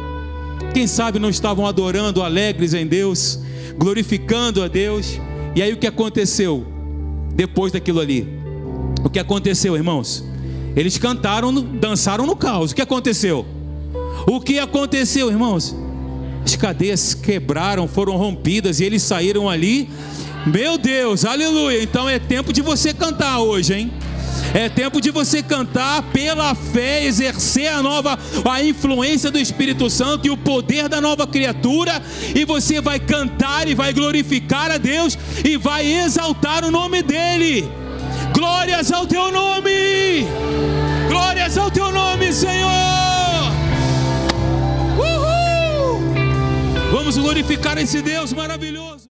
Quem 0.74 0.88
sabe 0.88 1.20
não 1.20 1.30
estavam 1.30 1.66
adorando, 1.66 2.22
alegres 2.22 2.74
em 2.74 2.86
Deus, 2.86 3.40
glorificando 3.78 4.64
a 4.64 4.68
Deus. 4.68 5.20
E 5.56 5.62
aí 5.62 5.74
o 5.74 5.78
que 5.78 5.88
aconteceu? 5.88 6.76
depois 7.36 7.72
daquilo 7.72 8.00
ali. 8.00 8.28
O 9.04 9.10
que 9.10 9.20
aconteceu, 9.20 9.76
irmãos? 9.76 10.24
Eles 10.76 10.98
cantaram, 10.98 11.54
dançaram 11.54 12.26
no 12.26 12.36
caos. 12.36 12.72
O 12.72 12.76
que 12.76 12.82
aconteceu? 12.82 13.46
O 14.28 14.42
que 14.42 14.60
aconteceu, 14.60 15.30
irmãos? 15.30 15.76
As 16.44 16.56
cadeias 16.56 17.14
quebraram, 17.14 17.88
foram 17.88 18.18
rompidas 18.18 18.80
e 18.80 18.84
eles 18.84 19.02
saíram 19.02 19.50
ali. 19.50 19.90
Meu 20.46 20.78
Deus, 20.78 21.26
aleluia. 21.26 21.82
Então 21.82 22.08
é 22.08 22.20
tempo 22.20 22.54
de 22.54 22.62
você 22.62 22.94
cantar 22.94 23.40
hoje, 23.40 23.74
hein? 23.74 23.92
É 24.54 24.70
tempo 24.70 25.02
de 25.02 25.12
você 25.12 25.42
cantar 25.42 26.02
pela 26.14 26.54
fé, 26.54 27.04
exercer 27.04 27.68
a 27.68 27.82
nova 27.82 28.18
a 28.50 28.64
influência 28.64 29.32
do 29.32 29.40
Espírito 29.40 29.90
Santo 29.90 30.28
e 30.28 30.30
o 30.30 30.38
poder 30.38 30.88
da 30.88 31.02
nova 31.02 31.26
criatura, 31.26 32.02
e 32.34 32.46
você 32.46 32.80
vai 32.80 33.00
cantar 33.00 33.68
e 33.68 33.74
vai 33.76 33.92
glorificar 33.92 34.72
a 34.72 34.78
Deus 34.78 35.18
e 35.44 35.58
vai 35.58 35.86
exaltar 35.86 36.64
o 36.64 36.72
nome 36.72 37.02
dele. 37.02 37.68
Glórias 38.36 38.92
ao 38.92 39.08
teu 39.08 39.32
nome! 39.32 40.28
Glórias 41.08 41.58
ao 41.58 41.72
teu 41.72 41.90
nome, 41.90 42.34
Senhor! 42.34 42.70
Uhul! 44.98 46.02
Vamos 46.92 47.18
glorificar 47.18 47.78
esse 47.78 48.02
Deus 48.02 48.34
maravilhoso. 48.34 48.96